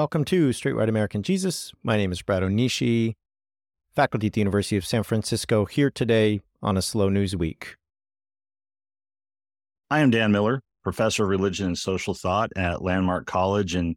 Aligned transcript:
Welcome 0.00 0.24
to 0.24 0.50
Straight 0.54 0.76
White 0.76 0.88
American 0.88 1.22
Jesus. 1.22 1.74
My 1.82 1.98
name 1.98 2.10
is 2.10 2.22
Brad 2.22 2.42
Onishi, 2.42 3.16
faculty 3.94 4.28
at 4.28 4.32
the 4.32 4.40
University 4.40 4.78
of 4.78 4.86
San 4.86 5.02
Francisco, 5.02 5.66
here 5.66 5.90
today 5.90 6.40
on 6.62 6.78
a 6.78 6.80
slow 6.80 7.10
news 7.10 7.36
week. 7.36 7.76
I 9.90 10.00
am 10.00 10.08
Dan 10.08 10.32
Miller, 10.32 10.62
professor 10.82 11.24
of 11.24 11.28
religion 11.28 11.66
and 11.66 11.76
social 11.76 12.14
thought 12.14 12.50
at 12.56 12.80
Landmark 12.80 13.26
College. 13.26 13.74
And 13.74 13.94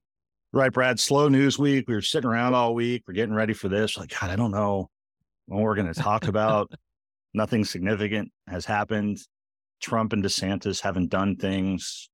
right, 0.52 0.74
Brad, 0.74 1.00
slow 1.00 1.30
news 1.30 1.58
week. 1.58 1.86
We 1.88 1.94
were 1.94 2.02
sitting 2.02 2.30
around 2.30 2.54
all 2.54 2.76
week. 2.76 3.04
We're 3.08 3.14
getting 3.14 3.34
ready 3.34 3.54
for 3.54 3.70
this. 3.70 3.98
Like, 3.98 4.10
God, 4.10 4.30
I 4.30 4.36
don't 4.36 4.52
know 4.52 4.90
what 5.46 5.62
we're 5.62 5.76
going 5.76 5.94
to 5.94 6.02
talk 6.02 6.28
about. 6.28 6.70
Nothing 7.34 7.64
significant 7.64 8.30
has 8.50 8.66
happened. 8.66 9.20
Trump 9.82 10.12
and 10.12 10.22
DeSantis 10.22 10.82
haven't 10.82 11.12
done 11.12 11.38
things 11.38 12.10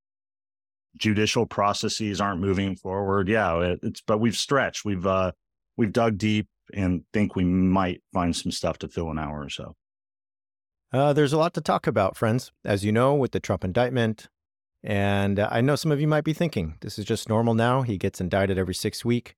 judicial 0.98 1.45
processes 1.45 2.20
aren't 2.20 2.41
moving 2.41 2.76
forward. 2.76 3.27
Yeah, 3.27 3.59
it, 3.59 3.79
it's 3.84 4.01
but 4.01 4.20
we've 4.20 4.35
stretched, 4.35 4.85
we've 4.85 5.05
uh, 5.05 5.31
we've 5.77 5.91
dug 5.91 6.18
deep, 6.18 6.48
and 6.73 7.04
think 7.13 7.35
we 7.35 7.43
might 7.43 8.01
find 8.13 8.35
some 8.35 8.51
stuff 8.51 8.77
to 8.79 8.87
fill 8.87 9.09
an 9.12 9.20
hour 9.20 9.43
or 9.43 9.49
so. 9.49 9.76
Uh, 10.91 11.13
there's 11.13 11.34
a 11.34 11.37
lot 11.37 11.54
to 11.54 11.62
talk 11.62 11.87
about, 11.87 12.18
friends. 12.18 12.51
As 12.65 12.84
you 12.84 12.91
know, 12.91 13.13
with 13.13 13.31
the 13.31 13.40
Trump 13.40 13.63
indictment, 13.63 14.27
and 14.84 15.40
uh, 15.40 15.48
I 15.51 15.62
know 15.62 15.76
some 15.76 15.91
of 15.91 16.01
you 16.01 16.07
might 16.07 16.23
be 16.23 16.34
thinking 16.34 16.76
this 16.81 16.98
is 16.98 17.05
just 17.05 17.29
normal 17.29 17.53
now. 17.53 17.81
He 17.81 17.98
gets 17.98 18.21
indicted 18.21 18.57
every 18.57 18.74
six 18.74 19.03
week. 19.03 19.35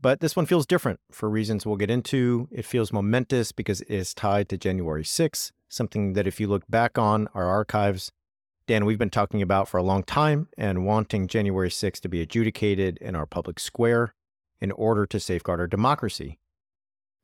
But 0.00 0.18
this 0.18 0.34
one 0.34 0.46
feels 0.46 0.66
different 0.66 0.98
for 1.12 1.30
reasons 1.30 1.64
we'll 1.64 1.76
get 1.76 1.90
into. 1.90 2.48
It 2.50 2.64
feels 2.64 2.92
momentous 2.92 3.52
because 3.52 3.82
it 3.82 3.90
is 3.90 4.12
tied 4.12 4.48
to 4.48 4.58
January 4.58 5.04
6th, 5.04 5.52
something 5.68 6.14
that 6.14 6.26
if 6.26 6.40
you 6.40 6.48
look 6.48 6.64
back 6.68 6.98
on 6.98 7.28
our 7.34 7.46
archives, 7.46 8.10
Dan, 8.66 8.84
we've 8.84 8.98
been 8.98 9.10
talking 9.10 9.42
about 9.42 9.68
for 9.68 9.78
a 9.78 9.82
long 9.82 10.04
time 10.04 10.48
and 10.56 10.86
wanting 10.86 11.26
January 11.26 11.68
6th 11.68 12.00
to 12.00 12.08
be 12.08 12.20
adjudicated 12.20 12.96
in 12.98 13.16
our 13.16 13.26
public 13.26 13.58
square 13.58 14.14
in 14.60 14.70
order 14.72 15.04
to 15.06 15.18
safeguard 15.18 15.60
our 15.60 15.66
democracy. 15.66 16.38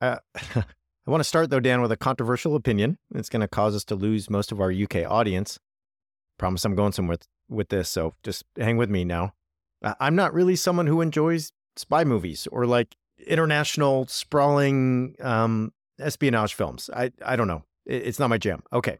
Uh, 0.00 0.18
I 0.34 1.10
want 1.10 1.20
to 1.20 1.28
start, 1.28 1.50
though, 1.50 1.60
Dan, 1.60 1.80
with 1.80 1.92
a 1.92 1.96
controversial 1.96 2.56
opinion. 2.56 2.98
It's 3.14 3.28
going 3.28 3.40
to 3.40 3.48
cause 3.48 3.74
us 3.74 3.84
to 3.84 3.94
lose 3.94 4.28
most 4.28 4.52
of 4.52 4.60
our 4.60 4.72
UK 4.72 5.08
audience. 5.08 5.58
Promise 6.38 6.64
I'm 6.64 6.74
going 6.74 6.92
somewhere 6.92 7.14
with, 7.14 7.26
with 7.48 7.68
this, 7.68 7.88
so 7.88 8.14
just 8.22 8.44
hang 8.58 8.76
with 8.76 8.90
me 8.90 9.04
now. 9.04 9.32
I'm 9.82 10.16
not 10.16 10.34
really 10.34 10.56
someone 10.56 10.86
who 10.86 11.00
enjoys 11.00 11.52
spy 11.76 12.04
movies 12.04 12.48
or 12.50 12.66
like 12.66 12.96
international 13.26 14.06
sprawling 14.08 15.14
um, 15.20 15.72
espionage 16.00 16.54
films. 16.54 16.90
I, 16.92 17.12
I 17.24 17.36
don't 17.36 17.48
know. 17.48 17.62
It's 17.86 18.18
not 18.18 18.28
my 18.28 18.38
jam. 18.38 18.62
Okay. 18.72 18.98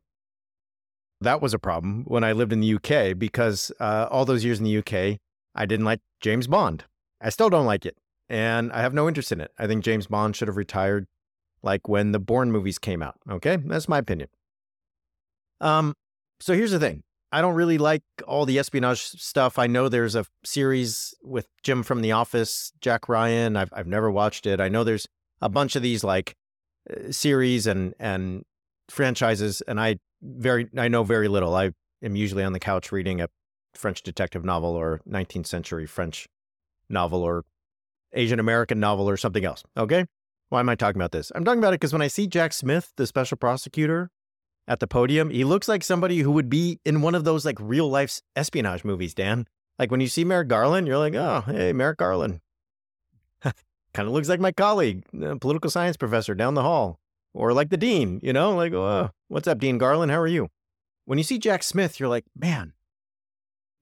That 1.21 1.43
was 1.43 1.53
a 1.53 1.59
problem 1.59 2.05
when 2.07 2.23
I 2.23 2.33
lived 2.33 2.53
in 2.53 2.61
the 2.61 2.75
UK 2.75 3.19
because 3.19 3.73
uh, 3.81 4.07
all 4.11 4.25
those 4.25 4.45
years 4.45 4.59
in 4.59 4.65
the 4.65 4.79
UK, 4.79 5.19
I 5.55 5.67
didn't 5.67 5.85
like 5.85 6.01
James 6.21 6.47
Bond. 6.47 6.85
I 7.21 7.31
still 7.31 7.51
don't 7.51 7.67
like 7.67 7.85
it. 7.85 7.97
And 8.29 8.73
I 8.73 8.83
have 8.83 8.95
no 8.95 9.09
interest 9.09 9.33
in 9.33 9.41
it. 9.41 9.51
I 9.59 9.67
think 9.67 9.85
James 9.85 10.07
Bond 10.07 10.37
should 10.37 10.49
have 10.49 10.57
retired 10.57 11.07
like 11.63 11.89
when 11.89 12.13
the 12.13 12.21
Bourne 12.21 12.53
movies 12.53 12.79
came 12.79 13.03
out. 13.03 13.17
Okay. 13.29 13.57
That's 13.57 13.89
my 13.89 13.99
opinion. 13.99 14.29
Um, 15.61 15.95
so 16.41 16.55
here's 16.55 16.71
the 16.71 16.79
thing. 16.79 17.03
I 17.31 17.43
don't 17.43 17.55
really 17.55 17.79
like 17.79 18.03
all 18.27 18.47
the 18.47 18.59
espionage 18.59 19.03
stuff. 19.03 19.59
I 19.59 19.67
know 19.67 19.89
there's 19.89 20.15
a 20.15 20.25
series 20.45 21.15
with 21.23 21.47
Jim 21.63 21.83
from 21.83 22.01
The 22.01 22.13
Office, 22.13 22.73
Jack 22.81 23.09
Ryan. 23.09 23.57
I've 23.57 23.71
I've 23.73 23.87
never 23.87 24.11
watched 24.11 24.47
it. 24.47 24.61
I 24.61 24.69
know 24.69 24.83
there's 24.83 25.07
a 25.43 25.49
bunch 25.49 25.77
of 25.77 25.83
these 25.83 26.03
like 26.03 26.35
uh, 26.91 27.13
series 27.13 27.67
and 27.67 27.93
and 27.99 28.45
franchises, 28.89 29.61
and 29.69 29.79
I 29.79 29.99
very 30.23 30.69
I 30.77 30.89
know 30.89 31.05
very 31.05 31.29
little. 31.29 31.55
I 31.55 31.73
am 32.03 32.17
usually 32.17 32.45
on 32.45 32.53
the 32.53 32.61
couch 32.61 32.93
reading 32.93 33.21
a 33.21 33.29
French 33.75 34.03
detective 34.03 34.45
novel 34.45 34.71
or 34.71 35.01
19th 35.09 35.47
century 35.47 35.87
French 35.87 36.29
novel 36.89 37.23
or 37.23 37.45
Asian 38.13 38.41
American 38.41 38.81
novel 38.81 39.09
or 39.09 39.17
something 39.17 39.45
else. 39.45 39.63
Okay? 39.77 40.07
Why 40.49 40.61
am 40.61 40.69
I 40.69 40.75
talking 40.75 41.01
about 41.01 41.13
this? 41.13 41.31
I'm 41.35 41.45
talking 41.45 41.59
about 41.59 41.75
it 41.75 41.81
because 41.81 41.93
when 41.93 42.03
I 42.03 42.09
see 42.09 42.27
Jack 42.27 42.53
Smith, 42.53 42.93
the 42.97 43.07
special 43.07 43.37
prosecutor, 43.37 44.11
at 44.67 44.81
the 44.81 44.87
podium, 44.87 45.31
he 45.31 45.45
looks 45.45 45.67
like 45.67 45.83
somebody 45.83 46.19
who 46.19 46.31
would 46.31 46.51
be 46.51 46.79
in 46.85 47.01
one 47.01 47.15
of 47.15 47.25
those 47.25 47.45
like 47.45 47.57
real 47.59 47.89
life 47.89 48.21
espionage 48.37 48.85
movies, 48.85 49.15
Dan. 49.15 49.47
Like 49.79 49.91
when 49.91 50.01
you 50.01 50.09
see 50.09 50.25
Merrick 50.25 50.49
Garland, 50.49 50.87
you're 50.87 50.99
like, 50.99 51.15
oh, 51.15 51.43
hey, 51.47 51.73
Merrick 51.73 51.99
Garland. 51.99 52.41
kind 53.43 53.55
of 54.07 54.09
looks 54.09 54.29
like 54.29 54.41
my 54.41 54.53
colleague, 54.53 55.05
uh, 55.23 55.37
political 55.37 55.71
science 55.71 55.97
professor 55.97 56.35
down 56.35 56.55
the 56.55 56.63
hall 56.63 57.01
or 57.35 57.53
like 57.53 57.71
the 57.71 57.77
dean, 57.77 58.21
you 58.23 58.33
know, 58.33 58.55
like, 58.55 58.73
oh, 58.73 59.11
what's 59.29 59.49
up, 59.49 59.59
Dean 59.59 59.79
Garland? 59.79 60.11
How 60.11 60.21
are 60.21 60.27
you? 60.27 60.49
When 61.05 61.19
you 61.19 61.25
see 61.25 61.39
Jack 61.39 61.63
Smith, 61.63 61.99
you're 61.99 62.09
like, 62.09 62.25
man, 62.37 62.73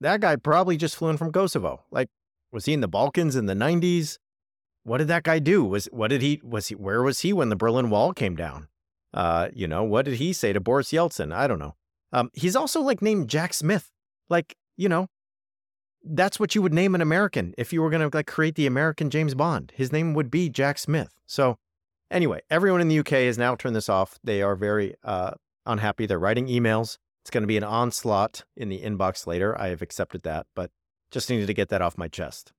that 0.00 0.20
guy 0.20 0.36
probably 0.36 0.76
just 0.76 0.96
flew 0.96 1.08
in 1.08 1.16
from 1.16 1.32
Kosovo. 1.32 1.84
Like, 1.90 2.08
was 2.52 2.66
he 2.66 2.72
in 2.72 2.80
the 2.80 2.88
Balkans 2.88 3.36
in 3.36 3.46
the 3.46 3.54
90s? 3.54 4.18
What 4.84 4.98
did 4.98 5.08
that 5.08 5.24
guy 5.24 5.40
do? 5.40 5.64
Was 5.64 5.86
what 5.86 6.08
did 6.08 6.22
he 6.22 6.40
was 6.44 6.68
he 6.68 6.76
where 6.76 7.02
was 7.02 7.20
he 7.20 7.32
when 7.32 7.48
the 7.48 7.56
Berlin 7.56 7.90
Wall 7.90 8.12
came 8.12 8.36
down? 8.36 8.68
Uh, 9.12 9.48
you 9.52 9.66
know, 9.66 9.82
what 9.82 10.04
did 10.04 10.14
he 10.14 10.32
say 10.32 10.52
to 10.52 10.60
Boris 10.60 10.92
Yeltsin? 10.92 11.34
I 11.34 11.48
don't 11.48 11.58
know. 11.58 11.74
Um, 12.12 12.30
he's 12.34 12.54
also 12.54 12.80
like 12.80 13.02
named 13.02 13.28
Jack 13.28 13.52
Smith. 13.52 13.90
Like, 14.28 14.56
you 14.76 14.88
know, 14.88 15.08
that's 16.04 16.38
what 16.38 16.54
you 16.54 16.62
would 16.62 16.72
name 16.72 16.94
an 16.94 17.00
American 17.00 17.52
if 17.58 17.72
you 17.72 17.82
were 17.82 17.90
going 17.90 18.08
to 18.08 18.16
like 18.16 18.28
create 18.28 18.54
the 18.54 18.66
American 18.66 19.10
James 19.10 19.34
Bond. 19.34 19.72
His 19.74 19.90
name 19.90 20.14
would 20.14 20.30
be 20.30 20.48
Jack 20.48 20.78
Smith. 20.78 21.14
So 21.26 21.58
Anyway, 22.10 22.40
everyone 22.50 22.80
in 22.80 22.88
the 22.88 23.00
UK 23.00 23.10
has 23.10 23.38
now 23.38 23.54
turned 23.54 23.74
this 23.74 23.88
off. 23.88 24.18
They 24.22 24.42
are 24.42 24.54
very 24.54 24.94
uh, 25.02 25.32
unhappy. 25.64 26.06
They're 26.06 26.18
writing 26.18 26.46
emails. 26.46 26.98
It's 27.22 27.30
going 27.30 27.42
to 27.42 27.48
be 27.48 27.56
an 27.56 27.64
onslaught 27.64 28.44
in 28.56 28.68
the 28.68 28.80
inbox 28.80 29.26
later. 29.26 29.60
I 29.60 29.68
have 29.68 29.82
accepted 29.82 30.22
that, 30.22 30.46
but 30.54 30.70
just 31.10 31.28
needed 31.28 31.48
to 31.48 31.54
get 31.54 31.68
that 31.70 31.82
off 31.82 31.98
my 31.98 32.08
chest. 32.08 32.52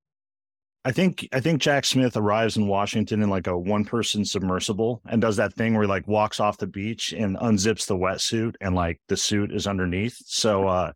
I 0.84 0.92
think 0.92 1.28
I 1.34 1.42
think 1.42 1.62
Jack 1.62 1.84
Smith 1.84 2.16
arrives 2.16 2.56
in 2.56 2.68
Washington 2.68 3.22
in 3.22 3.30
like 3.30 3.48
a 3.48 3.58
one 3.58 3.84
person 3.84 4.24
submersible 4.24 5.02
and 5.06 5.22
does 5.22 5.36
that 5.36 5.54
thing 5.54 5.74
where 5.74 5.84
he 5.84 5.90
like 5.90 6.08
walks 6.08 6.40
off 6.40 6.60
the 6.60 6.68
beach 6.68 7.14
and 7.14 7.36
unzips 7.38 7.88
the 7.88 7.98
wetsuit 7.98 8.56
and 8.62 8.74
like 8.74 9.02
the 9.10 9.18
suit 9.18 9.52
is 9.52 9.68
underneath. 9.68 10.18
So 10.26 10.68
uh 10.68 10.94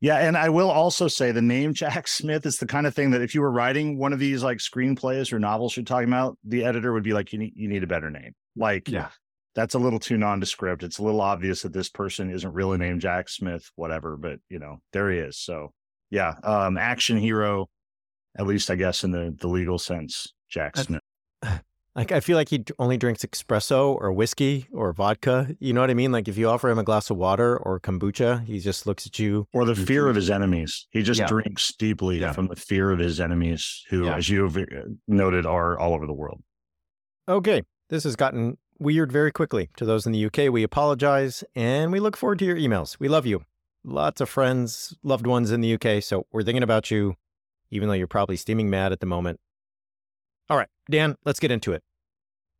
yeah, 0.00 0.16
and 0.16 0.36
I 0.36 0.48
will 0.48 0.70
also 0.70 1.08
say 1.08 1.30
the 1.30 1.42
name 1.42 1.74
Jack 1.74 2.08
Smith 2.08 2.46
is 2.46 2.56
the 2.56 2.66
kind 2.66 2.86
of 2.86 2.94
thing 2.94 3.10
that 3.10 3.20
if 3.20 3.34
you 3.34 3.42
were 3.42 3.50
writing 3.50 3.98
one 3.98 4.12
of 4.12 4.18
these 4.18 4.42
like 4.42 4.58
screenplays 4.58 5.32
or 5.32 5.38
novels 5.38 5.76
you're 5.76 5.84
talking 5.84 6.08
about, 6.08 6.38
the 6.42 6.64
editor 6.64 6.92
would 6.92 7.02
be 7.02 7.12
like, 7.12 7.32
you 7.32 7.38
need 7.38 7.52
you 7.54 7.68
need 7.68 7.82
a 7.82 7.86
better 7.86 8.10
name. 8.10 8.34
Like, 8.56 8.88
yeah, 8.88 9.08
that's 9.54 9.74
a 9.74 9.78
little 9.78 9.98
too 9.98 10.16
nondescript. 10.16 10.82
It's 10.82 10.98
a 10.98 11.02
little 11.02 11.20
obvious 11.20 11.62
that 11.62 11.74
this 11.74 11.90
person 11.90 12.30
isn't 12.30 12.52
really 12.52 12.78
named 12.78 13.02
Jack 13.02 13.28
Smith, 13.28 13.70
whatever. 13.76 14.16
But 14.16 14.38
you 14.48 14.58
know, 14.58 14.80
there 14.92 15.10
he 15.10 15.18
is. 15.18 15.38
So 15.38 15.72
yeah, 16.08 16.34
um, 16.44 16.78
action 16.78 17.18
hero, 17.18 17.68
at 18.38 18.46
least 18.46 18.70
I 18.70 18.76
guess 18.76 19.04
in 19.04 19.10
the 19.10 19.36
the 19.38 19.48
legal 19.48 19.78
sense, 19.78 20.32
Jack 20.48 20.78
Smith. 20.78 21.02
Like 21.96 22.12
I 22.12 22.20
feel 22.20 22.36
like 22.36 22.50
he 22.50 22.64
only 22.78 22.96
drinks 22.96 23.24
espresso 23.24 23.96
or 24.00 24.12
whiskey 24.12 24.68
or 24.72 24.92
vodka. 24.92 25.56
You 25.58 25.72
know 25.72 25.80
what 25.80 25.90
I 25.90 25.94
mean? 25.94 26.12
Like 26.12 26.28
if 26.28 26.38
you 26.38 26.48
offer 26.48 26.70
him 26.70 26.78
a 26.78 26.84
glass 26.84 27.10
of 27.10 27.16
water 27.16 27.56
or 27.56 27.80
kombucha, 27.80 28.44
he 28.44 28.60
just 28.60 28.86
looks 28.86 29.06
at 29.06 29.18
you. 29.18 29.48
Or 29.52 29.64
the 29.64 29.74
fear 29.74 30.08
of 30.08 30.14
his 30.14 30.30
enemies. 30.30 30.86
He 30.90 31.02
just 31.02 31.20
yeah. 31.20 31.26
drinks 31.26 31.72
deeply 31.76 32.20
yeah. 32.20 32.32
from 32.32 32.46
the 32.46 32.56
fear 32.56 32.92
of 32.92 33.00
his 33.00 33.20
enemies, 33.20 33.84
who, 33.90 34.04
yeah. 34.04 34.16
as 34.16 34.28
you 34.28 34.44
have 34.44 34.56
uh, 34.56 34.66
noted, 35.08 35.46
are 35.46 35.78
all 35.78 35.94
over 35.94 36.06
the 36.06 36.12
world. 36.12 36.42
Okay, 37.28 37.62
this 37.88 38.04
has 38.04 38.14
gotten 38.14 38.56
weird 38.78 39.10
very 39.10 39.32
quickly. 39.32 39.68
To 39.76 39.84
those 39.84 40.06
in 40.06 40.12
the 40.12 40.24
UK, 40.26 40.52
we 40.52 40.62
apologize 40.62 41.42
and 41.56 41.90
we 41.90 41.98
look 41.98 42.16
forward 42.16 42.38
to 42.38 42.44
your 42.44 42.56
emails. 42.56 42.98
We 43.00 43.08
love 43.08 43.26
you. 43.26 43.42
Lots 43.82 44.20
of 44.20 44.28
friends, 44.28 44.96
loved 45.02 45.26
ones 45.26 45.50
in 45.50 45.60
the 45.60 45.74
UK, 45.74 46.02
so 46.02 46.26
we're 46.32 46.42
thinking 46.42 46.62
about 46.62 46.90
you, 46.90 47.14
even 47.70 47.88
though 47.88 47.94
you're 47.94 48.06
probably 48.06 48.36
steaming 48.36 48.70
mad 48.70 48.92
at 48.92 49.00
the 49.00 49.06
moment. 49.06 49.40
Dan, 50.90 51.16
let's 51.24 51.40
get 51.40 51.50
into 51.50 51.72
it. 51.72 51.82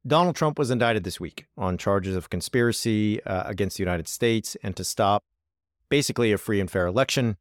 Donald 0.06 0.34
Trump 0.34 0.58
was 0.58 0.70
indicted 0.70 1.04
this 1.04 1.20
week 1.20 1.46
on 1.58 1.76
charges 1.76 2.16
of 2.16 2.30
conspiracy 2.30 3.22
uh, 3.24 3.42
against 3.46 3.76
the 3.76 3.82
United 3.82 4.08
States 4.08 4.56
and 4.62 4.74
to 4.76 4.84
stop 4.84 5.24
basically 5.90 6.32
a 6.32 6.38
free 6.38 6.60
and 6.60 6.70
fair 6.70 6.86
election. 6.86 7.36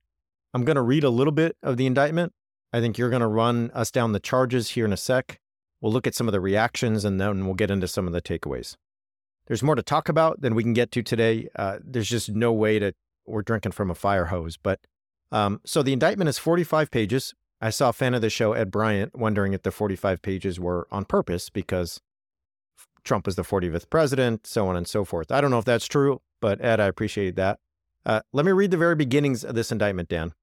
I'm 0.54 0.66
going 0.66 0.76
to 0.76 0.82
read 0.82 1.04
a 1.04 1.10
little 1.10 1.32
bit 1.32 1.56
of 1.64 1.78
the 1.78 1.86
indictment. 1.86 2.34
I 2.74 2.82
think 2.82 2.98
you're 2.98 3.10
going 3.10 3.22
to 3.22 3.28
run 3.28 3.72
us 3.74 3.92
down 3.92 4.12
the 4.12 4.20
charges 4.20 4.72
here 4.72 4.84
in 4.84 4.92
a 4.92 4.98
sec. 4.98 5.40
We'll 5.80 5.94
look 5.94 6.08
at 6.08 6.16
some 6.16 6.28
of 6.28 6.34
the 6.34 6.42
reactions 6.42 7.06
and 7.06 7.22
then 7.22 7.46
we'll 7.46 7.56
get 7.56 7.72
into 7.72 7.88
some 7.88 8.08
of 8.08 8.14
the 8.14 8.22
takeaways. 8.22 8.76
There's 9.48 9.64
more 9.64 9.76
to 9.76 9.82
talk 9.82 10.10
about 10.10 10.42
than 10.42 10.54
we 10.54 10.64
can 10.64 10.74
get 10.74 10.92
to 10.92 11.02
today. 11.02 11.48
Uh, 11.56 11.78
there's 11.82 12.10
just 12.10 12.30
no 12.30 12.52
way 12.52 12.78
to, 12.78 12.94
we're 13.26 13.42
drinking 13.42 13.72
from 13.72 13.90
a 13.90 13.96
fire 13.96 14.26
hose. 14.26 14.58
But 14.58 14.82
um, 15.32 15.62
so 15.66 15.82
the 15.82 15.94
indictment 15.94 16.28
is 16.28 16.38
45 16.38 16.92
pages. 16.92 17.34
I 17.62 17.70
saw 17.72 17.92
fan 17.92 18.14
of 18.14 18.22
the 18.22 18.30
show, 18.30 18.54
Ed 18.54 18.72
Bryant, 18.72 19.18
wondering 19.18 19.54
if 19.54 19.64
the 19.64 19.72
45 19.72 20.22
pages 20.22 20.60
were 20.60 20.88
on 20.92 21.06
purpose 21.06 21.50
because 21.50 22.00
Trump 23.04 23.26
was 23.26 23.36
the 23.36 23.44
45th 23.44 23.90
president, 23.90 24.48
so 24.48 24.68
on 24.68 24.76
and 24.76 24.88
so 24.88 25.04
forth. 25.04 25.32
I 25.32 25.42
don't 25.42 25.52
know 25.52 25.60
if 25.60 25.66
that's 25.66 25.88
true, 25.88 26.22
but 26.42 26.64
Ed, 26.64 26.80
I 26.80 26.86
appreciated 26.86 27.36
that. 27.36 27.60
Uh, 28.06 28.22
let 28.32 28.46
me 28.46 28.52
read 28.52 28.72
the 28.72 28.78
very 28.78 28.96
beginnings 28.96 29.44
of 29.44 29.56
this 29.56 29.72
indictment, 29.72 30.10
Dan. 30.10 30.34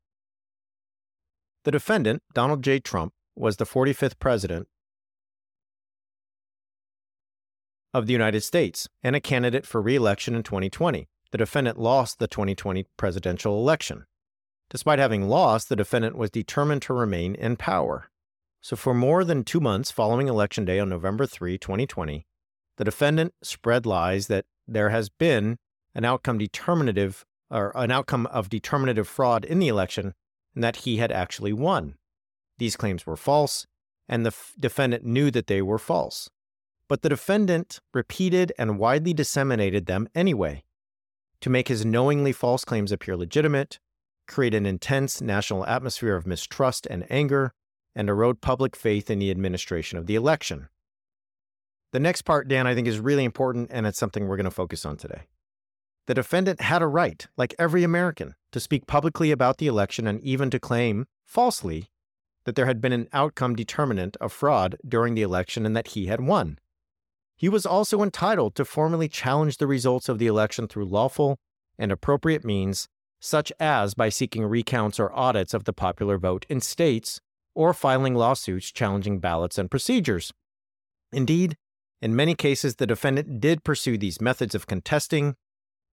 The 1.65 1.71
defendant, 1.71 2.23
Donald 2.35 2.63
J. 2.63 2.81
Trump, 2.81 3.13
was 3.35 3.57
the 3.57 3.65
45th 3.65 4.19
president 4.19 4.69
of 7.95 8.07
the 8.07 8.13
United 8.13 8.43
States 8.43 8.89
and 9.03 9.17
a 9.17 9.21
candidate 9.21 9.67
for 9.67 9.81
re-election 9.81 10.35
in 10.35 10.43
2020. 10.43 11.09
The 11.33 11.39
defendant 11.39 11.79
lost 11.79 12.19
the 12.19 12.29
2020 12.29 12.87
presidential 12.97 13.59
election. 13.59 14.05
Despite 14.71 14.99
having 14.99 15.29
lost, 15.29 15.69
the 15.69 15.77
defendant 15.77 16.17
was 16.17 16.31
determined 16.31 16.83
to 16.83 16.95
remain 16.95 17.35
in 17.35 17.57
power. 17.57 18.09
So, 18.61 18.75
for 18.75 18.95
more 18.95 19.23
than 19.23 19.45
two 19.45 19.61
months 19.61 19.93
following 19.93 20.27
Election 20.27 20.65
Day 20.65 20.81
on 20.81 20.89
November 20.89 21.25
3, 21.25 21.57
2020, 21.57 22.27
the 22.77 22.85
defendant 22.85 23.35
spread 23.43 23.87
lies 23.87 24.27
that 24.27 24.45
there 24.67 24.91
has 24.91 25.09
been 25.09 25.59
an 25.95 26.05
outcome 26.05 26.39
determinative 26.39 27.25
or 27.51 27.73
an 27.77 27.93
outcome 27.93 28.27
of 28.27 28.51
determinative 28.51 29.07
fraud 29.07 29.45
in 29.45 29.61
the 29.61 29.69
election 29.69 30.15
and 30.55 30.65
that 30.65 30.77
he 30.77 30.97
had 30.97 31.13
actually 31.13 31.53
won. 31.53 31.95
These 32.59 32.77
claims 32.77 33.07
were 33.07 33.17
false, 33.17 33.67
and 34.09 34.25
the 34.25 34.31
f- 34.31 34.55
defendant 34.59 35.05
knew 35.05 35.31
that 35.31 35.47
they 35.47 35.63
were 35.63 35.79
false. 35.79 36.29
But 36.89 37.03
the 37.03 37.09
defendant 37.09 37.81
repeated 37.95 38.53
and 38.59 38.79
widely 38.79 39.13
disseminated 39.13 39.87
them 39.87 40.09
anyway 40.15 40.65
to 41.41 41.51
make 41.51 41.69
his 41.69 41.85
knowingly 41.85 42.33
false 42.33 42.65
claims 42.65 42.91
appear 42.91 43.17
legitimate, 43.17 43.79
create 44.27 44.55
an 44.55 44.67
intense 44.67 45.21
national 45.21 45.67
atmosphere 45.67 46.17
of 46.17 46.27
mistrust 46.27 46.87
and 46.91 47.07
anger, 47.11 47.53
and 47.95 48.09
erode 48.09 48.41
public 48.41 48.77
faith 48.77 49.11
in 49.11 49.19
the 49.19 49.31
administration 49.31 49.99
of 49.99 50.07
the 50.07 50.15
election. 50.15 50.69
The 51.93 52.01
next 52.01 52.23
part, 52.23 52.49
Dan, 52.49 52.67
I 52.67 52.75
think 52.75 52.87
is 52.87 53.01
really 53.01 53.25
important, 53.25 53.71
and 53.73 53.87
it's 53.87 53.99
something 53.99 54.27
we're 54.27 54.37
going 54.37 54.45
to 54.45 54.51
focus 54.51 54.85
on 54.85 54.97
today. 54.97 55.23
The 56.07 56.15
defendant 56.15 56.61
had 56.61 56.83
a 56.83 56.87
right, 56.87 57.27
like 57.37 57.55
every 57.59 57.83
American, 57.83 58.35
to 58.53 58.61
speak 58.61 58.87
publicly 58.87 59.31
about 59.31 59.59
the 59.59 59.67
election 59.67 60.07
and 60.07 60.21
even 60.21 60.51
to 60.51 60.61
claim, 60.61 61.07
falsely, 61.25 61.89
that 62.45 62.55
there 62.55 62.67
had 62.67 62.81
been 62.81 62.93
an 62.93 63.09
outcome 63.13 63.57
determinant 63.57 64.17
of 64.21 64.33
fraud 64.33 64.77
during 64.87 65.15
the 65.15 65.23
election 65.23 65.67
and 65.67 65.77
that 65.77 65.89
he 65.89 66.07
had 66.07 66.21
won. 66.21 66.59
He 67.37 67.49
was 67.49 67.67
also 67.67 68.03
entitled 68.03 68.55
to 68.55 68.65
formally 68.65 69.09
challenge 69.09 69.59
the 69.59 69.67
results 69.67 70.09
of 70.09 70.19
the 70.19 70.27
election 70.27 70.69
through 70.69 70.87
lawful 70.87 71.39
and 71.79 71.91
appropriate 71.91 72.45
means, 72.45 72.89
such 73.21 73.53
as 73.59 73.95
by 73.95 74.09
seeking 74.09 74.45
recounts 74.45 75.01
or 75.01 75.13
audits 75.13 75.55
of 75.55 75.65
the 75.65 75.73
popular 75.73 76.19
vote 76.19 76.47
in 76.49 76.61
states 76.61 77.21
or 77.55 77.73
filing 77.73 78.15
lawsuits 78.15 78.71
challenging 78.71 79.19
ballots 79.19 79.59
and 79.59 79.71
procedures. 79.71 80.33
Indeed, 81.13 81.57
in 82.03 82.15
many 82.15 82.35
cases, 82.35 82.77
the 82.77 82.87
defendant 82.87 83.41
did 83.41 83.65
pursue 83.65 83.97
these 83.97 84.21
methods 84.21 84.55
of 84.55 84.67
contesting 84.67 85.37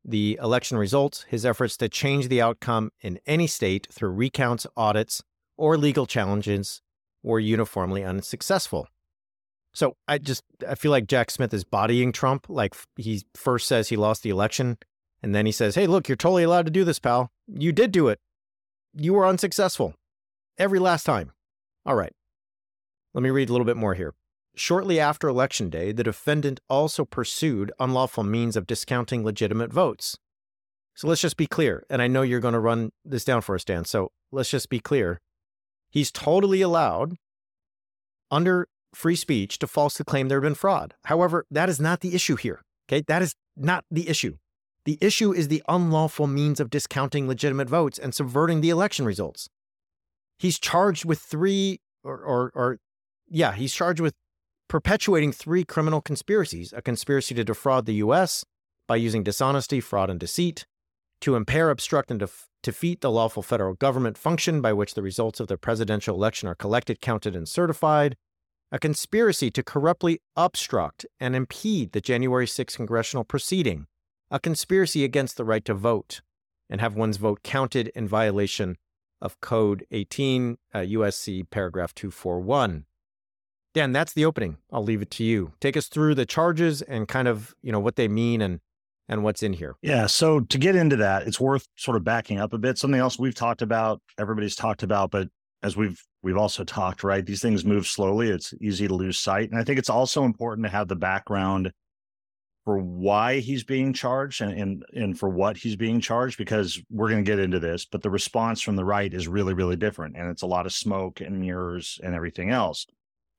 the 0.03 0.37
election 0.41 0.77
results. 0.77 1.23
His 1.29 1.45
efforts 1.45 1.77
to 1.77 1.87
change 1.87 2.27
the 2.27 2.41
outcome 2.41 2.91
in 3.01 3.19
any 3.25 3.47
state 3.47 3.87
through 3.91 4.11
recounts, 4.11 4.67
audits, 4.75 5.23
or 5.57 5.77
legal 5.77 6.05
challenges 6.05 6.81
were 7.21 7.39
uniformly 7.39 8.03
unsuccessful. 8.03 8.87
So 9.73 9.95
I 10.07 10.17
just 10.17 10.43
I 10.67 10.75
feel 10.75 10.91
like 10.91 11.07
Jack 11.07 11.31
Smith 11.31 11.53
is 11.53 11.63
bodying 11.63 12.11
Trump. 12.11 12.47
Like 12.49 12.75
he 12.97 13.23
first 13.33 13.67
says 13.67 13.89
he 13.89 13.95
lost 13.95 14.23
the 14.23 14.29
election, 14.29 14.77
and 15.23 15.33
then 15.33 15.45
he 15.45 15.51
says, 15.51 15.75
"Hey, 15.75 15.87
look, 15.87 16.07
you're 16.07 16.15
totally 16.15 16.43
allowed 16.43 16.65
to 16.65 16.71
do 16.71 16.83
this, 16.83 16.99
pal. 16.99 17.31
You 17.47 17.71
did 17.71 17.91
do 17.91 18.09
it. 18.09 18.19
You 18.93 19.13
were 19.13 19.25
unsuccessful 19.25 19.95
every 20.57 20.79
last 20.79 21.05
time." 21.05 21.31
All 21.85 21.95
right. 21.95 22.13
Let 23.13 23.23
me 23.23 23.29
read 23.29 23.49
a 23.49 23.51
little 23.51 23.65
bit 23.65 23.77
more 23.77 23.93
here. 23.93 24.13
Shortly 24.55 24.99
after 24.99 25.27
Election 25.27 25.69
Day, 25.69 25.91
the 25.91 26.03
defendant 26.03 26.59
also 26.69 27.05
pursued 27.05 27.71
unlawful 27.79 28.23
means 28.23 28.55
of 28.55 28.67
discounting 28.67 29.23
legitimate 29.23 29.73
votes. 29.73 30.17
So 30.95 31.07
let's 31.07 31.21
just 31.21 31.37
be 31.37 31.47
clear, 31.47 31.83
and 31.89 32.01
I 32.01 32.07
know 32.07 32.21
you're 32.21 32.39
going 32.39 32.53
to 32.53 32.59
run 32.59 32.91
this 33.03 33.25
down 33.25 33.41
for 33.41 33.55
us, 33.55 33.63
Dan. 33.63 33.85
So 33.85 34.11
let's 34.31 34.51
just 34.51 34.69
be 34.69 34.79
clear. 34.79 35.19
He's 35.89 36.11
totally 36.11 36.61
allowed, 36.61 37.15
under 38.29 38.67
free 38.93 39.15
speech, 39.15 39.57
to 39.59 39.67
falsely 39.67 40.05
claim 40.05 40.27
there 40.27 40.39
had 40.39 40.47
been 40.47 40.55
fraud. 40.55 40.93
However, 41.05 41.45
that 41.49 41.67
is 41.67 41.79
not 41.79 42.01
the 42.01 42.13
issue 42.13 42.35
here. 42.35 42.61
Okay, 42.87 43.03
that 43.07 43.23
is 43.23 43.33
not 43.57 43.85
the 43.89 44.07
issue. 44.07 44.37
The 44.85 44.97
issue 44.99 45.31
is 45.31 45.47
the 45.47 45.63
unlawful 45.67 46.27
means 46.27 46.59
of 46.59 46.69
discounting 46.69 47.27
legitimate 47.27 47.69
votes 47.69 47.97
and 47.97 48.13
subverting 48.13 48.61
the 48.61 48.69
election 48.69 49.05
results. 49.05 49.49
He's 50.37 50.59
charged 50.59 51.05
with 51.05 51.19
three, 51.19 51.79
or, 52.03 52.17
or, 52.17 52.51
or 52.53 52.77
yeah, 53.29 53.53
he's 53.53 53.73
charged 53.73 54.01
with 54.01 54.13
perpetuating 54.67 55.31
three 55.31 55.63
criminal 55.63 56.01
conspiracies 56.01 56.73
a 56.75 56.81
conspiracy 56.81 57.35
to 57.35 57.43
defraud 57.43 57.85
the 57.85 57.95
U.S. 57.95 58.43
by 58.87 58.97
using 58.97 59.23
dishonesty, 59.23 59.79
fraud, 59.79 60.09
and 60.09 60.19
deceit, 60.19 60.65
to 61.21 61.35
impair, 61.35 61.69
obstruct, 61.69 62.11
and 62.11 62.19
def- 62.19 62.49
defeat 62.61 62.99
the 62.99 63.11
lawful 63.11 63.43
federal 63.43 63.75
government 63.75 64.17
function 64.17 64.61
by 64.61 64.73
which 64.73 64.95
the 64.95 65.01
results 65.01 65.39
of 65.39 65.47
the 65.47 65.57
presidential 65.57 66.15
election 66.15 66.49
are 66.49 66.55
collected, 66.55 66.99
counted, 66.99 67.35
and 67.35 67.47
certified, 67.47 68.17
a 68.71 68.79
conspiracy 68.79 69.51
to 69.51 69.63
corruptly 69.63 70.19
obstruct 70.35 71.05
and 71.19 71.35
impede 71.35 71.91
the 71.91 72.01
January 72.01 72.47
6 72.47 72.75
congressional 72.75 73.23
proceeding, 73.23 73.85
a 74.31 74.39
conspiracy 74.39 75.03
against 75.03 75.37
the 75.37 75.45
right 75.45 75.63
to 75.65 75.73
vote 75.73 76.21
and 76.69 76.81
have 76.81 76.95
one's 76.95 77.17
vote 77.17 77.43
counted 77.43 77.89
in 77.89 78.07
violation 78.07 78.77
of 79.21 79.39
Code 79.41 79.85
18 79.91 80.57
uh, 80.73 80.79
USC 80.79 81.49
paragraph 81.49 81.93
241. 81.95 82.85
Dan, 83.73 83.91
that's 83.91 84.13
the 84.13 84.25
opening. 84.25 84.57
I'll 84.71 84.83
leave 84.83 85.01
it 85.01 85.11
to 85.11 85.23
you. 85.23 85.53
Take 85.59 85.75
us 85.75 85.87
through 85.87 86.15
the 86.15 86.25
charges 86.25 86.81
and 86.81 87.07
kind 87.07 87.27
of, 87.27 87.55
you 87.61 87.71
know, 87.71 87.79
what 87.79 87.95
they 87.95 88.07
mean 88.07 88.41
and 88.41 88.59
and 89.09 89.23
what's 89.23 89.43
in 89.43 89.53
here. 89.53 89.75
Yeah, 89.81 90.05
so 90.05 90.39
to 90.39 90.57
get 90.57 90.75
into 90.75 90.95
that, 90.95 91.27
it's 91.27 91.39
worth 91.39 91.67
sort 91.75 91.97
of 91.97 92.05
backing 92.05 92.39
up 92.39 92.53
a 92.53 92.57
bit. 92.57 92.77
Something 92.77 93.01
else 93.01 93.19
we've 93.19 93.35
talked 93.35 93.61
about, 93.61 94.01
everybody's 94.17 94.55
talked 94.55 94.81
about, 94.81 95.11
but 95.11 95.27
as 95.61 95.75
we've 95.75 96.01
we've 96.21 96.37
also 96.37 96.63
talked, 96.63 97.03
right? 97.03 97.25
These 97.25 97.41
things 97.41 97.65
move 97.65 97.85
slowly. 97.85 98.29
It's 98.29 98.53
easy 98.61 98.87
to 98.87 98.93
lose 98.93 99.19
sight. 99.19 99.49
And 99.49 99.59
I 99.59 99.63
think 99.63 99.79
it's 99.79 99.89
also 99.89 100.23
important 100.23 100.65
to 100.65 100.71
have 100.71 100.87
the 100.87 100.95
background 100.95 101.71
for 102.65 102.77
why 102.77 103.39
he's 103.39 103.63
being 103.63 103.91
charged 103.91 104.41
and, 104.41 104.53
and, 104.53 104.85
and 104.93 105.19
for 105.19 105.27
what 105.29 105.57
he's 105.57 105.75
being 105.75 105.99
charged, 105.99 106.37
because 106.37 106.81
we're 106.89 107.09
going 107.09 107.23
to 107.23 107.29
get 107.29 107.39
into 107.39 107.59
this, 107.59 107.85
but 107.85 108.01
the 108.01 108.09
response 108.09 108.61
from 108.61 108.77
the 108.77 108.85
right 108.85 109.13
is 109.13 109.27
really, 109.27 109.53
really 109.53 109.75
different. 109.75 110.15
And 110.15 110.29
it's 110.29 110.43
a 110.43 110.47
lot 110.47 110.65
of 110.65 110.71
smoke 110.71 111.19
and 111.19 111.41
mirrors 111.41 111.99
and 112.01 112.15
everything 112.15 112.51
else. 112.51 112.85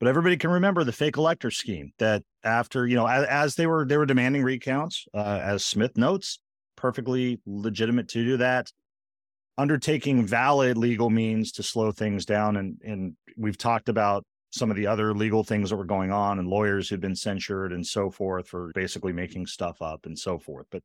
But 0.01 0.09
everybody 0.09 0.37
can 0.37 0.51
remember 0.51 0.85
the 0.85 0.93
fake 0.93 1.17
elector 1.17 1.51
scheme 1.51 1.93
that 1.99 2.23
after, 2.43 2.87
you 2.87 2.97
know, 2.97 3.07
as, 3.07 3.25
as 3.27 3.55
they 3.55 3.67
were 3.67 3.87
they 3.87 3.97
were 3.97 4.05
demanding 4.05 4.43
recounts, 4.43 5.07
uh, 5.15 5.41
as 5.43 5.65
Smith 5.65 5.97
notes, 5.97 6.41
perfectly 6.77 7.41
legitimate 7.47 8.09
to 8.09 8.25
do 8.25 8.37
that. 8.39 8.71
Undertaking 9.57 10.27
valid 10.27 10.77
legal 10.77 11.09
means 11.09 11.53
to 11.53 11.63
slow 11.63 11.93
things 11.93 12.27
down. 12.27 12.57
And 12.57 12.77
and 12.85 13.17
we've 13.39 13.57
talked 13.57 13.89
about 13.89 14.27
some 14.55 14.71
of 14.71 14.77
the 14.77 14.87
other 14.87 15.13
legal 15.13 15.43
things 15.43 15.71
that 15.71 15.77
were 15.77 15.85
going 15.85 16.13
on 16.13 16.39
and 16.39 16.47
lawyers 16.47 16.89
who'd 16.89 17.01
been 17.01 17.17
censured 17.17 17.73
and 17.73 17.85
so 17.85 18.09
forth 18.09 18.47
for 18.47 18.71
basically 18.73 19.13
making 19.13 19.47
stuff 19.47 19.83
up 19.83 20.07
and 20.07 20.17
so 20.17 20.39
forth. 20.39 20.67
But 20.71 20.83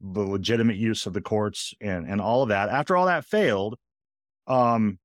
the 0.00 0.22
legitimate 0.22 0.76
use 0.76 1.04
of 1.04 1.12
the 1.12 1.20
courts 1.20 1.74
and 1.80 2.08
and 2.08 2.22
all 2.22 2.42
of 2.42 2.48
that. 2.48 2.70
After 2.70 2.96
all 2.96 3.06
that 3.06 3.26
failed, 3.26 3.76
um, 4.46 4.98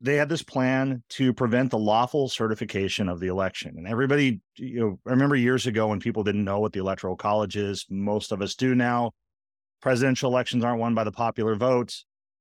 they 0.00 0.16
had 0.16 0.30
this 0.30 0.42
plan 0.42 1.02
to 1.10 1.34
prevent 1.34 1.70
the 1.70 1.78
lawful 1.78 2.30
certification 2.30 3.10
of 3.10 3.20
the 3.20 3.28
election. 3.28 3.74
And 3.76 3.86
everybody, 3.86 4.40
you 4.56 4.80
know, 4.80 4.98
I 5.06 5.10
remember 5.10 5.36
years 5.36 5.66
ago 5.66 5.88
when 5.88 6.00
people 6.00 6.24
didn't 6.24 6.44
know 6.44 6.58
what 6.58 6.72
the 6.72 6.80
electoral 6.80 7.16
college 7.16 7.56
is. 7.56 7.84
Most 7.90 8.32
of 8.32 8.40
us 8.40 8.54
do 8.54 8.74
now. 8.74 9.12
Presidential 9.82 10.30
elections 10.30 10.64
aren't 10.64 10.80
won 10.80 10.94
by 10.94 11.04
the 11.04 11.12
popular 11.12 11.54
vote, 11.54 11.94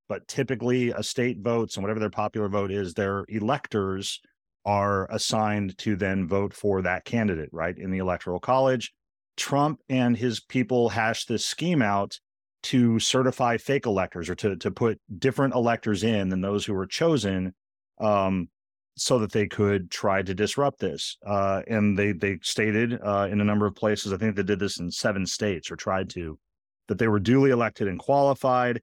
but 0.08 0.26
typically 0.30 0.92
a 0.92 1.04
state 1.04 1.40
votes 1.42 1.76
and 1.76 1.84
whatever 1.84 2.00
their 2.00 2.10
popular 2.10 2.48
vote 2.48 2.72
is, 2.72 2.94
their 2.94 3.26
electors 3.28 4.22
are 4.66 5.10
assigned 5.12 5.78
to 5.80 5.96
then 5.96 6.28
vote 6.28 6.54
for 6.54 6.82
that 6.82 7.06
candidate, 7.06 7.50
right? 7.52 7.78
In 7.78 7.92
the 7.92 8.00
electoral 8.00 8.40
college. 8.40 8.94
Trump 9.38 9.80
and 9.90 10.16
his 10.16 10.40
people 10.40 10.90
hashed 10.90 11.28
this 11.28 11.46
scheme 11.46 11.82
out 11.82 12.20
to 12.64 13.00
certify 13.00 13.58
fake 13.58 13.86
electors 13.86 14.30
or 14.30 14.36
to 14.36 14.56
to 14.58 14.70
put 14.70 15.00
different 15.18 15.56
electors 15.56 16.04
in 16.04 16.30
than 16.30 16.42
those 16.42 16.64
who 16.66 16.74
were 16.74 16.86
chosen 16.86 17.54
um, 18.00 18.50
so 18.96 19.20
that 19.20 19.32
they 19.32 19.48
could 19.48 19.90
try 19.90 20.22
to 20.22 20.34
disrupt 20.36 20.80
this. 20.80 21.18
Uh, 21.26 21.62
and 21.68 21.98
they 21.98 22.12
they 22.12 22.38
stated 22.44 23.00
uh, 23.04 23.28
in 23.32 23.42
a 23.42 23.46
number 23.46 23.66
of 23.66 23.76
places, 23.76 24.14
I 24.14 24.18
think 24.18 24.36
they 24.36 24.44
did 24.44 24.60
this 24.60 24.80
in 24.80 24.92
seven 24.92 25.26
states 25.26 25.72
or 25.72 25.76
tried 25.76 26.10
to, 26.12 26.38
that 26.88 26.98
they 26.98 27.08
were 27.08 27.20
duly 27.20 27.52
elected 27.52 27.88
and 27.88 28.00
qualified. 28.00 28.82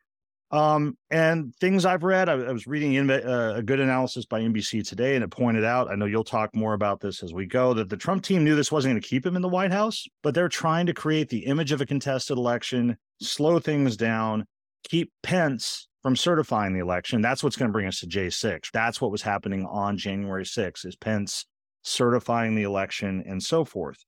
Um, 0.51 0.97
and 1.11 1.55
things 1.57 1.85
I've 1.85 2.05
read, 2.05 2.29
I, 2.29 2.33
I 2.33 2.53
was 2.53 2.67
reading 2.67 2.95
in, 2.95 3.11
uh, 3.11 3.55
a 3.57 3.63
good 3.63 3.81
analysis 3.81 4.25
by 4.25 4.41
NBC 4.41 4.87
today, 4.87 5.15
and 5.15 5.23
it 5.23 5.31
pointed 5.31 5.65
out, 5.65 5.91
I 5.91 5.95
know 5.95 6.07
you'll 6.07 6.25
talk 6.25 6.55
more 6.55 6.73
about 6.73 7.01
this 7.01 7.23
as 7.23 7.35
we 7.35 7.45
go, 7.45 7.75
that 7.75 7.91
the 7.91 7.99
Trump 7.99 8.23
team 8.23 8.45
knew 8.45 8.57
this 8.57 8.73
wasn't 8.73 8.93
going 8.93 9.03
to 9.03 9.09
keep 9.09 9.27
him 9.27 9.37
in 9.37 9.43
the 9.43 9.49
White 9.49 9.73
House, 9.73 10.07
but 10.23 10.35
they're 10.35 10.49
trying 10.49 10.87
to 10.87 10.95
create 10.95 11.29
the 11.29 11.45
image 11.45 11.71
of 11.71 11.83
a 11.83 11.87
contested 11.87 12.39
election, 12.39 12.97
slow 13.21 13.59
things 13.59 13.97
down, 13.97 14.47
keep 14.85 15.13
Pence 15.23 15.87
from 16.03 16.17
certifying 16.17 16.73
the 16.73 16.81
election. 16.81 17.21
That's 17.21 17.45
what's 17.45 17.57
going 17.57 17.69
to 17.69 17.73
bring 17.73 17.87
us 17.87 18.01
to 18.01 18.07
J6. 18.07 18.71
That's 18.73 19.01
what 19.01 19.11
was 19.11 19.21
happening 19.21 19.67
on 19.67 19.99
January 19.99 20.45
6th 20.45 20.87
is 20.87 20.97
Pence 20.97 21.45
certifying 21.83 22.55
the 22.55 22.63
election 22.63 23.23
and 23.27 23.43
so 23.43 23.65
forth. 23.65 23.99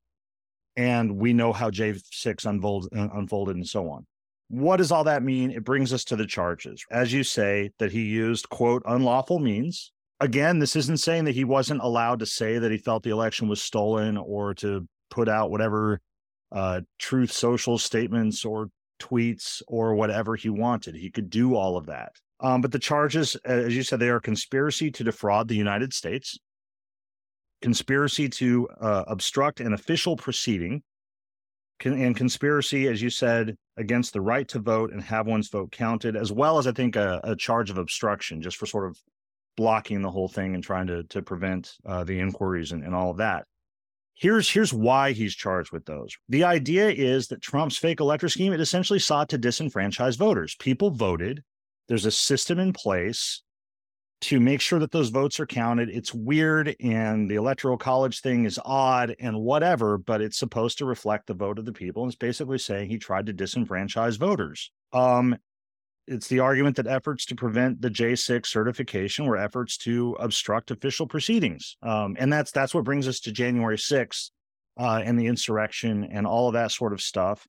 And 0.76 1.16
we 1.16 1.32
know 1.32 1.52
how 1.52 1.70
J6 1.70 2.46
unfolded, 2.46 2.96
uh, 2.96 3.08
unfolded 3.14 3.56
and 3.56 3.66
so 3.66 3.90
on. 3.90 4.06
What 4.50 4.78
does 4.78 4.90
all 4.90 5.04
that 5.04 5.22
mean? 5.22 5.52
It 5.52 5.64
brings 5.64 5.92
us 5.92 6.02
to 6.06 6.16
the 6.16 6.26
charges. 6.26 6.84
As 6.90 7.12
you 7.12 7.22
say, 7.22 7.70
that 7.78 7.92
he 7.92 8.02
used, 8.02 8.48
quote, 8.48 8.82
unlawful 8.84 9.38
means. 9.38 9.92
Again, 10.18 10.58
this 10.58 10.74
isn't 10.74 10.98
saying 10.98 11.24
that 11.26 11.36
he 11.36 11.44
wasn't 11.44 11.82
allowed 11.82 12.18
to 12.18 12.26
say 12.26 12.58
that 12.58 12.72
he 12.72 12.76
felt 12.76 13.04
the 13.04 13.10
election 13.10 13.46
was 13.46 13.62
stolen 13.62 14.16
or 14.16 14.52
to 14.54 14.88
put 15.08 15.28
out 15.28 15.52
whatever 15.52 16.00
uh, 16.50 16.80
truth 16.98 17.30
social 17.30 17.78
statements 17.78 18.44
or 18.44 18.70
tweets 18.98 19.62
or 19.68 19.94
whatever 19.94 20.34
he 20.34 20.50
wanted. 20.50 20.96
He 20.96 21.10
could 21.10 21.30
do 21.30 21.54
all 21.54 21.76
of 21.76 21.86
that. 21.86 22.12
Um, 22.40 22.60
but 22.60 22.72
the 22.72 22.78
charges, 22.80 23.36
as 23.44 23.76
you 23.76 23.84
said, 23.84 24.00
they 24.00 24.08
are 24.08 24.18
conspiracy 24.18 24.90
to 24.90 25.04
defraud 25.04 25.46
the 25.46 25.54
United 25.54 25.94
States, 25.94 26.36
conspiracy 27.62 28.28
to 28.30 28.68
uh, 28.80 29.04
obstruct 29.06 29.60
an 29.60 29.74
official 29.74 30.16
proceeding, 30.16 30.82
and 31.84 32.16
conspiracy, 32.16 32.88
as 32.88 33.00
you 33.00 33.10
said, 33.10 33.56
against 33.76 34.12
the 34.12 34.20
right 34.20 34.46
to 34.48 34.58
vote 34.58 34.92
and 34.92 35.02
have 35.02 35.26
one's 35.26 35.48
vote 35.48 35.72
counted, 35.72 36.16
as 36.16 36.32
well 36.32 36.58
as 36.58 36.66
I 36.66 36.72
think 36.72 36.96
a, 36.96 37.20
a 37.24 37.36
charge 37.36 37.70
of 37.70 37.78
obstruction, 37.78 38.42
just 38.42 38.56
for 38.56 38.66
sort 38.66 38.86
of 38.86 38.98
blocking 39.56 40.02
the 40.02 40.10
whole 40.10 40.28
thing 40.28 40.54
and 40.54 40.64
trying 40.64 40.86
to 40.86 41.04
to 41.04 41.22
prevent 41.22 41.72
uh, 41.84 42.04
the 42.04 42.18
inquiries 42.18 42.72
and, 42.72 42.84
and 42.84 42.94
all 42.94 43.10
of 43.10 43.18
that. 43.18 43.44
Here's 44.14 44.50
here's 44.50 44.72
why 44.72 45.12
he's 45.12 45.34
charged 45.34 45.72
with 45.72 45.84
those. 45.86 46.16
The 46.28 46.44
idea 46.44 46.90
is 46.90 47.28
that 47.28 47.40
Trump's 47.40 47.76
fake 47.76 48.00
elector 48.00 48.28
scheme 48.28 48.52
it 48.52 48.60
essentially 48.60 48.98
sought 48.98 49.28
to 49.30 49.38
disenfranchise 49.38 50.18
voters. 50.18 50.54
People 50.56 50.90
voted. 50.90 51.42
There's 51.88 52.06
a 52.06 52.10
system 52.10 52.58
in 52.58 52.72
place 52.72 53.42
to 54.22 54.38
make 54.38 54.60
sure 54.60 54.78
that 54.78 54.90
those 54.90 55.08
votes 55.08 55.40
are 55.40 55.46
counted. 55.46 55.88
It's 55.88 56.12
weird 56.12 56.76
and 56.80 57.30
the 57.30 57.36
electoral 57.36 57.78
college 57.78 58.20
thing 58.20 58.44
is 58.44 58.60
odd 58.64 59.16
and 59.18 59.40
whatever, 59.40 59.96
but 59.96 60.20
it's 60.20 60.38
supposed 60.38 60.78
to 60.78 60.84
reflect 60.84 61.26
the 61.26 61.34
vote 61.34 61.58
of 61.58 61.64
the 61.64 61.72
people. 61.72 62.02
And 62.02 62.10
it's 62.10 62.18
basically 62.18 62.58
saying 62.58 62.90
he 62.90 62.98
tried 62.98 63.26
to 63.26 63.34
disenfranchise 63.34 64.18
voters. 64.18 64.70
Um, 64.92 65.36
it's 66.06 66.28
the 66.28 66.40
argument 66.40 66.76
that 66.76 66.86
efforts 66.86 67.24
to 67.26 67.34
prevent 67.34 67.80
the 67.80 67.88
J6 67.88 68.44
certification 68.46 69.26
were 69.26 69.36
efforts 69.36 69.76
to 69.78 70.16
obstruct 70.18 70.70
official 70.70 71.06
proceedings. 71.06 71.76
Um, 71.82 72.16
and 72.18 72.32
that's 72.32 72.50
that's 72.50 72.74
what 72.74 72.84
brings 72.84 73.06
us 73.06 73.20
to 73.20 73.32
January 73.32 73.76
6th 73.76 74.30
uh, 74.78 75.02
and 75.04 75.18
the 75.18 75.26
insurrection 75.26 76.04
and 76.04 76.26
all 76.26 76.48
of 76.48 76.54
that 76.54 76.72
sort 76.72 76.92
of 76.92 77.00
stuff. 77.00 77.46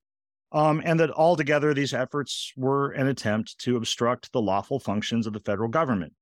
Um, 0.53 0.81
and 0.83 0.99
that 0.99 1.11
altogether, 1.11 1.73
these 1.73 1.93
efforts 1.93 2.51
were 2.57 2.91
an 2.91 3.07
attempt 3.07 3.57
to 3.59 3.77
obstruct 3.77 4.31
the 4.31 4.41
lawful 4.41 4.79
functions 4.79 5.25
of 5.25 5.33
the 5.33 5.39
federal 5.39 5.69
government. 5.69 6.13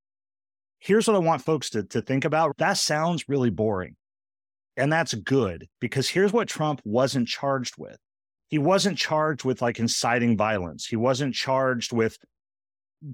Here's 0.80 1.08
what 1.08 1.16
I 1.16 1.20
want 1.20 1.44
folks 1.44 1.70
to, 1.72 1.84
to 1.84 2.02
think 2.02 2.26
about. 2.26 2.58
That 2.58 2.78
sounds 2.78 3.28
really 3.28 3.50
boring. 3.50 3.96
And 4.78 4.92
that's 4.92 5.14
good 5.14 5.68
because 5.82 6.10
here's 6.10 6.32
what 6.32 6.48
Trump 6.48 6.82
wasn't 6.86 7.28
charged 7.28 7.76
with 7.78 7.98
he 8.50 8.58
wasn't 8.58 8.98
charged 8.98 9.46
with 9.46 9.62
like 9.62 9.80
inciting 9.80 10.36
violence. 10.36 10.86
He 10.86 10.96
wasn't 10.96 11.36
charged 11.36 11.94
with 11.94 12.18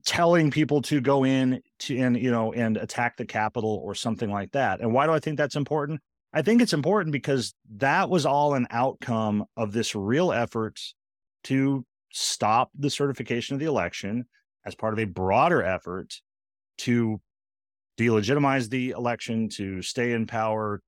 telling 0.06 0.50
people 0.50 0.82
to 0.82 1.00
go 1.00 1.24
in 1.24 1.62
to 1.78 1.96
and 1.98 2.18
you 2.18 2.32
know 2.32 2.54
and 2.54 2.78
attack 2.78 3.18
the 3.18 3.26
Capitol 3.26 3.82
or 3.84 3.94
something 3.94 4.32
like 4.32 4.54
that. 4.54 4.80
And 4.80 4.94
why 4.94 5.06
do 5.06 5.12
I 5.12 5.20
think 5.20 5.38
that's 5.38 5.58
important? 5.58 6.02
I 6.34 6.42
think 6.42 6.62
it's 6.62 6.74
important 6.74 7.12
because 7.12 7.54
that 7.76 8.10
was 8.10 8.26
all 8.26 8.56
an 8.56 8.68
outcome 8.72 9.46
of 9.56 9.74
this 9.74 9.94
real 9.94 10.32
effort 10.32 10.80
to 11.46 11.86
stop 12.12 12.72
the 12.78 12.90
certification 12.90 13.54
of 13.54 13.60
the 13.60 13.68
election 13.68 14.26
as 14.66 14.74
part 14.74 14.94
of 14.94 15.00
a 15.00 15.06
broader 15.06 15.62
effort 15.62 16.16
to 16.80 17.22
delegitimize 17.98 18.70
the 18.70 18.92
election, 18.92 19.50
to 19.50 19.82
stay 19.82 20.12
in 20.12 20.28
power, 20.28 20.82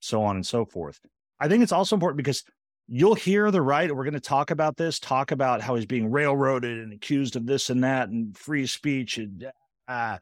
so 0.00 0.22
on 0.22 0.36
and 0.36 0.46
so 0.46 0.64
forth. 0.64 0.98
I 1.40 1.48
think 1.48 1.62
it's 1.62 1.72
also 1.72 1.96
important 1.96 2.18
because 2.18 2.44
you'll 2.86 3.14
hear 3.14 3.50
the 3.50 3.62
right. 3.62 3.94
We're 3.94 4.04
going 4.04 4.14
to 4.14 4.20
talk 4.20 4.50
about 4.50 4.76
this, 4.76 4.98
talk 4.98 5.30
about 5.30 5.62
how 5.62 5.74
he's 5.74 5.86
being 5.86 6.10
railroaded 6.10 6.78
and 6.78 6.92
accused 6.92 7.36
of 7.36 7.46
this 7.46 7.70
and 7.70 7.84
that 7.84 8.08
and 8.08 8.36
free 8.36 8.66
speech. 8.66 9.18
And 9.18 9.50
uh, 9.88 10.18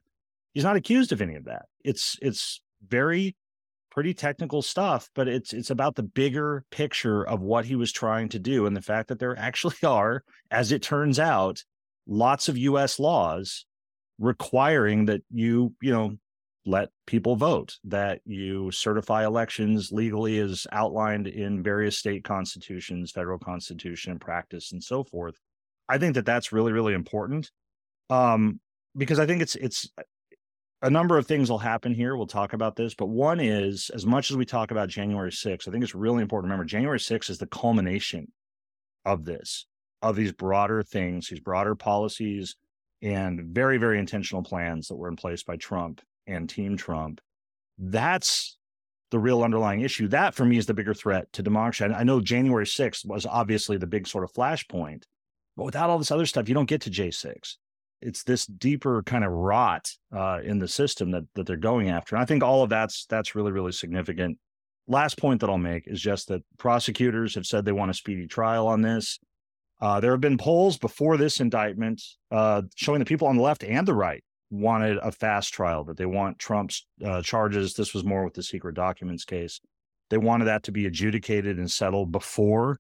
he's 0.55 0.65
not 0.65 0.77
accused 0.77 1.13
of 1.13 1.21
any 1.21 1.35
of 1.35 1.45
that. 1.45 1.67
It's 1.85 2.17
it's 2.23 2.61
very 2.87 3.37
pretty 3.91 4.15
technical 4.15 4.63
stuff, 4.63 5.11
but 5.15 5.29
it's 5.29 5.53
it's 5.53 5.71
about 5.71 5.97
the 5.97 6.03
bigger 6.03 6.65
picture 6.71 7.27
of 7.27 7.41
what 7.41 7.65
he 7.65 7.77
was 7.77 7.93
trying 7.93 8.29
to 8.31 8.39
do 8.39 8.67
and 8.67 8.77
the 8.77 8.83
fact 8.83 9.09
that 9.09 9.19
there 9.19 9.39
actually 9.39 9.77
are, 9.85 10.23
as 10.51 10.73
it 10.73 10.83
turns 10.83 11.19
out, 11.19 11.63
lots 12.07 12.49
of 12.49 12.57
U.S. 12.59 12.99
laws 12.99 13.67
requiring 14.19 15.07
that 15.07 15.23
you 15.31 15.75
you 15.81 15.93
know 15.93 16.17
let 16.65 16.91
people 17.07 17.35
vote, 17.37 17.79
that 17.85 18.21
you 18.25 18.71
certify 18.71 19.25
elections 19.25 19.91
legally 19.91 20.39
as 20.39 20.67
outlined 20.71 21.27
in 21.27 21.63
various 21.63 21.99
state 21.99 22.25
constitutions, 22.25 23.11
federal 23.11 23.39
constitution, 23.39 24.19
practice, 24.19 24.73
and 24.73 24.83
so 24.83 25.03
forth. 25.03 25.35
I 25.89 25.99
think 25.99 26.15
that 26.15 26.27
that's 26.27 26.53
really, 26.53 26.73
really 26.73 26.95
important 26.95 27.51
um, 28.11 28.61
because 28.97 29.19
I 29.19 29.27
think 29.27 29.43
it's 29.43 29.57
it's 29.57 29.91
a 30.83 30.91
number 30.91 31.17
of 31.17 31.27
things 31.27 31.51
will 31.51 31.59
happen 31.59 31.95
here. 31.95 32.17
We'll 32.17 32.27
talk 32.27 32.53
about 32.53 32.77
this, 32.77 32.95
but 32.95 33.07
one 33.07 33.41
is 33.41 33.91
as 33.95 34.05
much 34.05 34.31
as 34.31 34.37
we 34.37 34.45
talk 34.45 34.71
about 34.71 34.89
January 34.89 35.31
6th, 35.31 35.69
I 35.69 35.71
think 35.71 35.85
it's 35.85 35.95
really 35.95 36.23
important 36.23 36.49
to 36.49 36.53
remember 36.53 36.65
January 36.65 36.99
6th 36.99 37.31
is 37.31 37.39
the 37.39 37.47
culmination 37.47 38.31
of 39.05 39.25
this, 39.25 39.67
of 40.01 40.17
these 40.17 40.33
broader 40.33 40.83
things, 40.83 41.29
these 41.29 41.41
broader 41.41 41.75
policies, 41.75 42.57
and 43.01 43.41
very, 43.55 43.79
very 43.79 43.99
intentional 43.99 44.43
plans 44.43 44.89
that 44.89 44.97
were 44.97 45.09
in 45.09 45.17
place 45.17 45.43
by 45.43 45.57
Trump 45.57 46.01
and 46.27 46.49
Team 46.49 46.77
Trump. 46.77 47.21
That's 47.79 48.57
the 49.11 49.19
real 49.19 49.43
underlying 49.43 49.83
issue. 49.83 50.09
That 50.09 50.35
for 50.35 50.45
me 50.45 50.57
is 50.57 50.67
the 50.67 50.75
bigger 50.75 50.95
threat 50.95 51.33
to 51.35 51.43
democracy. 51.43 51.85
I 51.85 52.03
know 52.03 52.21
January 52.21 52.65
6th 52.65 53.07
was 53.07 53.27
obviously 53.27 53.77
the 53.77 53.87
big 53.87 54.09
sort 54.09 54.25
of 54.25 54.33
flashpoint, 54.33 55.05
but 55.57 55.65
without 55.65 55.91
all 55.91 55.99
this 55.99 56.11
other 56.11 56.27
stuff, 56.27 56.49
you 56.49 56.55
don't 56.55 56.69
get 56.69 56.81
to 56.83 56.91
J6. 56.91 57.57
It's 58.01 58.25
this 58.25 58.47
deeper 58.47 59.03
kind 59.05 59.23
of 59.23 59.31
rot 59.31 59.89
uh, 60.13 60.41
in 60.43 60.59
the 60.59 60.67
system 60.67 61.13
that 61.13 61.25
that 61.35 61.47
they're 61.47 61.57
going 61.57 61.91
after. 61.91 62.17
And 62.17 62.23
I 62.23 62.27
think 62.27 62.43
all 62.43 62.63
of 62.63 62.71
that's 62.71 63.07
that's 63.07 63.37
really 63.37 63.53
really 63.53 63.71
significant. 63.71 64.39
Last 64.89 65.19
point 65.19 65.41
that 65.41 65.51
I'll 65.51 65.59
make 65.59 65.87
is 65.87 66.01
just 66.01 66.27
that 66.29 66.43
prosecutors 66.59 67.37
have 67.37 67.47
said 67.47 67.65
they 67.65 67.71
want 67.71 67.93
a 67.93 67.95
speedy 67.95 68.27
trial 68.27 68.67
on 68.67 68.83
this. 68.83 69.21
Uh, 69.81 70.01
there 70.01 70.11
have 70.11 70.21
been 70.21 70.39
polls 70.39 70.79
before 70.79 71.17
this 71.17 71.39
indictment 71.39 72.03
uh, 72.31 72.63
showing 72.75 72.99
the 72.99 73.05
people 73.05 73.29
on 73.29 73.37
the 73.37 73.43
left 73.43 73.63
and 73.63 73.87
the 73.87 73.95
right 73.95 74.25
wanted 74.53 74.99
a 74.99 75.11
fast 75.11 75.53
trial, 75.53 75.85
that 75.85 75.97
they 75.97 76.07
want 76.07 76.39
Trump's 76.39 76.87
uh, 77.05 77.23
charges. 77.23 77.75
This 77.75 77.95
was 77.95 78.05
more 78.05 78.25
with 78.25 78.35
the 78.35 78.43
secret 78.43 78.75
documents 78.75 79.25
case. 79.25 79.61
They 80.11 80.19
wanted 80.19 80.45
that 80.45 80.63
to 80.65 80.73
be 80.73 80.87
adjudicated 80.87 81.59
and 81.59 81.71
settled 81.71 82.13
before 82.13 82.79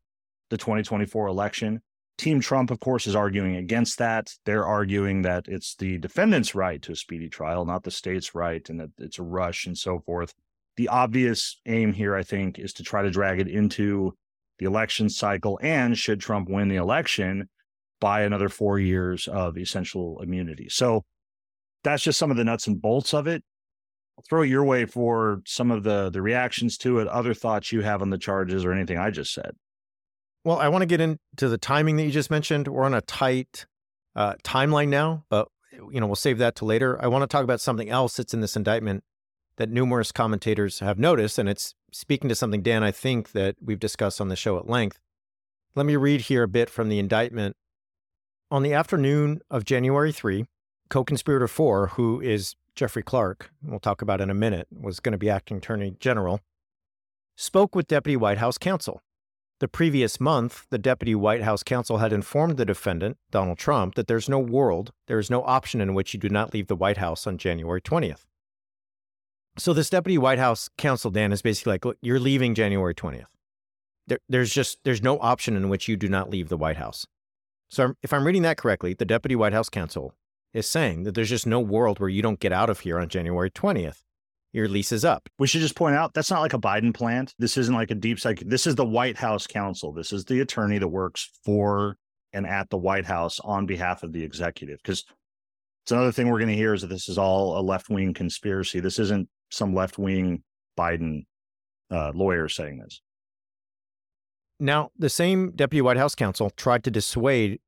the 0.51 0.59
2024 0.59 1.27
election. 1.27 1.81
Team 2.19 2.41
Trump, 2.41 2.71
of 2.71 2.79
course, 2.79 3.07
is 3.07 3.17
arguing 3.17 3.57
against 3.57 3.99
that. 3.99 4.33
They're 4.45 4.67
arguing 4.67 5.23
that 5.23 5.49
it's 5.49 5.75
the 5.75 5.99
defendant's 5.99 6.55
right 6.55 6.81
to 6.83 6.93
a 6.93 6.97
speedy 6.97 7.29
trial, 7.29 7.65
not 7.65 7.85
the 7.85 7.91
state's 7.91 8.35
right, 8.35 8.69
and 8.69 8.79
that 8.79 8.91
it's 8.99 9.19
a 9.19 9.23
rush 9.23 9.67
and 9.67 9.77
so 9.77 10.01
forth. 10.01 10.35
The 10.77 10.89
obvious 10.89 11.59
aim 11.67 11.95
here, 11.95 12.15
I 12.15 12.23
think, 12.23 12.59
is 12.59 12.73
to 12.75 12.83
try 12.83 13.03
to 13.03 13.11
drag 13.11 13.41
it 13.41 13.49
into 13.49 14.15
the 14.59 14.67
election 14.67 15.09
cycle. 15.09 15.59
And 15.63 15.97
should 15.97 16.21
Trump 16.21 16.49
win 16.51 16.69
the 16.69 16.77
election, 16.77 17.49
by 18.03 18.23
another 18.23 18.49
four 18.49 18.81
years 18.81 19.29
of 19.29 19.57
essential 19.57 20.21
immunity. 20.21 20.69
So 20.69 21.05
that's 21.85 22.03
just 22.03 22.19
some 22.19 22.31
of 22.31 22.37
the 22.37 22.45
nuts 22.45 22.67
and 22.67 22.81
bolts 22.81 23.15
of 23.15 23.27
it. 23.27 23.43
I'll 24.17 24.25
throw 24.29 24.43
it 24.43 24.49
your 24.49 24.65
way 24.65 24.85
for 24.85 25.43
some 25.47 25.71
of 25.71 25.85
the 25.85 26.11
the 26.11 26.23
reactions 26.23 26.77
to 26.79 26.99
it, 26.99 27.09
other 27.09 27.35
thoughts 27.35 27.73
you 27.73 27.83
have 27.83 28.03
on 28.03 28.11
the 28.11 28.19
charges 28.19 28.65
or 28.65 28.73
anything 28.73 28.99
I 28.99 29.11
just 29.11 29.33
said. 29.33 29.53
Well, 30.45 30.59
I 30.59 30.69
want 30.69 30.83
to 30.83 30.87
get 30.87 31.01
into 31.01 31.49
the 31.49 31.59
timing 31.59 31.97
that 31.97 32.05
you 32.05 32.11
just 32.11 32.31
mentioned. 32.31 32.69
We're 32.69 32.85
on 32.85 32.95
a 32.95 33.01
tight 33.01 33.67
uh, 34.17 34.35
timeline 34.45 34.89
now, 34.89 35.25
but 35.29 35.49
you 35.91 36.01
know 36.01 36.07
we'll 36.07 36.17
save 36.17 36.39
that 36.39 36.57
to 36.57 36.65
later. 36.65 37.03
I 37.03 37.07
want 37.07 37.23
to 37.23 37.27
talk 37.27 37.45
about 37.45 37.61
something 37.61 37.89
else 37.89 38.17
that's 38.17 38.35
in 38.35 38.41
this 38.41 38.57
indictment 38.57 39.05
that 39.57 39.71
numerous 39.71 40.13
commentators 40.13 40.81
have 40.81 40.99
noticed, 40.99 41.39
and 41.39 41.49
it's 41.49 41.75
speaking 41.93 42.29
to 42.29 42.35
something 42.35 42.63
Dan 42.63 42.83
I 42.83 42.91
think 42.91 43.33
that 43.33 43.57
we've 43.63 43.79
discussed 43.79 44.21
on 44.21 44.29
the 44.29 44.37
show 44.37 44.59
at 44.59 44.69
length. 44.69 44.99
Let 45.75 45.87
me 45.87 45.97
read 45.97 46.23
here 46.23 46.43
a 46.43 46.49
bit 46.49 46.69
from 46.69 46.89
the 46.89 46.99
indictment. 46.99 47.57
On 48.51 48.63
the 48.63 48.75
afternoon 48.75 49.41
of 49.51 49.65
January 49.65 50.13
3, 50.13 50.45
co 50.93 51.03
conspirator 51.03 51.49
four, 51.49 51.87
who 51.87 52.21
is 52.21 52.55
Jeffrey 52.77 53.03
Clark, 53.03 53.51
we'll 53.63 53.81
talk 53.81 54.03
about 54.03 54.21
in 54.21 54.29
a 54.29 54.35
minute, 54.35 54.69
was 54.71 55.01
going 55.01 55.13
to 55.13 55.19
be 55.19 55.31
acting 55.31 55.57
attorney 55.57 55.97
general, 55.99 56.41
spoke 57.35 57.75
with 57.75 57.87
Deputy 57.87 58.15
White 58.15 58.37
House 58.37 58.59
counsel. 58.59 59.01
The 59.61 59.69
previous 59.69 60.21
month, 60.21 60.67
the 60.69 60.77
Deputy 60.77 61.15
White 61.15 61.43
House 61.45 61.63
counsel 61.63 61.97
had 61.97 62.13
informed 62.13 62.59
the 62.59 62.67
defendant, 62.67 63.17
Donald 63.31 63.57
Trump, 63.57 63.95
that 63.95 64.07
there's 64.07 64.29
no 64.29 64.39
world, 64.39 64.93
there 65.07 65.19
is 65.19 65.31
no 65.31 65.43
option 65.45 65.81
in 65.81 65.95
which 65.95 66.13
you 66.13 66.21
do 66.21 66.29
not 66.29 66.53
leave 66.53 66.67
the 66.67 66.77
White 66.77 66.99
House 66.99 67.27
on 67.27 67.39
January 67.39 67.81
20th. 67.81 68.27
So 69.57 69.73
this 69.73 69.89
Deputy 69.89 70.19
White 70.19 70.39
House 70.39 70.69
counsel, 70.77 71.11
Dan, 71.11 71.33
is 71.33 71.41
basically 71.41 71.73
like, 71.73 71.87
look, 71.87 71.97
you're 72.03 72.21
leaving 72.21 72.55
January 72.55 72.95
20th. 72.95 73.25
There, 74.09 74.19
there's 74.29 74.53
just 74.53 74.79
there's 74.85 75.03
no 75.03 75.19
option 75.21 75.57
in 75.57 75.71
which 75.71 75.89
you 75.89 75.97
do 75.97 76.09
not 76.09 76.29
leave 76.29 76.51
the 76.51 76.59
White 76.59 76.77
House. 76.77 77.07
So 77.71 77.95
if 78.03 78.13
I'm 78.13 78.27
reading 78.27 78.43
that 78.43 78.59
correctly, 78.59 78.93
the 78.93 79.07
Deputy 79.07 79.37
White 79.37 79.55
House 79.55 79.71
counsel 79.71 80.15
is 80.53 80.69
saying 80.69 81.05
that 81.05 81.15
there's 81.15 81.31
just 81.31 81.47
no 81.47 81.61
world 81.61 81.99
where 81.99 82.09
you 82.09 82.23
don't 82.23 82.41
get 82.41 82.53
out 82.53 82.71
of 82.71 82.81
here 82.81 82.99
on 82.99 83.09
January 83.09 83.51
20th. 83.51 84.03
Your 84.53 84.69
lease 84.69 84.93
is 84.93 85.05
up. 85.05 85.29
We 85.39 85.47
should 85.47 85.63
just 85.63 85.77
point 85.77 85.97
out 85.97 86.13
that's 86.13 86.31
not 86.31 86.41
like 86.41 86.53
a 86.53 86.59
Biden 86.59 86.93
plant. 86.93 87.35
This 87.39 87.57
isn't 87.57 87.75
like 87.75 87.91
a 87.91 87.95
deep 87.95 88.21
psych. 88.21 88.41
This 88.41 88.67
is 88.67 88.75
the 88.75 88.85
White 88.85 89.17
House 89.17 89.47
counsel. 89.47 89.93
This 89.93 90.13
is 90.13 90.27
the 90.27 90.41
attorney 90.41 90.79
that 90.79 90.89
works 90.89 91.31
for 91.43 91.97
and 92.35 92.47
at 92.47 92.69
the 92.69 92.77
White 92.77 93.07
House 93.07 93.41
on 93.41 93.65
behalf 93.65 94.03
of 94.03 94.13
the 94.13 94.23
executive. 94.23 94.79
Because 94.83 95.05
it's 95.85 95.93
another 95.93 96.13
thing 96.13 96.29
we're 96.29 96.39
going 96.39 96.49
to 96.49 96.55
hear 96.55 96.75
is 96.75 96.83
that 96.83 96.89
this 96.89 97.09
is 97.09 97.17
all 97.17 97.59
a 97.59 97.63
left 97.63 97.89
wing 97.89 98.13
conspiracy. 98.13 98.79
This 98.81 98.99
isn't 98.99 99.29
some 99.51 99.75
left 99.75 99.99
wing 99.99 100.43
Biden 100.79 101.25
uh, 101.91 102.13
lawyer 102.15 102.49
saying 102.49 102.79
this. 102.79 103.01
Now, 104.61 104.91
the 104.99 105.11
same 105.11 105.53
Deputy 105.53 105.81
White 105.81 105.97
House 105.97 106.15
counsel 106.15 106.51
tried 106.51 106.85
to 106.85 106.91
dissuade 106.91 107.61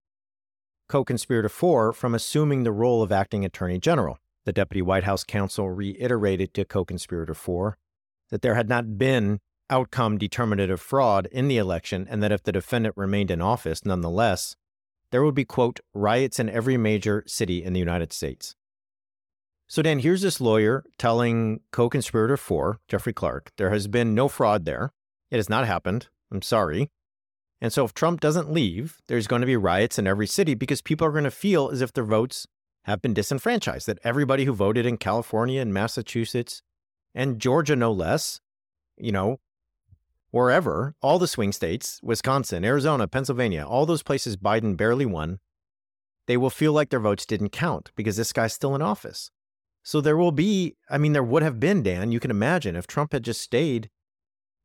co 0.88 1.04
conspirator 1.04 1.48
four 1.48 1.92
from 1.92 2.14
assuming 2.14 2.62
the 2.62 2.72
role 2.72 3.02
of 3.02 3.12
acting 3.12 3.44
attorney 3.44 3.78
general. 3.78 4.18
The 4.44 4.52
Deputy 4.52 4.82
White 4.82 5.04
House 5.04 5.24
counsel 5.24 5.70
reiterated 5.70 6.52
to 6.54 6.64
co 6.64 6.84
conspirator 6.84 7.34
four 7.34 7.78
that 8.30 8.42
there 8.42 8.54
had 8.54 8.68
not 8.68 8.98
been 8.98 9.40
outcome 9.70 10.18
determinative 10.18 10.80
fraud 10.80 11.26
in 11.32 11.48
the 11.48 11.56
election 11.56 12.06
and 12.10 12.22
that 12.22 12.32
if 12.32 12.42
the 12.42 12.52
defendant 12.52 12.94
remained 12.96 13.30
in 13.30 13.40
office, 13.40 13.84
nonetheless, 13.84 14.56
there 15.10 15.22
would 15.22 15.34
be, 15.34 15.44
quote, 15.44 15.80
riots 15.94 16.38
in 16.38 16.50
every 16.50 16.76
major 16.76 17.22
city 17.26 17.62
in 17.62 17.72
the 17.72 17.80
United 17.80 18.12
States. 18.12 18.56
So, 19.66 19.80
Dan, 19.80 20.00
here's 20.00 20.22
this 20.22 20.40
lawyer 20.40 20.84
telling 20.98 21.60
co 21.72 21.88
conspirator 21.88 22.36
four, 22.36 22.80
Jeffrey 22.88 23.12
Clark, 23.12 23.52
there 23.56 23.70
has 23.70 23.88
been 23.88 24.14
no 24.14 24.28
fraud 24.28 24.64
there. 24.64 24.92
It 25.30 25.36
has 25.36 25.48
not 25.48 25.66
happened. 25.66 26.08
I'm 26.30 26.42
sorry. 26.42 26.90
And 27.64 27.72
so, 27.72 27.82
if 27.86 27.94
Trump 27.94 28.20
doesn't 28.20 28.52
leave, 28.52 29.00
there's 29.08 29.26
going 29.26 29.40
to 29.40 29.46
be 29.46 29.56
riots 29.56 29.98
in 29.98 30.06
every 30.06 30.26
city 30.26 30.52
because 30.52 30.82
people 30.82 31.06
are 31.06 31.12
going 31.12 31.24
to 31.24 31.30
feel 31.30 31.70
as 31.70 31.80
if 31.80 31.94
their 31.94 32.04
votes 32.04 32.46
have 32.82 33.00
been 33.00 33.14
disenfranchised, 33.14 33.86
that 33.86 33.98
everybody 34.04 34.44
who 34.44 34.52
voted 34.52 34.84
in 34.84 34.98
California 34.98 35.62
and 35.62 35.72
Massachusetts 35.72 36.60
and 37.14 37.38
Georgia, 37.38 37.74
no 37.74 37.90
less, 37.90 38.42
you 38.98 39.12
know, 39.12 39.40
wherever, 40.30 40.94
all 41.00 41.18
the 41.18 41.26
swing 41.26 41.52
states, 41.52 42.00
Wisconsin, 42.02 42.66
Arizona, 42.66 43.08
Pennsylvania, 43.08 43.64
all 43.66 43.86
those 43.86 44.02
places 44.02 44.36
Biden 44.36 44.76
barely 44.76 45.06
won, 45.06 45.38
they 46.26 46.36
will 46.36 46.50
feel 46.50 46.74
like 46.74 46.90
their 46.90 47.00
votes 47.00 47.24
didn't 47.24 47.48
count 47.48 47.92
because 47.96 48.18
this 48.18 48.34
guy's 48.34 48.52
still 48.52 48.74
in 48.74 48.82
office. 48.82 49.30
So 49.82 50.02
there 50.02 50.18
will 50.18 50.32
be, 50.32 50.76
I 50.90 50.98
mean, 50.98 51.14
there 51.14 51.22
would 51.22 51.42
have 51.42 51.58
been, 51.58 51.82
Dan, 51.82 52.12
you 52.12 52.20
can 52.20 52.30
imagine 52.30 52.76
if 52.76 52.86
Trump 52.86 53.14
had 53.14 53.24
just 53.24 53.40
stayed, 53.40 53.88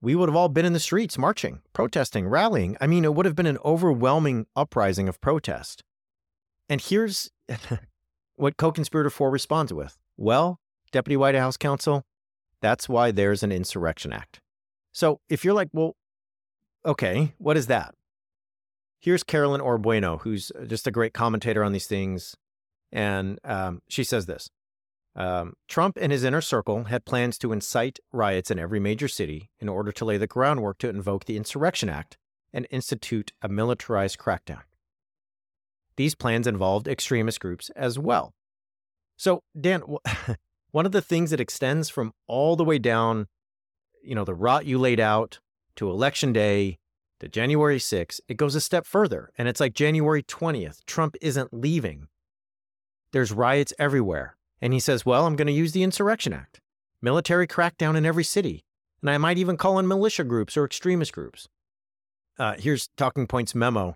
we 0.01 0.15
would 0.15 0.29
have 0.29 0.36
all 0.36 0.50
been 0.50 0.65
in 0.65 0.74
the 0.74 0.79
streets 0.79 1.18
marching, 1.18 1.62
protesting, 1.74 2.27
rallying. 2.27 2.77
I 2.79 2.88
mean, 2.88 3.03
it 3.03 3.13
would 3.13 3.25
have 3.25 3.36
been 3.36 3.46
an 3.46 3.58
overwhelming 3.65 4.46
uprising 4.56 5.10
of 5.10 5.20
protest. 5.20 5.84
And 6.70 6.79
here's 6.79 7.32
what 8.36 8.58
co 8.58 8.72
conspirator 8.72 9.10
4 9.10 9.29
responds 9.29 9.74
with 9.74 9.98
Well, 10.18 10.60
Deputy 10.91 11.18
White 11.18 11.36
House 11.36 11.58
counsel, 11.58 12.06
that's 12.62 12.88
why 12.88 13.12
there's 13.12 13.44
an 13.44 13.51
Insurrection 13.51 14.13
Act. 14.13 14.41
So 14.91 15.20
if 15.29 15.44
you're 15.44 15.53
like, 15.53 15.70
well, 15.74 15.96
okay, 16.86 17.34
what 17.38 17.58
is 17.58 17.68
that? 17.68 17.94
Here's 19.00 19.24
Caroline 19.24 19.62
Orr 19.62 19.77
Bueno, 19.77 20.18
who's 20.18 20.51
just 20.68 20.88
a 20.88 20.91
great 20.91 21.13
commentator 21.13 21.63
on 21.63 21.72
these 21.72 21.88
things. 21.88 22.36
And 22.91 23.39
um, 23.44 23.82
she 23.88 24.03
says 24.03 24.25
this 24.25 24.50
um, 25.20 25.54
Trump 25.68 25.98
and 26.00 26.14
his 26.14 26.24
inner 26.24 26.40
circle 26.40 26.86
had 26.86 27.04
plans 27.04 27.38
to 27.40 27.52
incite 27.52 28.00
riots 28.14 28.50
in 28.50 28.58
every 28.58 28.80
major 28.80 29.10
city 29.10 29.52
in 29.60 29.68
order 29.68 29.92
to 29.92 30.06
lay 30.06 30.18
the 30.18 30.28
groundwork 30.28 30.78
to 30.78 30.90
invoke 30.90 31.26
the 31.26 31.36
Insurrection 31.36 31.90
Act 31.90 32.18
and 32.54 32.66
institute 32.72 33.34
a 33.42 33.50
militarized 33.50 34.18
crackdown. 34.18 34.62
These 35.98 36.16
plans 36.16 36.48
involved 36.48 36.88
extremist 36.88 37.42
groups 37.42 37.70
as 37.76 38.00
well. 38.00 38.34
So, 39.18 39.44
Dan, 39.60 39.84
one 40.72 40.86
of 40.86 40.93
the 40.93 41.02
things 41.02 41.32
that 41.32 41.41
extends 41.41 41.89
from 41.89 42.13
all 42.26 42.56
the 42.56 42.63
way 42.63 42.80
down, 42.80 43.28
you 44.02 44.15
know, 44.15 44.24
the 44.24 44.34
rot 44.34 44.65
you 44.65 44.80
laid 44.80 45.02
out 45.02 45.39
to 45.76 45.89
election 45.89 46.32
day 46.32 46.78
to 47.20 47.28
January 47.28 47.78
6th, 47.78 48.22
it 48.30 48.38
goes 48.38 48.56
a 48.56 48.62
step 48.62 48.86
further. 48.86 49.32
And 49.38 49.50
it's 49.50 49.60
like 49.60 49.74
January 49.74 50.24
20th, 50.24 50.78
Trump 50.88 51.17
isn't 51.22 51.54
leaving. 51.54 52.08
There's 53.12 53.34
riots 53.34 53.74
everywhere. 53.78 54.38
And 54.62 54.74
he 54.74 54.80
says, 54.80 55.06
Well, 55.06 55.26
I'm 55.26 55.36
going 55.36 55.48
to 55.48 55.54
use 55.54 55.72
the 55.72 55.84
Insurrection 55.84 56.34
Act, 56.34 56.62
military 57.02 57.48
crackdown 57.48 57.95
in 57.95 58.06
every 58.06 58.24
city. 58.24 58.63
And 59.02 59.10
I 59.10 59.17
might 59.17 59.38
even 59.38 59.58
call 59.58 59.80
in 59.80 59.88
militia 59.88 60.24
groups 60.24 60.58
or 60.58 60.65
extremist 60.65 61.13
groups. 61.13 61.48
Uh, 62.38 62.56
here's 62.58 62.89
Talking 62.98 63.28
Points 63.28 63.56
memo. 63.56 63.95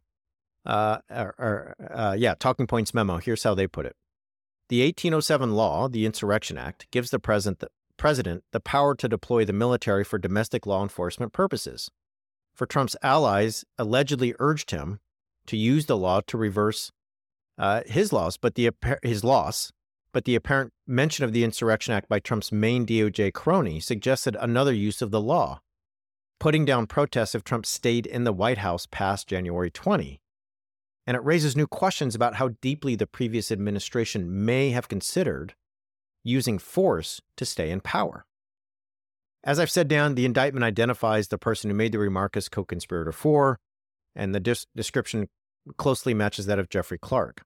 Uh, 0.66 1.00
or, 1.10 1.36
or 1.38 1.76
uh, 1.92 2.16
yeah, 2.18 2.36
Talking 2.36 2.68
Points 2.68 2.94
memo. 2.94 3.18
Here's 3.18 3.44
how 3.44 3.54
they 3.54 3.68
put 3.68 3.86
it. 3.86 3.96
The 4.70 4.82
1807 4.86 5.54
law, 5.54 5.90
the 5.90 6.06
Insurrection 6.06 6.58
Act, 6.58 6.88
gives 6.92 7.10
the 7.10 7.20
president 7.20 7.60
the, 7.60 7.70
president 7.98 8.44
the 8.52 8.60
power 8.60 8.96
to 8.96 9.08
deploy 9.10 9.46
the 9.46 9.54
military 9.54 10.04
for 10.04 10.18
domestic 10.18 10.66
law 10.66 10.82
enforcement 10.82 11.34
purposes. 11.34 11.92
For 12.54 12.66
Trump's 12.66 12.96
allies 13.02 13.66
allegedly 13.78 14.34
urged 14.40 14.72
him 14.72 15.00
to 15.48 15.58
use 15.58 15.86
the 15.86 15.98
law 15.98 16.22
to 16.28 16.38
reverse 16.38 16.92
uh, 17.58 17.82
his 17.86 18.14
laws, 18.14 18.38
but 18.38 18.56
the 18.56 18.72
his 19.04 19.24
loss, 19.24 19.72
but 20.14 20.26
the 20.26 20.36
apparent 20.36 20.72
mention 20.88 21.26
of 21.26 21.34
the 21.34 21.44
Insurrection 21.44 21.94
Act 21.94 22.08
by 22.08 22.20
Trump's 22.20 22.52
main 22.52 22.86
DOJ 22.86 23.34
crony 23.34 23.80
suggested 23.80 24.38
another 24.40 24.72
use 24.72 25.02
of 25.02 25.12
the 25.12 25.20
law, 25.20 25.60
putting 26.40 26.64
down 26.64 26.88
protests 26.88 27.36
if 27.36 27.44
Trump 27.44 27.66
stayed 27.66 28.06
in 28.06 28.24
the 28.24 28.32
White 28.32 28.60
House 28.60 28.86
past 28.86 29.28
January 29.28 29.72
20. 29.72 30.22
And 31.06 31.18
it 31.18 31.24
raises 31.24 31.58
new 31.58 31.68
questions 31.68 32.16
about 32.16 32.36
how 32.36 32.50
deeply 32.62 32.96
the 32.96 33.08
previous 33.08 33.52
administration 33.52 34.46
may 34.46 34.70
have 34.70 34.88
considered 34.88 35.56
using 36.24 36.60
force 36.60 37.20
to 37.36 37.46
stay 37.46 37.70
in 37.70 37.82
power. 37.82 38.26
As 39.44 39.60
I've 39.60 39.72
said, 39.72 39.90
Dan, 39.90 40.16
the 40.16 40.26
indictment 40.26 40.64
identifies 40.64 41.28
the 41.28 41.38
person 41.38 41.70
who 41.70 41.76
made 41.76 41.92
the 41.92 42.00
remark 42.00 42.38
as 42.38 42.48
co 42.48 42.64
conspirator 42.64 43.12
four, 43.12 43.60
and 44.16 44.34
the 44.34 44.40
dis- 44.40 44.68
description 44.74 45.28
closely 45.76 46.14
matches 46.14 46.46
that 46.46 46.60
of 46.60 46.70
Jeffrey 46.70 46.98
Clark. 46.98 47.42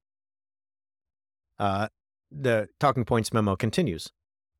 Uh, 1.57 1.87
the 2.31 2.69
Talking 2.79 3.05
Points 3.05 3.33
memo 3.33 3.55
continues. 3.55 4.11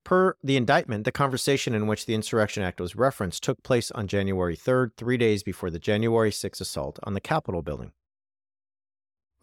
Per 0.04 0.38
the 0.42 0.56
indictment, 0.56 1.04
the 1.04 1.12
conversation 1.12 1.76
in 1.76 1.86
which 1.86 2.06
the 2.06 2.16
Insurrection 2.16 2.64
Act 2.64 2.80
was 2.80 2.96
referenced 2.96 3.44
took 3.44 3.62
place 3.62 3.92
on 3.92 4.08
January 4.08 4.56
3rd, 4.56 4.92
three 4.96 5.18
days 5.18 5.44
before 5.44 5.70
the 5.70 5.80
January 5.80 6.32
6th 6.32 6.62
assault 6.62 6.98
on 7.04 7.14
the 7.14 7.20
Capitol 7.20 7.62
building. 7.62 7.92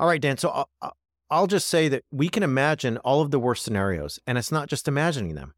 All 0.00 0.06
right, 0.06 0.20
Dan, 0.20 0.38
so 0.38 0.66
I'll, 0.80 0.96
I'll 1.30 1.46
just 1.46 1.68
say 1.68 1.88
that 1.88 2.04
we 2.10 2.28
can 2.28 2.42
imagine 2.42 2.96
all 2.98 3.20
of 3.20 3.30
the 3.30 3.38
worst 3.38 3.62
scenarios, 3.62 4.18
and 4.26 4.38
it's 4.38 4.50
not 4.50 4.68
just 4.68 4.88
imagining 4.88 5.34
them. 5.34 5.54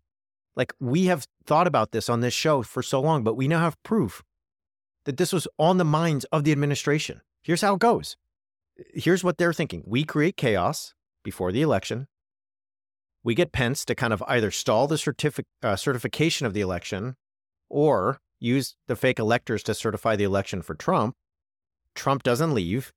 Like, 0.57 0.73
we 0.81 1.05
have 1.05 1.27
thought 1.45 1.67
about 1.67 1.93
this 1.93 2.09
on 2.09 2.21
this 2.21 2.35
show 2.35 2.63
for 2.63 2.83
so 2.83 3.01
long, 3.01 3.23
but 3.23 3.37
we 3.37 3.47
now 3.47 3.61
have 3.61 3.81
proof 3.83 4.23
that 5.05 5.19
this 5.19 5.33
was 5.33 5.47
on 5.59 5.79
the 5.79 5.85
minds 5.85 6.25
of 6.33 6.45
the 6.45 6.53
administration. 6.53 7.21
Here's 7.43 7.61
how 7.61 7.75
it 7.75 7.81
goes. 7.81 8.17
Here's 8.93 9.23
what 9.23 9.39
they're 9.39 9.53
thinking. 9.53 9.85
We 9.87 10.05
create 10.05 10.37
chaos 10.37 10.95
before 11.23 11.53
the 11.53 11.63
election 11.63 12.09
we 13.27 13.35
get 13.35 13.51
Pence 13.51 13.85
to 13.85 13.97
kind 13.97 14.13
of 14.13 14.23
either 14.29 14.53
stall 14.53 14.87
the 14.87 14.95
certific- 14.95 15.47
uh, 15.61 15.75
certification 15.75 16.47
of 16.47 16.55
the 16.55 16.61
election 16.61 17.17
or 17.69 18.21
use 18.39 18.77
the 18.87 18.95
fake 18.95 19.19
electors 19.19 19.65
to 19.65 19.75
certify 19.75 20.15
the 20.15 20.23
election 20.23 20.63
for 20.63 20.77
Trump. 20.77 21.17
Trump 21.97 22.23
doesn't 22.23 22.55
leave. 22.55 22.93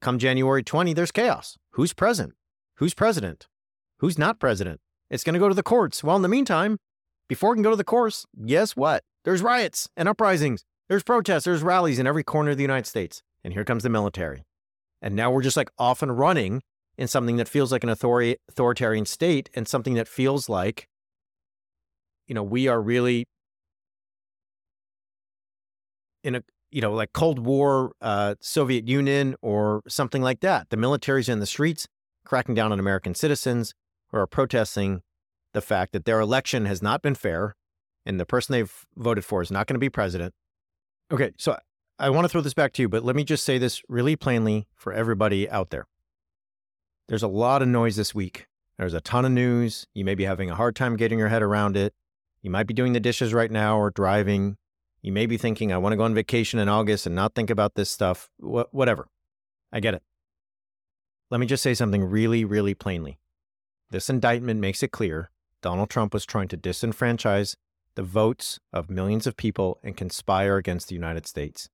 Come 0.00 0.18
January 0.18 0.62
20, 0.62 0.94
there's 0.94 1.12
chaos. 1.12 1.58
Who's 1.72 1.92
present? 1.92 2.32
Who's 2.76 2.94
president? 2.94 3.48
Who's 3.98 4.18
not 4.18 4.40
president? 4.40 4.80
It's 5.10 5.24
going 5.24 5.34
to 5.34 5.40
go 5.40 5.48
to 5.50 5.54
the 5.54 5.62
courts. 5.62 6.02
Well, 6.02 6.16
in 6.16 6.22
the 6.22 6.28
meantime, 6.28 6.78
before 7.28 7.52
it 7.52 7.56
can 7.56 7.62
go 7.62 7.70
to 7.70 7.76
the 7.76 7.84
courts, 7.84 8.24
guess 8.46 8.76
what? 8.76 9.02
There's 9.24 9.42
riots 9.42 9.90
and 9.94 10.08
uprisings. 10.08 10.64
There's 10.88 11.02
protests. 11.02 11.44
There's 11.44 11.62
rallies 11.62 11.98
in 11.98 12.06
every 12.06 12.24
corner 12.24 12.52
of 12.52 12.56
the 12.56 12.62
United 12.62 12.86
States. 12.86 13.22
And 13.44 13.52
here 13.52 13.64
comes 13.64 13.82
the 13.82 13.90
military. 13.90 14.46
And 15.02 15.14
now 15.14 15.30
we're 15.30 15.42
just 15.42 15.56
like 15.58 15.70
off 15.78 16.00
and 16.00 16.18
running 16.18 16.62
in 16.98 17.08
something 17.08 17.36
that 17.36 17.48
feels 17.48 17.72
like 17.72 17.84
an 17.84 17.90
authori- 17.90 18.36
authoritarian 18.48 19.06
state 19.06 19.50
and 19.54 19.68
something 19.68 19.94
that 19.94 20.08
feels 20.08 20.48
like, 20.48 20.88
you 22.26 22.34
know, 22.34 22.42
we 22.42 22.68
are 22.68 22.80
really 22.80 23.26
in 26.24 26.34
a, 26.34 26.42
you 26.70 26.80
know, 26.80 26.92
like 26.92 27.12
Cold 27.12 27.38
War 27.38 27.92
uh, 28.00 28.34
Soviet 28.40 28.88
Union 28.88 29.36
or 29.42 29.82
something 29.86 30.22
like 30.22 30.40
that. 30.40 30.70
The 30.70 30.76
military's 30.76 31.28
in 31.28 31.40
the 31.40 31.46
streets 31.46 31.86
cracking 32.24 32.54
down 32.54 32.72
on 32.72 32.80
American 32.80 33.14
citizens 33.14 33.74
who 34.10 34.18
are 34.18 34.26
protesting 34.26 35.02
the 35.52 35.60
fact 35.60 35.92
that 35.92 36.04
their 36.04 36.20
election 36.20 36.66
has 36.66 36.82
not 36.82 37.02
been 37.02 37.14
fair 37.14 37.54
and 38.04 38.18
the 38.20 38.26
person 38.26 38.52
they've 38.52 38.84
voted 38.96 39.24
for 39.24 39.42
is 39.42 39.50
not 39.50 39.66
going 39.66 39.74
to 39.74 39.80
be 39.80 39.90
president. 39.90 40.34
Okay, 41.12 41.32
so 41.38 41.58
I 41.98 42.10
want 42.10 42.24
to 42.24 42.28
throw 42.28 42.40
this 42.40 42.54
back 42.54 42.72
to 42.74 42.82
you, 42.82 42.88
but 42.88 43.04
let 43.04 43.16
me 43.16 43.24
just 43.24 43.44
say 43.44 43.58
this 43.58 43.82
really 43.88 44.16
plainly 44.16 44.66
for 44.74 44.92
everybody 44.92 45.48
out 45.48 45.70
there. 45.70 45.86
There's 47.08 47.22
a 47.22 47.28
lot 47.28 47.62
of 47.62 47.68
noise 47.68 47.96
this 47.96 48.14
week. 48.14 48.46
There's 48.78 48.94
a 48.94 49.00
ton 49.00 49.24
of 49.24 49.32
news. 49.32 49.86
You 49.94 50.04
may 50.04 50.14
be 50.14 50.24
having 50.24 50.50
a 50.50 50.56
hard 50.56 50.74
time 50.74 50.96
getting 50.96 51.18
your 51.18 51.28
head 51.28 51.42
around 51.42 51.76
it. 51.76 51.94
You 52.42 52.50
might 52.50 52.66
be 52.66 52.74
doing 52.74 52.92
the 52.92 53.00
dishes 53.00 53.32
right 53.32 53.50
now 53.50 53.78
or 53.78 53.90
driving. 53.90 54.56
You 55.02 55.12
may 55.12 55.26
be 55.26 55.36
thinking, 55.36 55.72
I 55.72 55.78
want 55.78 55.92
to 55.92 55.96
go 55.96 56.02
on 56.02 56.14
vacation 56.14 56.58
in 56.58 56.68
August 56.68 57.06
and 57.06 57.14
not 57.14 57.34
think 57.34 57.48
about 57.48 57.74
this 57.74 57.90
stuff. 57.90 58.28
Wh- 58.40 58.72
whatever. 58.72 59.06
I 59.72 59.80
get 59.80 59.94
it. 59.94 60.02
Let 61.30 61.38
me 61.38 61.46
just 61.46 61.62
say 61.62 61.74
something 61.74 62.04
really, 62.04 62.44
really 62.44 62.74
plainly. 62.74 63.18
This 63.90 64.10
indictment 64.10 64.60
makes 64.60 64.82
it 64.82 64.90
clear 64.90 65.30
Donald 65.62 65.90
Trump 65.90 66.12
was 66.12 66.26
trying 66.26 66.48
to 66.48 66.56
disenfranchise 66.56 67.56
the 67.94 68.02
votes 68.02 68.58
of 68.72 68.90
millions 68.90 69.26
of 69.26 69.36
people 69.36 69.78
and 69.82 69.96
conspire 69.96 70.56
against 70.56 70.88
the 70.88 70.94
United 70.94 71.26
States. 71.26 71.68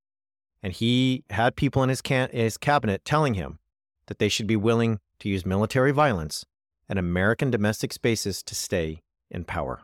And 0.63 0.73
he 0.73 1.25
had 1.31 1.57
people 1.57 1.83
in 1.83 1.89
his, 1.89 2.01
can- 2.03 2.31
his 2.31 2.57
cabinet 2.59 3.05
telling 3.05 3.35
him 3.35 3.59
that 4.07 4.19
they 4.19 4.29
should 4.29 4.47
be 4.47 4.57
willing 4.57 5.01
to 5.23 5.29
use 5.29 5.47
military 5.47 5.93
violence 5.93 6.45
and 6.89 6.99
American 6.99 7.49
domestic 7.49 7.93
spaces 7.93 8.43
to 8.43 8.57
stay 8.57 9.03
in 9.31 9.45
power. 9.45 9.83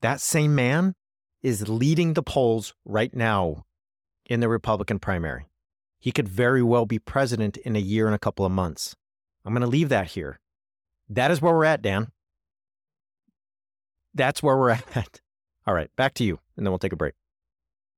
That 0.00 0.20
same 0.20 0.54
man 0.54 0.94
is 1.42 1.68
leading 1.68 2.14
the 2.14 2.22
polls 2.22 2.72
right 2.86 3.14
now 3.14 3.66
in 4.24 4.40
the 4.40 4.48
Republican 4.48 4.98
primary. 4.98 5.44
He 6.00 6.10
could 6.10 6.26
very 6.26 6.62
well 6.62 6.86
be 6.86 6.98
president 6.98 7.58
in 7.58 7.76
a 7.76 7.80
year 7.80 8.06
and 8.06 8.14
a 8.14 8.18
couple 8.18 8.46
of 8.46 8.50
months. 8.50 8.96
I'm 9.44 9.52
going 9.52 9.60
to 9.60 9.66
leave 9.66 9.90
that 9.90 10.08
here. 10.08 10.40
That 11.10 11.30
is 11.30 11.42
where 11.42 11.52
we're 11.52 11.66
at, 11.66 11.82
Dan. 11.82 12.08
That's 14.14 14.42
where 14.42 14.56
we're 14.56 14.70
at. 14.94 15.20
All 15.66 15.74
right, 15.74 15.94
back 15.96 16.14
to 16.14 16.24
you, 16.24 16.40
and 16.56 16.64
then 16.64 16.72
we'll 16.72 16.78
take 16.78 16.94
a 16.94 16.96
break. 16.96 17.12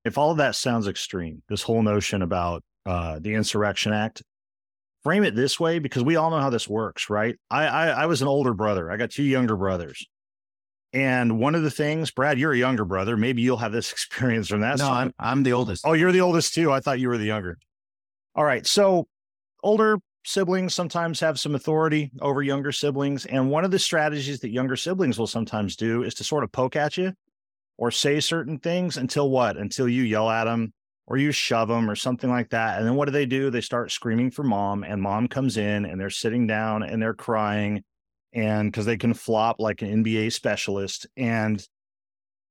If 0.03 0.17
all 0.17 0.31
of 0.31 0.37
that 0.37 0.55
sounds 0.55 0.89
extreme, 0.89 1.41
this 1.47 1.63
whole 1.63 1.81
notion 1.81 2.21
about 2.21 2.63
uh, 2.85 3.17
the 3.19 3.33
Insurrection 3.33 3.93
Act, 3.93 4.21
frame 5.05 5.23
it 5.23 5.35
this 5.35 5.59
way 5.59 5.77
because 5.77 6.03
we 6.03 6.15
all 6.15 6.31
know 6.31 6.39
how 6.39 6.49
this 6.49 6.67
works, 6.67 7.11
right? 7.11 7.37
I, 7.51 7.67
I 7.67 7.87
I 7.89 8.05
was 8.07 8.23
an 8.23 8.27
older 8.27 8.55
brother. 8.55 8.89
I 8.89 8.97
got 8.97 9.11
two 9.11 9.21
younger 9.21 9.55
brothers. 9.55 10.03
And 10.93 11.37
one 11.37 11.53
of 11.53 11.61
the 11.61 11.69
things, 11.69 12.09
Brad, 12.09 12.39
you're 12.39 12.53
a 12.53 12.57
younger 12.57 12.85
brother. 12.85 13.15
Maybe 13.15 13.43
you'll 13.43 13.57
have 13.57 13.71
this 13.71 13.91
experience 13.91 14.47
from 14.47 14.61
that. 14.61 14.79
No, 14.79 14.89
I'm 14.89 15.13
I'm 15.19 15.43
the 15.43 15.53
oldest. 15.53 15.85
Oh, 15.85 15.93
you're 15.93 16.11
the 16.11 16.21
oldest 16.21 16.55
too. 16.55 16.71
I 16.71 16.79
thought 16.79 16.99
you 16.99 17.09
were 17.09 17.19
the 17.19 17.25
younger. 17.25 17.59
All 18.33 18.43
right. 18.43 18.65
So 18.65 19.07
older 19.61 19.99
siblings 20.23 20.73
sometimes 20.73 21.19
have 21.19 21.39
some 21.39 21.53
authority 21.53 22.11
over 22.19 22.41
younger 22.41 22.71
siblings. 22.71 23.27
And 23.27 23.51
one 23.51 23.63
of 23.63 23.69
the 23.69 23.77
strategies 23.77 24.39
that 24.39 24.49
younger 24.49 24.75
siblings 24.75 25.19
will 25.19 25.27
sometimes 25.27 25.75
do 25.75 26.01
is 26.01 26.15
to 26.15 26.23
sort 26.23 26.43
of 26.43 26.51
poke 26.51 26.75
at 26.75 26.97
you 26.97 27.13
or 27.77 27.91
say 27.91 28.19
certain 28.19 28.57
things 28.57 28.97
until 28.97 29.29
what? 29.29 29.55
Until 29.55 29.87
you 29.87 30.01
yell 30.01 30.31
at 30.31 30.45
them 30.45 30.73
or 31.07 31.17
you 31.17 31.31
shove 31.31 31.67
them 31.67 31.89
or 31.89 31.95
something 31.95 32.29
like 32.29 32.49
that. 32.49 32.77
And 32.77 32.87
then 32.87 32.95
what 32.95 33.05
do 33.05 33.11
they 33.11 33.25
do? 33.25 33.49
They 33.49 33.61
start 33.61 33.91
screaming 33.91 34.31
for 34.31 34.43
mom, 34.43 34.83
and 34.83 35.01
mom 35.01 35.27
comes 35.27 35.57
in 35.57 35.85
and 35.85 35.99
they're 35.99 36.09
sitting 36.09 36.47
down 36.47 36.83
and 36.83 37.01
they're 37.01 37.13
crying. 37.13 37.83
And 38.33 38.71
because 38.71 38.85
they 38.85 38.97
can 38.97 39.13
flop 39.13 39.57
like 39.59 39.81
an 39.81 40.03
NBA 40.03 40.33
specialist 40.33 41.07
and 41.15 41.65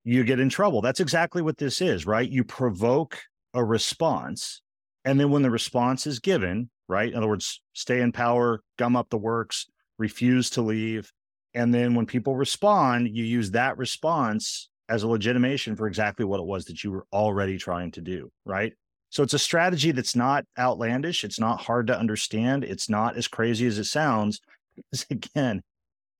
you 0.04 0.24
get 0.24 0.40
in 0.40 0.48
trouble. 0.48 0.80
That's 0.80 1.00
exactly 1.00 1.42
what 1.42 1.58
this 1.58 1.80
is, 1.80 2.06
right? 2.06 2.28
You 2.28 2.44
provoke 2.44 3.18
a 3.52 3.64
response. 3.64 4.62
And 5.04 5.18
then 5.18 5.30
when 5.30 5.42
the 5.42 5.50
response 5.50 6.06
is 6.06 6.20
given, 6.20 6.70
right? 6.88 7.10
In 7.10 7.16
other 7.16 7.28
words, 7.28 7.60
stay 7.72 8.00
in 8.00 8.12
power, 8.12 8.62
gum 8.78 8.96
up 8.96 9.10
the 9.10 9.18
works, 9.18 9.66
refuse 9.98 10.50
to 10.50 10.62
leave. 10.62 11.12
And 11.54 11.72
then 11.72 11.94
when 11.94 12.06
people 12.06 12.36
respond, 12.36 13.14
you 13.14 13.24
use 13.24 13.52
that 13.52 13.78
response 13.78 14.68
as 14.88 15.02
a 15.02 15.08
legitimation 15.08 15.76
for 15.76 15.86
exactly 15.86 16.24
what 16.24 16.40
it 16.40 16.46
was 16.46 16.66
that 16.66 16.84
you 16.84 16.90
were 16.90 17.06
already 17.12 17.58
trying 17.58 17.90
to 17.92 18.00
do, 18.00 18.30
right? 18.44 18.72
So 19.10 19.22
it's 19.22 19.34
a 19.34 19.38
strategy 19.38 19.92
that's 19.92 20.16
not 20.16 20.44
outlandish. 20.58 21.24
It's 21.24 21.38
not 21.38 21.60
hard 21.60 21.86
to 21.86 21.98
understand. 21.98 22.64
It's 22.64 22.88
not 22.88 23.16
as 23.16 23.28
crazy 23.28 23.66
as 23.66 23.78
it 23.78 23.84
sounds. 23.84 24.40
Because 24.76 25.06
again, 25.08 25.62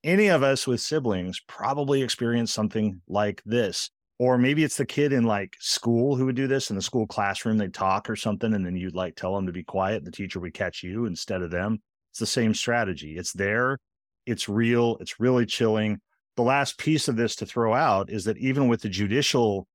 any 0.05 0.29
of 0.29 0.44
us 0.44 0.64
with 0.64 0.81
siblings 0.81 1.40
probably 1.48 2.03
experience 2.03 2.53
something 2.53 3.00
like 3.09 3.42
this. 3.44 3.90
Or 4.20 4.38
maybe 4.38 4.62
it's 4.62 4.77
the 4.77 4.87
kid 4.87 5.12
in 5.12 5.24
like 5.24 5.57
school 5.59 6.14
who 6.14 6.27
would 6.27 6.37
do 6.37 6.46
this 6.46 6.70
in 6.70 6.77
the 6.77 6.83
school 6.83 7.05
classroom. 7.05 7.59
They'd 7.59 7.74
talk 7.74 8.09
or 8.09 8.14
something, 8.14 8.55
and 8.55 8.64
then 8.64 8.77
you'd 8.77 8.94
like 8.94 9.16
tell 9.16 9.35
them 9.35 9.46
to 9.46 9.53
be 9.53 9.64
quiet. 9.64 10.05
The 10.05 10.12
teacher 10.12 10.38
would 10.38 10.55
catch 10.55 10.85
you 10.85 11.07
instead 11.07 11.42
of 11.42 11.50
them. 11.50 11.81
It's 12.12 12.20
the 12.20 12.27
same 12.27 12.55
strategy. 12.55 13.16
It's 13.16 13.33
there, 13.33 13.79
it's 14.24 14.48
real, 14.48 14.98
it's 15.00 15.18
really 15.18 15.46
chilling. 15.46 16.00
The 16.37 16.42
last 16.42 16.79
piece 16.79 17.09
of 17.09 17.16
this 17.16 17.37
to 17.37 17.47
throw 17.47 17.75
out 17.75 18.11
is 18.11 18.25
that 18.25 18.38
even 18.38 18.68
with 18.68 18.83
the 18.83 18.88
judicial 18.88 19.66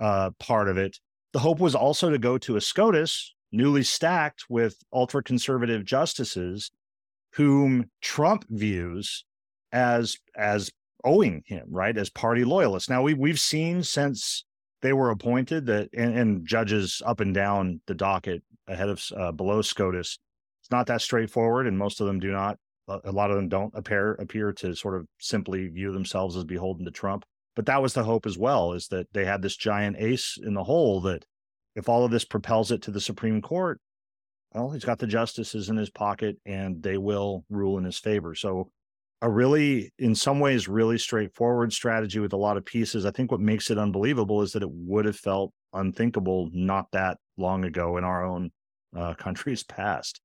uh, 0.00 0.30
part 0.38 0.68
of 0.68 0.76
it, 0.76 0.98
the 1.32 1.38
hope 1.38 1.60
was 1.60 1.74
also 1.74 2.10
to 2.10 2.18
go 2.18 2.38
to 2.38 2.56
a 2.56 2.60
SCOTUS 2.60 3.34
newly 3.52 3.82
stacked 3.82 4.44
with 4.48 4.76
ultra 4.92 5.22
conservative 5.22 5.84
justices 5.84 6.70
whom 7.34 7.90
Trump 8.00 8.44
views 8.48 9.24
as 9.72 10.16
as 10.36 10.70
owing 11.04 11.42
him, 11.46 11.66
right, 11.70 11.96
as 11.96 12.10
party 12.10 12.44
loyalists. 12.44 12.90
Now 12.90 13.02
we 13.02 13.14
we've 13.14 13.40
seen 13.40 13.82
since 13.82 14.44
they 14.82 14.92
were 14.92 15.10
appointed 15.10 15.66
that 15.66 15.88
and, 15.96 16.16
and 16.16 16.46
judges 16.46 17.02
up 17.04 17.20
and 17.20 17.34
down 17.34 17.80
the 17.86 17.94
docket 17.94 18.42
ahead 18.66 18.88
of 18.88 19.02
uh, 19.16 19.32
below 19.32 19.62
SCOTUS, 19.62 20.18
it's 20.60 20.70
not 20.70 20.86
that 20.86 21.02
straightforward, 21.02 21.66
and 21.66 21.78
most 21.78 22.00
of 22.00 22.06
them 22.06 22.20
do 22.20 22.30
not. 22.30 22.58
A 23.04 23.12
lot 23.12 23.30
of 23.30 23.36
them 23.36 23.48
don't 23.48 23.72
appear 23.74 24.14
appear 24.14 24.52
to 24.54 24.74
sort 24.74 24.96
of 24.96 25.06
simply 25.18 25.68
view 25.68 25.92
themselves 25.92 26.36
as 26.36 26.44
beholden 26.44 26.84
to 26.86 26.90
Trump. 26.90 27.24
But 27.54 27.66
that 27.66 27.82
was 27.82 27.92
the 27.92 28.04
hope 28.04 28.24
as 28.24 28.38
well, 28.38 28.72
is 28.72 28.88
that 28.88 29.08
they 29.12 29.24
had 29.24 29.42
this 29.42 29.56
giant 29.56 29.96
ace 29.98 30.38
in 30.42 30.54
the 30.54 30.64
hole 30.64 31.00
that 31.02 31.24
if 31.74 31.88
all 31.88 32.04
of 32.04 32.10
this 32.10 32.24
propels 32.24 32.70
it 32.70 32.82
to 32.82 32.90
the 32.90 33.00
Supreme 33.00 33.42
Court, 33.42 33.80
well, 34.54 34.70
he's 34.70 34.84
got 34.84 34.98
the 34.98 35.06
justices 35.06 35.68
in 35.68 35.76
his 35.76 35.90
pocket 35.90 36.36
and 36.46 36.82
they 36.82 36.96
will 36.96 37.44
rule 37.50 37.78
in 37.78 37.84
his 37.84 37.98
favor. 37.98 38.34
So 38.34 38.70
a 39.20 39.28
really, 39.28 39.92
in 39.98 40.14
some 40.14 40.40
ways, 40.40 40.68
really 40.68 40.98
straightforward 40.98 41.72
strategy 41.72 42.20
with 42.20 42.32
a 42.32 42.36
lot 42.36 42.56
of 42.56 42.64
pieces. 42.64 43.04
I 43.04 43.10
think 43.10 43.30
what 43.30 43.40
makes 43.40 43.70
it 43.70 43.78
unbelievable 43.78 44.42
is 44.42 44.52
that 44.52 44.62
it 44.62 44.70
would 44.70 45.04
have 45.04 45.16
felt 45.16 45.52
unthinkable 45.72 46.50
not 46.52 46.86
that 46.92 47.18
long 47.36 47.64
ago 47.64 47.96
in 47.96 48.04
our 48.04 48.24
own 48.24 48.50
uh, 48.96 49.14
country's 49.14 49.62
past. 49.64 50.20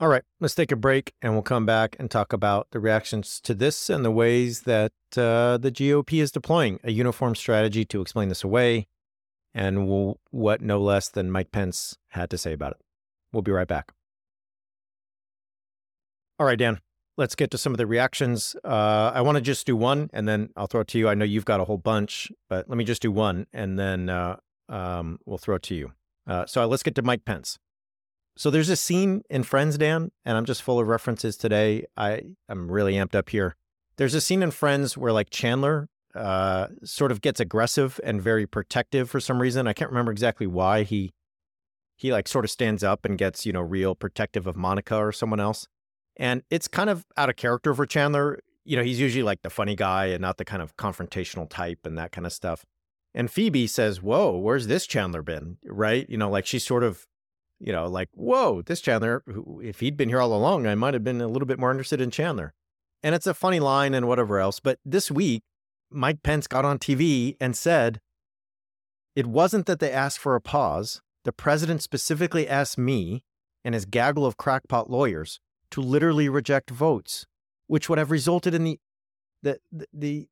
All 0.00 0.08
right, 0.08 0.24
let's 0.40 0.56
take 0.56 0.72
a 0.72 0.76
break 0.76 1.12
and 1.22 1.34
we'll 1.34 1.42
come 1.42 1.64
back 1.64 1.94
and 2.00 2.10
talk 2.10 2.32
about 2.32 2.66
the 2.72 2.80
reactions 2.80 3.40
to 3.44 3.54
this 3.54 3.88
and 3.88 4.04
the 4.04 4.10
ways 4.10 4.62
that 4.62 4.90
uh, 5.16 5.56
the 5.56 5.70
GOP 5.70 6.20
is 6.20 6.32
deploying 6.32 6.80
a 6.82 6.90
uniform 6.90 7.36
strategy 7.36 7.84
to 7.84 8.00
explain 8.00 8.28
this 8.28 8.42
away 8.42 8.88
and 9.54 9.86
we'll, 9.88 10.18
what 10.32 10.60
no 10.60 10.80
less 10.80 11.08
than 11.08 11.30
Mike 11.30 11.52
Pence 11.52 11.96
had 12.08 12.28
to 12.30 12.38
say 12.38 12.52
about 12.52 12.72
it. 12.72 12.78
We'll 13.32 13.42
be 13.42 13.52
right 13.52 13.68
back. 13.68 13.92
All 16.40 16.46
right, 16.46 16.58
Dan, 16.58 16.80
let's 17.16 17.36
get 17.36 17.52
to 17.52 17.58
some 17.58 17.72
of 17.72 17.78
the 17.78 17.86
reactions. 17.86 18.56
Uh, 18.64 19.12
I 19.14 19.20
want 19.20 19.36
to 19.36 19.42
just 19.42 19.64
do 19.64 19.76
one 19.76 20.10
and 20.12 20.26
then 20.26 20.50
I'll 20.56 20.66
throw 20.66 20.80
it 20.80 20.88
to 20.88 20.98
you. 20.98 21.08
I 21.08 21.14
know 21.14 21.24
you've 21.24 21.44
got 21.44 21.60
a 21.60 21.64
whole 21.64 21.78
bunch, 21.78 22.32
but 22.48 22.68
let 22.68 22.76
me 22.76 22.82
just 22.82 23.00
do 23.00 23.12
one 23.12 23.46
and 23.52 23.78
then 23.78 24.08
uh, 24.08 24.38
um, 24.68 25.20
we'll 25.24 25.38
throw 25.38 25.54
it 25.54 25.62
to 25.62 25.76
you. 25.76 25.92
Uh, 26.26 26.46
so 26.46 26.66
let's 26.66 26.82
get 26.82 26.96
to 26.96 27.02
Mike 27.02 27.24
Pence. 27.24 27.60
So 28.36 28.50
there's 28.50 28.68
a 28.68 28.76
scene 28.76 29.22
in 29.30 29.44
Friends, 29.44 29.78
Dan, 29.78 30.10
and 30.24 30.36
I'm 30.36 30.44
just 30.44 30.62
full 30.62 30.80
of 30.80 30.88
references 30.88 31.36
today. 31.36 31.86
I 31.96 32.22
I'm 32.48 32.70
really 32.70 32.94
amped 32.94 33.14
up 33.14 33.28
here. 33.28 33.54
There's 33.96 34.14
a 34.14 34.20
scene 34.20 34.42
in 34.42 34.50
Friends 34.50 34.96
where 34.96 35.12
like 35.12 35.30
Chandler 35.30 35.88
uh, 36.14 36.68
sort 36.82 37.12
of 37.12 37.20
gets 37.20 37.40
aggressive 37.40 38.00
and 38.02 38.20
very 38.20 38.46
protective 38.46 39.08
for 39.08 39.20
some 39.20 39.40
reason. 39.40 39.68
I 39.68 39.72
can't 39.72 39.90
remember 39.90 40.12
exactly 40.12 40.46
why 40.46 40.82
he 40.82 41.12
he 41.96 42.12
like 42.12 42.26
sort 42.26 42.44
of 42.44 42.50
stands 42.50 42.82
up 42.82 43.04
and 43.04 43.16
gets 43.16 43.46
you 43.46 43.52
know 43.52 43.60
real 43.60 43.94
protective 43.94 44.46
of 44.46 44.56
Monica 44.56 44.96
or 44.96 45.12
someone 45.12 45.40
else, 45.40 45.68
and 46.16 46.42
it's 46.50 46.66
kind 46.66 46.90
of 46.90 47.06
out 47.16 47.28
of 47.28 47.36
character 47.36 47.72
for 47.72 47.86
Chandler. 47.86 48.40
You 48.64 48.76
know, 48.76 48.82
he's 48.82 48.98
usually 48.98 49.22
like 49.22 49.42
the 49.42 49.50
funny 49.50 49.76
guy 49.76 50.06
and 50.06 50.20
not 50.20 50.38
the 50.38 50.44
kind 50.44 50.62
of 50.62 50.76
confrontational 50.76 51.48
type 51.48 51.80
and 51.84 51.98
that 51.98 52.12
kind 52.12 52.26
of 52.26 52.32
stuff. 52.32 52.64
And 53.14 53.30
Phoebe 53.30 53.68
says, 53.68 54.02
"Whoa, 54.02 54.36
where's 54.36 54.66
this 54.66 54.88
Chandler 54.88 55.22
been?" 55.22 55.58
Right? 55.64 56.08
You 56.08 56.16
know, 56.16 56.30
like 56.30 56.46
she's 56.46 56.64
sort 56.64 56.82
of 56.82 57.06
you 57.60 57.72
know, 57.72 57.86
like, 57.86 58.08
whoa, 58.12 58.62
this 58.62 58.80
Chandler, 58.80 59.22
if 59.62 59.80
he'd 59.80 59.96
been 59.96 60.08
here 60.08 60.20
all 60.20 60.34
along, 60.34 60.66
I 60.66 60.74
might 60.74 60.94
have 60.94 61.04
been 61.04 61.20
a 61.20 61.28
little 61.28 61.46
bit 61.46 61.58
more 61.58 61.70
interested 61.70 62.00
in 62.00 62.10
Chandler. 62.10 62.52
And 63.02 63.14
it's 63.14 63.26
a 63.26 63.34
funny 63.34 63.60
line 63.60 63.94
and 63.94 64.08
whatever 64.08 64.38
else. 64.38 64.60
But 64.60 64.78
this 64.84 65.10
week, 65.10 65.42
Mike 65.90 66.22
Pence 66.22 66.46
got 66.46 66.64
on 66.64 66.78
TV 66.78 67.36
and 67.40 67.56
said, 67.56 68.00
it 69.14 69.26
wasn't 69.26 69.66
that 69.66 69.78
they 69.78 69.92
asked 69.92 70.18
for 70.18 70.34
a 70.34 70.40
pause. 70.40 71.00
The 71.24 71.32
president 71.32 71.82
specifically 71.82 72.48
asked 72.48 72.78
me 72.78 73.22
and 73.64 73.74
his 73.74 73.84
gaggle 73.84 74.26
of 74.26 74.36
crackpot 74.36 74.90
lawyers 74.90 75.40
to 75.70 75.80
literally 75.80 76.28
reject 76.28 76.70
votes, 76.70 77.26
which 77.66 77.88
would 77.88 77.98
have 77.98 78.10
resulted 78.10 78.54
in 78.54 78.64
the, 78.64 78.80
the, 79.42 79.58
the, 79.92 80.28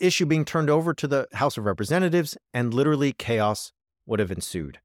issue 0.00 0.24
being 0.24 0.46
turned 0.46 0.70
over 0.70 0.94
to 0.94 1.06
the 1.06 1.28
House 1.34 1.58
of 1.58 1.66
Representatives 1.66 2.34
and 2.54 2.72
literally 2.72 3.12
chaos 3.12 3.70
would 4.06 4.18
have 4.18 4.30
ensued. 4.30 4.78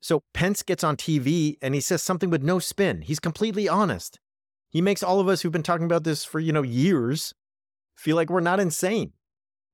So 0.00 0.22
Pence 0.32 0.62
gets 0.62 0.84
on 0.84 0.96
TV 0.96 1.56
and 1.60 1.74
he 1.74 1.80
says 1.80 2.02
something 2.02 2.30
with 2.30 2.42
no 2.42 2.58
spin. 2.58 3.02
He's 3.02 3.18
completely 3.18 3.68
honest. 3.68 4.18
He 4.70 4.80
makes 4.80 5.02
all 5.02 5.20
of 5.20 5.28
us 5.28 5.40
who've 5.40 5.52
been 5.52 5.62
talking 5.62 5.86
about 5.86 6.04
this 6.04 6.24
for, 6.24 6.40
you 6.40 6.52
know, 6.52 6.62
years 6.62 7.32
feel 7.96 8.16
like 8.16 8.30
we're 8.30 8.40
not 8.40 8.60
insane. 8.60 9.12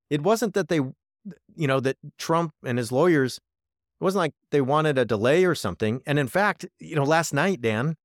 It 0.09 0.23
wasn't 0.23 0.55
that 0.55 0.69
they, 0.69 0.77
you 0.77 1.67
know, 1.67 1.81
that 1.81 1.97
Trump 2.19 2.53
and 2.65 2.79
his 2.79 2.93
lawyers, 2.93 3.39
it 4.01 4.05
wasn't 4.05 4.21
like 4.21 4.35
they 4.51 4.61
wanted 4.61 4.97
a 4.97 5.05
delay 5.05 5.45
or 5.45 5.55
something. 5.55 6.01
And 6.07 6.19
in 6.19 6.29
fact, 6.29 6.67
you 6.79 6.97
know, 6.97 7.05
last 7.05 7.35
night, 7.35 7.61
Dan, 7.61 7.97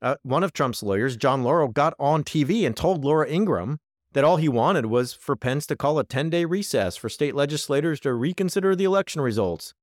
uh, 0.00 0.14
one 0.22 0.44
of 0.44 0.52
Trump's 0.52 0.82
lawyers, 0.82 1.16
John 1.16 1.42
Lauro, 1.42 1.68
got 1.68 1.94
on 1.98 2.22
TV 2.22 2.64
and 2.64 2.76
told 2.76 3.04
Laura 3.04 3.28
Ingraham 3.28 3.78
that 4.12 4.24
all 4.24 4.36
he 4.36 4.48
wanted 4.48 4.86
was 4.86 5.12
for 5.12 5.36
Pence 5.36 5.66
to 5.66 5.76
call 5.76 5.98
a 5.98 6.04
10 6.04 6.30
day 6.30 6.44
recess 6.44 6.96
for 6.96 7.08
state 7.08 7.34
legislators 7.34 8.00
to 8.00 8.14
reconsider 8.14 8.74
the 8.74 8.84
election 8.84 9.20
results. 9.20 9.74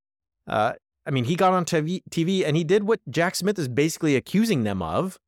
Uh, 0.48 0.74
I 1.06 1.12
mean, 1.12 1.26
he 1.26 1.36
got 1.36 1.54
on 1.54 1.66
TV, 1.66 2.02
TV 2.10 2.46
and 2.46 2.58
he 2.58 2.64
did 2.64 2.84
what 2.84 3.00
Jack 3.10 3.36
Smith 3.36 3.60
is 3.60 3.68
basically 3.68 4.16
accusing 4.16 4.64
them 4.64 4.82
of. 4.82 5.20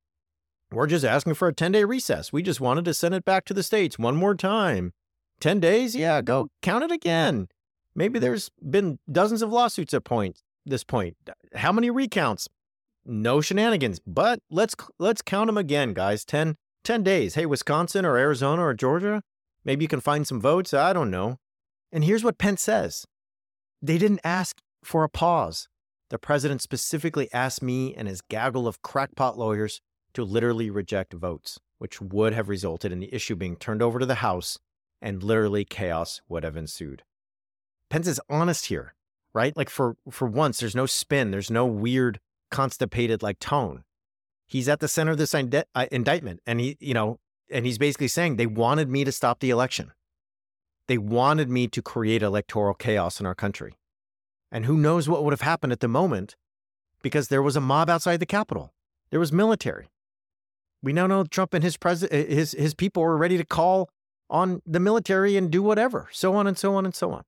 We're 0.72 0.88
just 0.88 1.06
asking 1.06 1.36
for 1.36 1.48
a 1.48 1.54
10 1.54 1.72
day 1.72 1.84
recess. 1.84 2.34
We 2.34 2.42
just 2.42 2.60
wanted 2.60 2.86
to 2.86 2.94
send 2.94 3.16
it 3.16 3.24
back 3.24 3.46
to 3.46 3.54
the 3.54 3.64
States 3.64 3.98
one 3.98 4.16
more 4.16 4.36
time. 4.36 4.94
10 5.40 5.60
days? 5.60 5.96
Yeah, 5.96 6.22
go 6.22 6.50
count 6.62 6.84
it 6.84 6.92
again. 6.92 7.48
Maybe 7.96 8.20
there's 8.20 8.50
been 8.70 9.00
dozens 9.12 9.42
of 9.42 9.52
lawsuits 9.52 9.94
at 9.94 10.04
point 10.04 10.42
this 10.70 10.84
point. 10.84 11.18
How 11.56 11.72
many 11.72 11.90
recounts? 11.90 12.48
No 13.06 13.42
shenanigans. 13.42 14.00
But 14.06 14.40
let's 14.50 14.76
let's 15.00 15.22
count 15.22 15.48
them 15.48 15.58
again, 15.58 15.94
guys. 15.94 16.26
10, 16.26 16.58
10 16.84 17.04
days. 17.04 17.36
Hey, 17.36 17.46
Wisconsin 17.46 18.06
or 18.06 18.18
Arizona 18.18 18.64
or 18.64 18.74
Georgia, 18.74 19.22
maybe 19.64 19.84
you 19.84 19.90
can 19.90 20.02
find 20.02 20.28
some 20.28 20.42
votes. 20.42 20.74
I 20.74 20.94
don't 20.94 21.12
know. 21.12 21.38
And 21.92 22.04
here's 22.04 22.24
what 22.24 22.38
Pence 22.38 22.62
says. 22.62 23.06
They 23.82 23.98
didn't 23.98 24.22
ask 24.24 24.58
for 24.88 25.04
a 25.04 25.10
pause. 25.10 25.68
The 26.10 26.18
president 26.18 26.62
specifically 26.62 27.28
asked 27.34 27.62
me 27.62 27.94
and 27.94 28.08
his 28.08 28.22
gaggle 28.22 28.68
of 28.68 28.82
crackpot 28.82 29.38
lawyers 29.38 29.82
to 30.14 30.24
literally 30.24 30.70
reject 30.70 31.12
votes, 31.12 31.60
which 31.78 32.02
would 32.02 32.34
have 32.34 32.48
resulted 32.48 32.94
in 32.94 33.00
the 33.00 33.14
issue 33.14 33.36
being 33.36 33.58
turned 33.58 33.82
over 33.82 34.00
to 34.00 34.06
the 34.06 34.16
House 34.16 34.58
and 35.02 35.22
literally 35.22 35.66
chaos 35.66 36.22
would 36.30 36.44
have 36.44 36.56
ensued. 36.56 37.04
Pence 37.90 38.08
is 38.08 38.22
honest 38.30 38.68
here, 38.68 38.96
right? 39.34 39.56
Like 39.56 39.70
for 39.70 39.98
for 40.10 40.28
once, 40.28 40.60
there's 40.60 40.76
no 40.76 40.86
spin, 40.86 41.32
there's 41.32 41.52
no 41.52 41.66
weird 41.66 42.20
constipated 42.50 43.22
like 43.22 43.40
tone. 43.40 43.84
He's 44.48 44.70
at 44.70 44.80
the 44.80 44.88
center 44.88 45.12
of 45.12 45.18
this 45.18 45.36
uh, 45.36 45.86
indictment, 45.92 46.40
and 46.48 46.62
he, 46.62 46.78
you 46.80 46.94
know, 46.94 47.20
and 47.52 47.66
he's 47.66 47.78
basically 47.78 48.08
saying 48.08 48.38
they 48.38 48.48
wanted 48.48 48.90
me 48.90 49.04
to 49.04 49.12
stop 49.12 49.42
the 49.42 49.50
election. 49.50 49.92
They 50.88 50.98
wanted 50.98 51.50
me 51.50 51.68
to 51.68 51.82
create 51.82 52.24
electoral 52.24 52.74
chaos 52.74 53.20
in 53.20 53.26
our 53.26 53.36
country. 53.36 53.76
And 54.52 54.66
who 54.66 54.78
knows 54.78 55.10
what 55.10 55.24
would 55.24 55.34
have 55.34 55.42
happened 55.42 55.74
at 55.74 55.82
the 55.82 55.88
moment 55.88 56.36
because 57.02 57.28
there 57.28 57.42
was 57.42 57.56
a 57.56 57.62
mob 57.62 57.90
outside 57.90 58.20
the 58.20 58.26
Capitol. 58.26 58.74
There 59.10 59.20
was 59.20 59.32
military. 59.32 59.90
We 60.82 60.94
now 60.94 61.08
know 61.08 61.24
Trump 61.24 61.54
and 61.54 61.64
his 61.64 61.78
pres- 61.78 62.10
his 62.12 62.52
his 62.54 62.74
people 62.74 63.04
were 63.04 63.18
ready 63.18 63.38
to 63.38 63.46
call 63.46 63.90
on 64.30 64.62
the 64.66 64.80
military 64.80 65.36
and 65.38 65.50
do 65.50 65.64
whatever, 65.64 66.08
so 66.12 66.36
on 66.36 66.48
and 66.48 66.58
so 66.58 66.76
on 66.76 66.86
and 66.86 66.94
so 66.94 67.12
on. 67.12 67.24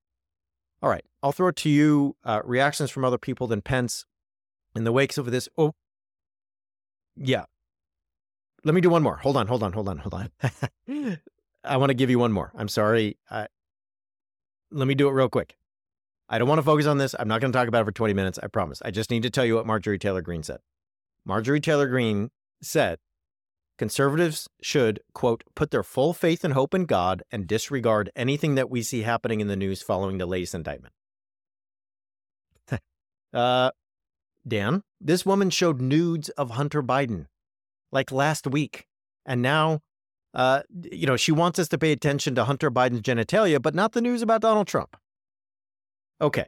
All 0.81 0.89
right, 0.89 1.03
I'll 1.21 1.31
throw 1.31 1.49
it 1.49 1.55
to 1.57 1.69
you. 1.69 2.15
Uh, 2.23 2.41
reactions 2.43 2.91
from 2.91 3.03
other 3.03 3.17
people 3.17 3.47
than 3.47 3.61
Pence 3.61 4.05
in 4.75 4.83
the 4.83 4.91
wakes 4.91 5.17
of 5.17 5.31
this. 5.31 5.49
Oh, 5.57 5.73
yeah. 7.15 7.45
Let 8.63 8.75
me 8.75 8.81
do 8.81 8.89
one 8.89 9.03
more. 9.03 9.17
Hold 9.17 9.37
on, 9.37 9.47
hold 9.47 9.63
on, 9.63 9.73
hold 9.73 9.89
on, 9.89 9.97
hold 9.97 10.13
on. 10.13 10.29
I 11.63 11.77
want 11.77 11.89
to 11.89 11.93
give 11.93 12.09
you 12.09 12.19
one 12.19 12.31
more. 12.31 12.51
I'm 12.55 12.67
sorry. 12.67 13.17
I, 13.29 13.47
let 14.71 14.87
me 14.87 14.95
do 14.95 15.07
it 15.07 15.11
real 15.11 15.29
quick. 15.29 15.55
I 16.29 16.37
don't 16.37 16.47
want 16.47 16.59
to 16.59 16.63
focus 16.63 16.85
on 16.85 16.99
this. 16.99 17.15
I'm 17.17 17.27
not 17.27 17.41
going 17.41 17.51
to 17.51 17.57
talk 17.57 17.67
about 17.67 17.81
it 17.81 17.85
for 17.85 17.91
20 17.91 18.13
minutes. 18.13 18.39
I 18.41 18.47
promise. 18.47 18.81
I 18.85 18.91
just 18.91 19.09
need 19.09 19.23
to 19.23 19.31
tell 19.31 19.45
you 19.45 19.55
what 19.55 19.65
Marjorie 19.65 19.97
Taylor 19.97 20.21
Greene 20.21 20.43
said. 20.43 20.59
Marjorie 21.25 21.59
Taylor 21.59 21.87
Greene 21.87 22.29
said 22.61 22.99
conservatives 23.79 24.47
should, 24.61 24.99
quote, 25.13 25.43
put 25.55 25.71
their 25.71 25.83
full 25.83 26.13
faith 26.13 26.43
and 26.43 26.53
hope 26.53 26.73
in 26.73 26.85
God 26.85 27.23
and 27.31 27.47
disregard 27.47 28.11
anything 28.15 28.55
that 28.55 28.69
we 28.69 28.83
see 28.83 29.01
happening 29.01 29.39
in 29.39 29.47
the 29.47 29.55
news 29.55 29.81
following 29.81 30.17
the 30.17 30.25
latest 30.27 30.53
indictment. 30.53 30.93
uh, 33.33 33.71
Dan, 34.47 34.83
this 35.01 35.25
woman 35.25 35.49
showed 35.49 35.81
nudes 35.81 36.29
of 36.29 36.51
Hunter 36.51 36.83
Biden 36.83 37.25
like 37.91 38.11
last 38.11 38.45
week. 38.45 38.85
And 39.25 39.41
now, 39.41 39.79
uh, 40.33 40.61
you 40.91 41.07
know, 41.07 41.17
she 41.17 41.31
wants 41.31 41.57
us 41.57 41.69
to 41.69 41.77
pay 41.77 41.91
attention 41.91 42.35
to 42.35 42.43
Hunter 42.43 42.69
Biden's 42.69 43.01
genitalia, 43.01 43.61
but 43.61 43.73
not 43.73 43.93
the 43.93 44.01
news 44.01 44.21
about 44.21 44.41
Donald 44.41 44.67
Trump. 44.67 44.95
Okay. 46.21 46.45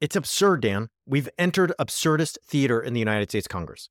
It's 0.00 0.16
absurd, 0.16 0.62
Dan. 0.62 0.88
We've 1.06 1.28
entered 1.38 1.72
absurdist 1.78 2.38
theater 2.44 2.80
in 2.80 2.92
the 2.92 3.00
United 3.00 3.30
States 3.30 3.46
Congress. 3.46 3.88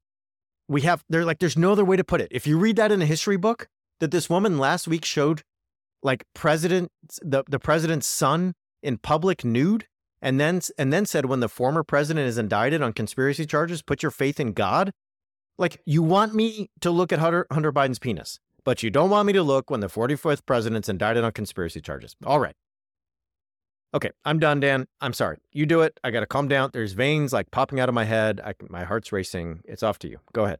We 0.67 0.81
have, 0.81 1.03
they're 1.09 1.25
like, 1.25 1.39
there's 1.39 1.57
no 1.57 1.71
other 1.71 1.85
way 1.85 1.97
to 1.97 2.03
put 2.03 2.21
it. 2.21 2.27
If 2.31 2.47
you 2.47 2.57
read 2.57 2.75
that 2.77 2.91
in 2.91 3.01
a 3.01 3.05
history 3.05 3.37
book, 3.37 3.67
that 3.99 4.11
this 4.11 4.29
woman 4.29 4.57
last 4.57 4.87
week 4.87 5.05
showed 5.05 5.43
like 6.03 6.25
president, 6.33 6.91
the, 7.21 7.43
the 7.47 7.59
president's 7.59 8.07
son 8.07 8.53
in 8.81 8.97
public 8.97 9.45
nude, 9.45 9.87
and 10.21 10.39
then 10.39 10.61
and 10.77 10.91
then 10.91 11.05
said 11.05 11.25
when 11.25 11.39
the 11.39 11.49
former 11.49 11.83
president 11.83 12.27
is 12.27 12.37
indicted 12.37 12.81
on 12.81 12.93
conspiracy 12.93 13.45
charges, 13.45 13.81
put 13.81 14.03
your 14.03 14.11
faith 14.11 14.39
in 14.39 14.53
God. 14.53 14.91
Like 15.57 15.81
you 15.85 16.03
want 16.03 16.33
me 16.33 16.69
to 16.81 16.91
look 16.91 17.11
at 17.11 17.19
Hunter, 17.19 17.47
Hunter 17.51 17.71
Biden's 17.71 17.99
penis, 17.99 18.39
but 18.63 18.83
you 18.83 18.89
don't 18.89 19.09
want 19.09 19.27
me 19.27 19.33
to 19.33 19.43
look 19.43 19.69
when 19.69 19.79
the 19.79 19.87
45th 19.87 20.45
president's 20.45 20.89
indicted 20.89 21.23
on 21.23 21.31
conspiracy 21.31 21.81
charges. 21.81 22.15
All 22.25 22.39
right. 22.39 22.55
Okay, 23.93 24.11
I'm 24.23 24.39
done, 24.39 24.61
Dan. 24.61 24.87
I'm 25.01 25.13
sorry. 25.13 25.37
You 25.51 25.65
do 25.65 25.81
it. 25.81 25.99
I 26.03 26.11
got 26.11 26.21
to 26.21 26.25
calm 26.25 26.47
down. 26.47 26.69
There's 26.71 26.93
veins 26.93 27.33
like 27.33 27.51
popping 27.51 27.79
out 27.79 27.89
of 27.89 27.95
my 27.95 28.05
head. 28.05 28.39
I, 28.43 28.53
my 28.69 28.83
heart's 28.85 29.11
racing. 29.11 29.61
It's 29.65 29.83
off 29.83 29.99
to 29.99 30.09
you. 30.09 30.17
Go 30.33 30.45
ahead. 30.45 30.59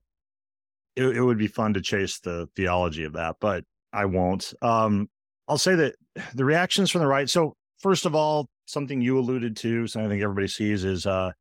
It, 0.98 1.06
it 1.06 1.22
would 1.22 1.38
be 1.38 1.48
fun 1.48 1.74
to 1.76 1.82
chase 1.82 2.20
the 2.20 2.50
theology 2.56 3.06
of 3.06 3.14
that, 3.14 3.38
but 3.40 3.64
I 3.94 4.06
won't. 4.06 4.54
Um, 4.62 5.10
I'll 5.48 5.58
say 5.58 5.76
that 5.76 5.96
the 6.36 6.46
reactions 6.46 6.92
from 6.92 7.02
the 7.02 7.08
right. 7.08 7.30
So 7.30 7.56
first 7.80 8.06
of 8.06 8.16
all, 8.16 8.50
something 8.66 9.02
you 9.02 9.18
alluded 9.18 9.56
to, 9.58 9.88
something 9.88 10.08
I 10.08 10.10
think 10.10 10.24
everybody 10.24 10.48
sees 10.48 10.84
is, 10.84 11.06
uh, 11.06 11.32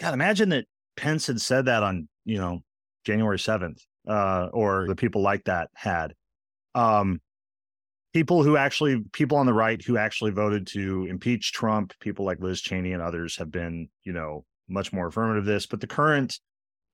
God, 0.00 0.14
imagine 0.14 0.50
that 0.50 0.66
Pence 0.96 1.26
had 1.26 1.40
said 1.40 1.66
that 1.66 1.82
on, 1.82 2.08
you 2.24 2.38
know, 2.38 2.60
January 3.04 3.38
7th, 3.38 3.78
uh, 4.06 4.48
or 4.52 4.86
the 4.86 4.96
people 4.96 5.22
like 5.22 5.44
that 5.44 5.70
had. 5.74 6.14
Um, 6.74 7.20
people 8.12 8.42
who 8.42 8.56
actually, 8.56 9.02
people 9.12 9.38
on 9.38 9.46
the 9.46 9.54
right 9.54 9.82
who 9.82 9.96
actually 9.96 10.30
voted 10.30 10.66
to 10.68 11.06
impeach 11.06 11.52
Trump, 11.52 11.94
people 12.00 12.24
like 12.24 12.40
Liz 12.40 12.60
Cheney 12.60 12.92
and 12.92 13.02
others 13.02 13.36
have 13.36 13.50
been, 13.50 13.88
you 14.04 14.12
know, 14.12 14.44
much 14.68 14.92
more 14.92 15.08
affirmative 15.08 15.44
this. 15.44 15.66
But 15.66 15.80
the 15.80 15.86
current, 15.86 16.38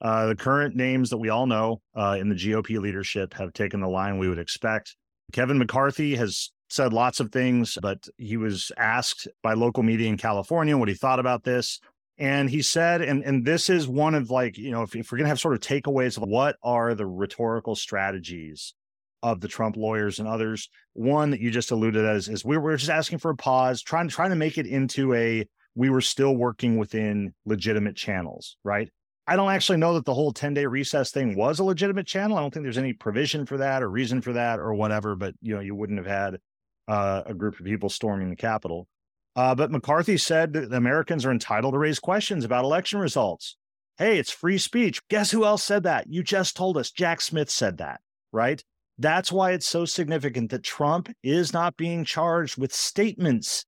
uh, 0.01 0.27
the 0.27 0.37
current 0.37 0.77
names 0.77 1.11
that 1.11 1.19
we 1.19 1.29
all 1.29 1.47
know 1.47 1.81
uh, 1.95 2.17
in 2.19 2.29
the 2.29 2.35
GOP 2.35 2.81
leadership 2.81 3.35
have 3.35 3.53
taken 3.53 3.81
the 3.81 3.89
line 3.89 4.19
we 4.19 4.29
would 4.29 4.39
expect. 4.39 4.97
Kevin 5.33 5.59
McCarthy 5.59 6.17
has 6.17 6.51
said 6.71 6.93
lots 6.93 7.21
of 7.21 7.33
things, 7.33 7.79
but 7.81 8.07
he 8.17 8.37
was 8.37 8.71
asked 8.77 9.27
by 9.43 9.55
local 9.55 9.83
media 9.83 10.09
in 10.09 10.17
California 10.17 10.77
what 10.77 10.89
he 10.89 10.95
thought 10.95 11.19
about 11.19 11.45
this. 11.45 11.81
And 12.19 12.51
he 12.51 12.63
said, 12.63 13.01
and, 13.01 13.23
and 13.23 13.45
this 13.45 13.71
is 13.71 13.87
one 13.87 14.15
of 14.15 14.31
like, 14.31 14.59
you 14.59 14.71
know, 14.71 14.83
if, 14.83 14.95
if 14.97 15.11
we're 15.11 15.19
going 15.19 15.27
to 15.27 15.31
have 15.31 15.41
sort 15.41 15.55
of 15.55 15.61
takeaways 15.61 16.17
of 16.17 16.29
what 16.29 16.57
are 16.63 16.95
the 16.95 17.07
rhetorical 17.07 17.77
strategies 17.77 18.75
of 19.23 19.41
the 19.41 19.49
Trump 19.49 19.77
lawyers 19.77 20.19
and 20.19 20.29
others, 20.29 20.69
one 20.93 21.31
that 21.31 21.41
you 21.41 21.51
just 21.51 21.71
alluded 21.71 22.05
as 22.05 22.29
is 22.29 22.45
we 22.45 22.57
we're 22.57 22.77
just 22.77 22.91
asking 22.91 23.19
for 23.19 23.31
a 23.31 23.37
pause, 23.37 23.83
trying, 23.83 24.09
trying 24.09 24.31
to 24.31 24.37
make 24.37 24.59
it 24.59 24.67
into 24.67 25.15
a, 25.15 25.47
we 25.75 25.91
were 25.91 26.01
still 26.01 26.37
working 26.37 26.77
within 26.77 27.35
legitimate 27.45 27.97
channels, 27.97 28.57
right? 28.65 28.91
I 29.27 29.37
don't 29.37 29.51
actually 29.51 29.77
know 29.77 29.95
that 29.95 30.07
the 30.07 30.15
whole 30.15 30.33
10 30.33 30.55
day 30.55 30.65
recess 30.65 31.11
thing 31.11 31.37
was 31.37 31.59
a 31.59 31.65
legitimate 31.65 32.07
channel. 32.07 32.39
I 32.39 32.41
don't 32.41 32.53
think 32.53 32.65
there's 32.65 32.79
any 32.79 32.95
provision 32.95 33.45
for 33.45 33.59
that 33.59 33.83
or 33.83 33.91
reason 33.91 34.23
for 34.23 34.33
that 34.33 34.59
or 34.59 34.73
whatever, 34.73 35.17
but 35.17 35.35
you 35.43 35.55
know, 35.55 35.61
you 35.61 35.75
wouldn't 35.75 35.99
have 35.99 36.07
had 36.07 36.41
uh, 36.89 37.25
a 37.27 37.35
group 37.35 37.61
of 37.61 37.67
people 37.67 37.91
storming 37.91 38.31
the 38.31 38.37
Capitol. 38.37 38.89
Uh, 39.37 39.55
but 39.55 39.71
McCarthy 39.71 40.17
said 40.17 40.55
that 40.55 40.73
Americans 40.73 41.27
are 41.27 41.31
entitled 41.31 41.75
to 41.75 41.79
raise 41.79 42.01
questions 42.01 42.45
about 42.45 42.65
election 42.65 42.99
results. 42.99 43.57
Hey, 43.99 44.19
it's 44.19 44.31
free 44.31 44.59
speech. 44.59 45.07
Guess 45.09 45.31
who 45.31 45.45
else 45.45 45.63
said 45.63 45.83
that? 45.83 46.07
You 46.09 46.23
just 46.23 46.57
told 46.57 46.79
us. 46.79 46.91
Jack 46.91 47.21
Smith 47.21 47.51
said 47.51 47.79
that, 47.79 48.01
right? 48.33 48.65
That's 48.99 49.31
why 49.31 49.53
it's 49.53 49.67
so 49.67 49.85
significant 49.85 50.51
that 50.51 50.65
Trump 50.65 51.09
is 51.23 51.53
not 51.53 51.77
being 51.77 52.05
charged 52.05 52.59
with 52.59 52.73
statements 52.73 53.65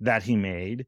that 0.00 0.24
he 0.24 0.36
made. 0.36 0.86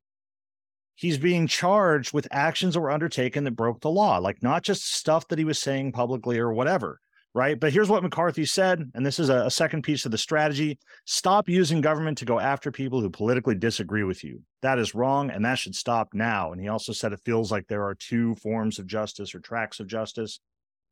He's 0.95 1.19
being 1.19 1.47
charged 1.47 2.13
with 2.13 2.27
actions 2.31 2.75
that 2.75 2.81
were 2.81 2.91
undertaken 2.91 3.45
that 3.45 3.53
broke 3.53 3.81
the 3.81 3.91
law, 3.91 4.19
like 4.19 4.43
not 4.43 4.63
just 4.63 4.95
stuff 4.95 5.29
that 5.29 5.39
he 5.39 5.45
was 5.45 5.59
saying 5.59 5.93
publicly 5.93 6.39
or 6.39 6.53
whatever 6.53 7.01
right? 7.37 7.61
But 7.61 7.71
here's 7.71 7.91
what 7.91 8.03
McCarthy 8.03 8.47
said, 8.47 8.91
and 8.95 9.05
this 9.05 9.19
is 9.19 9.29
a, 9.29 9.45
a, 9.45 9.51
second 9.51 9.83
piece 9.83 10.07
of 10.07 10.11
the 10.11 10.17
strategy 10.17 10.79
stop 11.05 11.51
using 11.51 11.83
government 11.83 12.17
to 12.19 12.25
go 12.25 12.41
after 12.41 12.73
people 12.73 13.03
who 13.03 13.11
politically 13.11 13.55
disagree 13.55 14.05
with 14.05 14.25
you. 14.25 14.41
That 14.63 14.79
is 14.79 14.95
wrong, 14.95 15.31
and 15.31 15.45
that 15.45 15.59
should 15.59 15.75
stop 15.75 16.09
now. 16.15 16.53
And 16.53 16.61
he 16.63 16.69
also 16.69 16.95
said 16.95 17.13
it 17.13 17.21
feels 17.27 17.53
like 17.53 17.67
there 17.67 17.85
are 17.85 17.95
two 17.95 18.37
forms 18.37 18.79
of 18.79 18.87
justice 18.87 19.35
or 19.35 19.41
tracks 19.41 19.81
of 19.81 19.87
justice. 19.87 20.41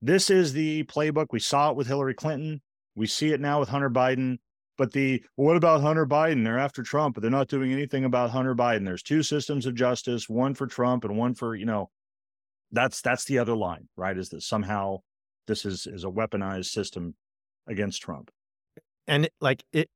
This 0.02 0.28
is 0.28 0.52
the 0.52 0.84
playbook. 0.84 1.28
We 1.30 1.40
saw 1.40 1.70
it 1.70 1.76
with 1.76 1.86
Hillary 1.86 2.12
Clinton, 2.12 2.60
we 2.94 3.06
see 3.06 3.32
it 3.32 3.40
now 3.40 3.60
with 3.60 3.68
Hunter 3.68 3.90
Biden. 3.90 4.38
But 4.76 4.92
the 4.92 5.22
well, 5.36 5.46
what 5.46 5.56
about 5.56 5.82
Hunter 5.82 6.06
Biden? 6.06 6.44
They're 6.44 6.58
after 6.58 6.82
Trump, 6.82 7.14
but 7.14 7.22
they're 7.22 7.30
not 7.30 7.48
doing 7.48 7.72
anything 7.72 8.04
about 8.04 8.30
Hunter 8.30 8.54
Biden. 8.54 8.84
There's 8.84 9.04
two 9.04 9.22
systems 9.22 9.66
of 9.66 9.74
justice, 9.74 10.28
one 10.28 10.54
for 10.54 10.66
Trump 10.66 11.04
and 11.04 11.16
one 11.16 11.34
for, 11.34 11.54
you 11.54 11.66
know, 11.66 11.90
that's 12.72 13.00
that's 13.00 13.24
the 13.24 13.38
other 13.38 13.54
line, 13.54 13.88
right? 13.96 14.18
Is 14.18 14.30
that 14.30 14.42
somehow 14.42 14.98
this 15.46 15.64
is 15.64 15.86
is 15.86 16.04
a 16.04 16.08
weaponized 16.08 16.66
system 16.66 17.14
against 17.68 18.02
Trump. 18.02 18.30
And 19.06 19.28
like 19.40 19.64
it 19.72 19.90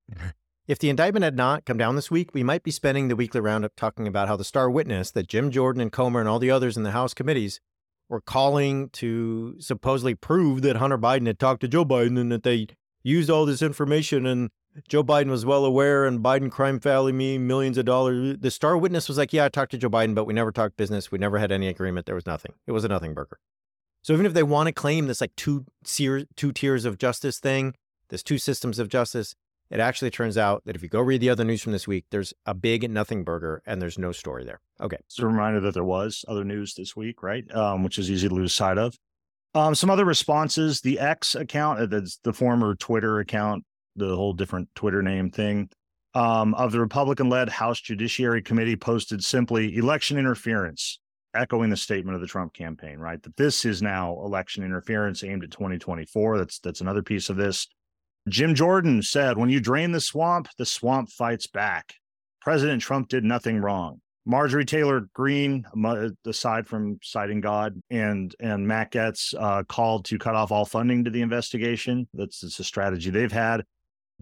if 0.69 0.79
the 0.79 0.91
indictment 0.91 1.25
had 1.25 1.37
not 1.37 1.65
come 1.65 1.79
down 1.79 1.97
this 1.97 2.11
week, 2.11 2.35
we 2.35 2.43
might 2.43 2.63
be 2.63 2.71
spending 2.71 3.09
the 3.09 3.17
weekly 3.17 3.41
roundup 3.41 3.75
talking 3.75 4.07
about 4.07 4.29
how 4.29 4.37
the 4.37 4.45
star 4.45 4.71
witness 4.71 5.11
that 5.11 5.27
Jim 5.27 5.51
Jordan 5.51 5.81
and 5.81 5.91
Comer 5.91 6.21
and 6.21 6.29
all 6.29 6.39
the 6.39 6.51
others 6.51 6.77
in 6.77 6.83
the 6.83 6.91
House 6.93 7.15
committees 7.15 7.59
were 8.09 8.21
calling 8.21 8.91
to 8.91 9.57
supposedly 9.59 10.15
prove 10.15 10.63
that 10.63 10.77
Hunter 10.77 10.99
Biden 10.99 11.27
had 11.27 11.39
talked 11.39 11.63
to 11.63 11.69
Joe 11.69 11.85
Biden 11.85 12.19
and 12.19 12.31
that 12.31 12.43
they 12.43 12.69
used 13.09 13.31
all 13.31 13.47
this 13.47 13.63
information 13.63 14.27
and 14.27 14.51
Joe 14.89 15.03
Biden 15.03 15.31
was 15.31 15.45
well 15.45 15.65
aware 15.65 16.05
and 16.05 16.21
Biden 16.21 16.51
crime 16.51 16.79
family 16.79 17.13
me 17.13 17.39
millions 17.39 17.79
of 17.79 17.85
dollars. 17.85 18.37
The 18.39 18.51
star 18.51 18.77
witness 18.77 19.09
was 19.09 19.19
like, 19.19 19.33
Yeah, 19.33 19.47
I 19.47 19.49
talked 19.49 19.73
to 19.73 19.79
Joe 19.79 19.91
Biden, 19.91 20.15
but 20.15 20.25
we 20.25 20.35
never 20.35 20.53
talked 20.53 20.77
business. 20.77 21.11
We 21.11 21.19
never 21.19 21.39
had 21.39 21.51
any 21.51 21.69
agreement. 21.69 22.07
There 22.07 22.15
was 22.15 22.27
nothing. 22.27 22.53
It 22.67 22.73
was 22.73 22.85
a 22.85 22.89
nothing 22.89 23.15
burger. 23.15 23.39
So 24.03 24.13
even 24.13 24.27
if 24.27 24.35
they 24.35 24.43
want 24.43 24.69
to 24.69 24.73
claim 24.73 25.07
this 25.07 25.21
like 25.21 25.35
two 25.37 25.67
two 26.37 26.53
tiers 26.53 26.85
of 26.85 26.99
justice 26.99 27.41
thing, 27.41 27.75
this 28.11 28.23
two 28.23 28.39
systems 28.39 28.79
of 28.79 28.89
justice, 28.89 29.35
it 29.71 29.81
actually 29.81 30.11
turns 30.11 30.39
out 30.39 30.63
that 30.65 30.77
if 30.77 30.83
you 30.83 30.89
go 30.89 31.01
read 31.01 31.21
the 31.21 31.31
other 31.31 31.45
news 31.45 31.63
from 31.63 31.73
this 31.73 31.87
week, 31.87 32.07
there's 32.11 32.33
a 32.47 32.55
big 32.55 32.91
nothing 32.91 33.25
burger 33.25 33.63
and 33.67 33.83
there's 33.83 33.99
no 33.99 34.13
story 34.13 34.45
there. 34.45 34.61
Okay. 34.81 34.97
It's 35.01 35.19
a 35.19 35.27
reminder 35.27 35.61
that 35.61 35.75
there 35.75 35.85
was 35.85 36.25
other 36.29 36.45
news 36.45 36.75
this 36.75 36.97
week, 36.97 37.23
right? 37.23 37.45
Um, 37.55 37.83
which 37.83 37.99
is 37.99 38.11
easy 38.11 38.29
to 38.29 38.35
lose 38.35 38.55
sight 38.55 38.79
of. 38.79 38.99
Um, 39.55 39.75
some 39.75 39.91
other 39.91 40.05
responses 40.05 40.81
the 40.81 40.99
X 40.99 41.35
account, 41.35 41.81
uh, 41.81 42.01
the 42.23 42.33
former 42.33 42.75
Twitter 42.75 43.21
account, 43.21 43.65
the 43.97 44.15
whole 44.15 44.33
different 44.33 44.69
Twitter 44.75 45.03
name 45.03 45.31
thing 45.31 45.69
um, 46.15 46.55
of 46.55 46.73
the 46.73 46.81
Republican 46.81 47.29
led 47.29 47.49
House 47.49 47.81
Judiciary 47.81 48.43
Committee 48.43 48.77
posted 48.77 49.23
simply 49.23 49.77
election 49.77 50.19
interference, 50.19 50.99
echoing 51.35 51.71
the 51.71 51.77
statement 51.77 52.15
of 52.15 52.21
the 52.21 52.27
Trump 52.27 52.55
campaign, 52.55 52.99
right? 52.99 53.23
That 53.23 53.37
this 53.37 53.65
is 53.65 53.83
now 53.83 54.13
election 54.25 54.65
interference 54.65 55.23
aimed 55.23 55.45
at 55.45 55.51
2024. 55.51 56.39
That's 56.39 56.59
that's 56.59 56.81
another 56.81 57.03
piece 57.03 57.29
of 57.29 57.37
this. 57.37 57.69
Jim 58.29 58.55
Jordan 58.55 59.03
said, 59.03 59.39
when 59.39 59.49
you 59.49 59.61
drain 59.61 59.93
the 59.93 60.01
swamp, 60.01 60.49
the 60.59 60.67
swamp 60.67 61.09
fights 61.11 61.47
back. 61.47 61.95
President 62.41 62.83
Trump 62.83 63.09
did 63.09 63.25
nothing 63.25 63.59
wrong. 63.59 64.01
Marjorie 64.29 64.67
Taylor 64.67 65.09
Greene, 65.15 65.65
aside 66.27 66.67
from 66.67 66.99
citing 67.03 67.41
God, 67.41 67.81
and 67.89 68.35
and 68.39 68.69
Matt 68.69 68.93
Gaetz 68.93 69.35
uh, 69.39 69.63
called 69.65 70.05
to 70.05 70.19
cut 70.19 70.35
off 70.35 70.53
all 70.53 70.67
funding 70.67 71.03
to 71.05 71.11
the 71.11 71.23
investigation. 71.23 72.07
That's, 72.13 72.41
that's 72.41 72.61
a 72.61 72.65
strategy 72.65 73.09
they've 73.09 73.33
had. 73.33 73.65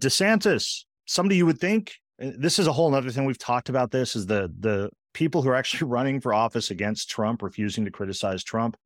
DeSantis, 0.01 0.85
somebody 1.07 1.37
you 1.37 1.45
would 1.47 1.59
think 1.59 1.97
this 2.21 2.61
is 2.61 2.69
a 2.69 2.73
whole 2.73 2.95
other 2.95 3.11
thing 3.11 3.25
we've 3.25 3.37
talked 3.37 3.69
about. 3.69 3.91
This 3.91 4.15
is 4.15 4.27
the 4.27 4.49
the 4.61 4.91
people 5.13 5.43
who 5.43 5.49
are 5.49 5.57
actually 5.57 5.89
running 5.91 6.21
for 6.21 6.33
office 6.33 6.71
against 6.71 7.11
Trump, 7.11 7.43
refusing 7.43 7.85
to 7.85 7.91
criticize 7.91 8.45
Trump. 8.45 8.77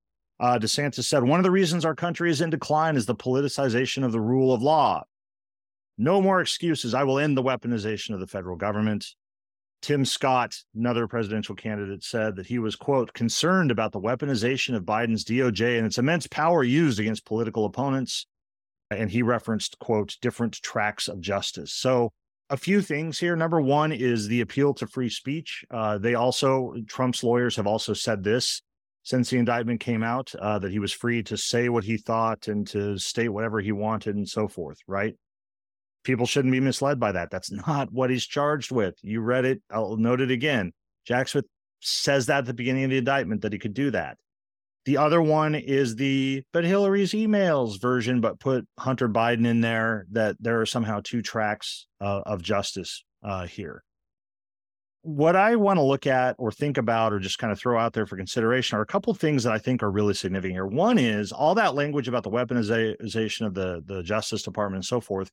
Uh, 0.40 0.58
DeSantis 0.58 1.04
said 1.04 1.22
one 1.22 1.38
of 1.38 1.44
the 1.44 1.50
reasons 1.50 1.84
our 1.84 1.94
country 1.94 2.30
is 2.30 2.40
in 2.40 2.48
decline 2.48 2.96
is 2.96 3.04
the 3.04 3.14
politicization 3.14 4.04
of 4.04 4.12
the 4.12 4.20
rule 4.20 4.54
of 4.54 4.62
law. 4.62 5.02
No 5.98 6.22
more 6.22 6.40
excuses. 6.40 6.94
I 6.94 7.04
will 7.04 7.18
end 7.18 7.36
the 7.36 7.42
weaponization 7.42 8.14
of 8.14 8.20
the 8.20 8.26
federal 8.26 8.56
government. 8.56 9.14
Tim 9.82 10.04
Scott, 10.04 10.54
another 10.74 11.06
presidential 11.06 11.54
candidate, 11.54 12.04
said 12.04 12.36
that 12.36 12.46
he 12.46 12.58
was, 12.58 12.76
quote, 12.76 13.12
concerned 13.14 13.70
about 13.70 13.92
the 13.92 14.00
weaponization 14.00 14.74
of 14.74 14.84
Biden's 14.84 15.24
DOJ 15.24 15.78
and 15.78 15.86
its 15.86 15.98
immense 15.98 16.26
power 16.26 16.62
used 16.62 17.00
against 17.00 17.24
political 17.24 17.64
opponents. 17.64 18.26
And 18.90 19.10
he 19.10 19.22
referenced, 19.22 19.78
quote, 19.78 20.16
different 20.20 20.54
tracks 20.54 21.08
of 21.08 21.20
justice. 21.20 21.72
So, 21.72 22.12
a 22.50 22.56
few 22.56 22.82
things 22.82 23.18
here. 23.18 23.36
Number 23.36 23.60
one 23.60 23.92
is 23.92 24.26
the 24.26 24.40
appeal 24.40 24.74
to 24.74 24.86
free 24.88 25.08
speech. 25.08 25.64
Uh, 25.70 25.98
they 25.98 26.16
also, 26.16 26.74
Trump's 26.88 27.22
lawyers 27.22 27.54
have 27.54 27.68
also 27.68 27.94
said 27.94 28.24
this 28.24 28.60
since 29.02 29.30
the 29.30 29.38
indictment 29.38 29.80
came 29.80 30.02
out, 30.02 30.34
uh, 30.34 30.58
that 30.58 30.72
he 30.72 30.78
was 30.78 30.92
free 30.92 31.22
to 31.22 31.36
say 31.36 31.68
what 31.68 31.84
he 31.84 31.96
thought 31.96 32.48
and 32.48 32.66
to 32.66 32.98
state 32.98 33.28
whatever 33.28 33.60
he 33.60 33.72
wanted 33.72 34.16
and 34.16 34.28
so 34.28 34.46
forth, 34.46 34.78
right? 34.86 35.14
People 36.04 36.26
shouldn't 36.26 36.52
be 36.52 36.60
misled 36.60 36.98
by 36.98 37.12
that. 37.12 37.30
That's 37.30 37.50
not 37.50 37.92
what 37.92 38.10
he's 38.10 38.26
charged 38.26 38.70
with. 38.70 38.94
You 39.02 39.20
read 39.20 39.44
it. 39.44 39.62
I'll 39.70 39.96
note 39.96 40.20
it 40.20 40.30
again. 40.30 40.72
Jack 41.06 41.28
Smith 41.28 41.46
says 41.80 42.26
that 42.26 42.38
at 42.38 42.44
the 42.46 42.54
beginning 42.54 42.84
of 42.84 42.90
the 42.90 42.98
indictment 42.98 43.42
that 43.42 43.52
he 43.52 43.58
could 43.58 43.74
do 43.74 43.90
that. 43.90 44.16
The 44.86 44.96
other 44.96 45.20
one 45.20 45.54
is 45.54 45.96
the 45.96 46.42
but 46.52 46.64
Hillary's 46.64 47.12
emails 47.12 47.80
version, 47.80 48.20
but 48.20 48.40
put 48.40 48.66
Hunter 48.78 49.08
Biden 49.08 49.46
in 49.46 49.60
there 49.60 50.06
that 50.12 50.36
there 50.40 50.60
are 50.60 50.66
somehow 50.66 51.00
two 51.04 51.20
tracks 51.20 51.86
uh, 52.00 52.22
of 52.24 52.42
justice 52.42 53.04
uh, 53.22 53.46
here. 53.46 53.84
What 55.02 55.36
I 55.36 55.56
want 55.56 55.78
to 55.78 55.82
look 55.82 56.06
at 56.06 56.36
or 56.38 56.50
think 56.50 56.76
about 56.76 57.12
or 57.12 57.18
just 57.18 57.38
kind 57.38 57.52
of 57.52 57.58
throw 57.58 57.78
out 57.78 57.92
there 57.92 58.06
for 58.06 58.16
consideration 58.16 58.78
are 58.78 58.82
a 58.82 58.86
couple 58.86 59.12
things 59.14 59.44
that 59.44 59.52
I 59.52 59.58
think 59.58 59.82
are 59.82 59.90
really 59.90 60.12
significant 60.12 60.54
here. 60.54 60.66
One 60.66 60.98
is 60.98 61.32
all 61.32 61.54
that 61.54 61.74
language 61.74 62.08
about 62.08 62.22
the 62.22 62.30
weaponization 62.30 63.46
of 63.46 63.54
the, 63.54 63.82
the 63.86 64.02
Justice 64.02 64.42
Department 64.42 64.78
and 64.78 64.84
so 64.84 65.00
forth 65.00 65.30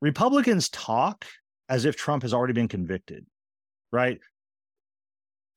Republicans 0.00 0.68
talk 0.68 1.24
as 1.68 1.84
if 1.84 1.96
Trump 1.96 2.22
has 2.22 2.34
already 2.34 2.52
been 2.52 2.68
convicted, 2.68 3.26
right? 3.92 4.18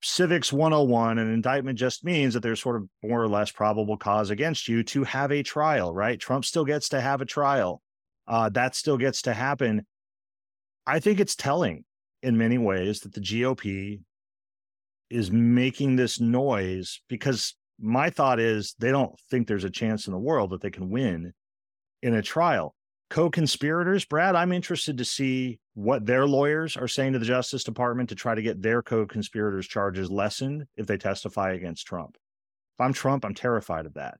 Civics 0.02 0.54
101, 0.54 1.20
an 1.20 1.34
indictment 1.34 1.78
just 1.78 2.06
means 2.06 2.34
that 2.34 2.42
there's 2.42 2.62
sort 2.62 2.78
of 2.78 2.88
more 3.04 3.22
or 3.22 3.28
less 3.28 3.52
probable 3.52 3.98
cause 3.98 4.30
against 4.30 4.68
you 4.68 4.82
to 4.84 5.04
have 5.04 5.32
a 5.32 5.44
trial, 5.44 5.94
right? 5.94 6.20
Trump 6.20 6.46
still 6.46 6.64
gets 6.64 6.90
to 6.90 7.02
have 7.02 7.22
a 7.22 7.26
trial. 7.26 7.82
Uh, 8.26 8.48
that 8.50 8.76
still 8.76 8.98
gets 8.98 9.24
to 9.24 9.34
happen. 9.34 9.86
I 10.88 11.00
think 11.00 11.20
it's 11.20 11.36
telling 11.36 11.84
in 12.24 12.38
many 12.38 12.58
ways 12.58 13.02
that 13.02 13.14
the 13.14 13.22
GOP 13.22 14.00
is 15.10 15.32
making 15.32 15.96
this 15.96 16.20
noise 16.20 17.02
because 17.10 17.56
my 17.80 18.10
thought 18.10 18.40
is 18.40 18.76
they 18.80 18.92
don't 18.92 19.18
think 19.30 19.48
there's 19.48 19.64
a 19.64 19.70
chance 19.70 20.08
in 20.08 20.14
the 20.14 20.20
world 20.20 20.52
that 20.52 20.62
they 20.62 20.70
can 20.70 20.90
win 20.90 21.34
in 22.02 22.14
a 22.14 22.22
trial 22.22 22.76
co-conspirators. 23.10 24.06
Brad 24.06 24.36
i'm 24.36 24.52
interested 24.52 24.98
to 24.98 25.06
see 25.06 25.60
what 25.74 26.06
their 26.06 26.28
lawyers 26.28 26.78
are 26.78 26.88
saying 26.88 27.14
to 27.14 27.20
the 27.20 27.26
justice 27.26 27.64
department 27.64 28.10
to 28.10 28.16
try 28.16 28.36
to 28.36 28.42
get 28.42 28.62
their 28.62 28.82
co-conspirators 28.82 29.68
charges 29.68 30.12
lessened 30.12 30.66
if 30.76 30.88
they 30.88 30.98
testify 30.98 31.54
against 31.54 31.88
trump. 31.88 32.16
If 32.16 32.82
i'm 32.82 32.94
trump 32.94 33.26
i'm 33.26 33.34
terrified 33.34 33.86
of 33.86 33.96
that. 33.96 34.18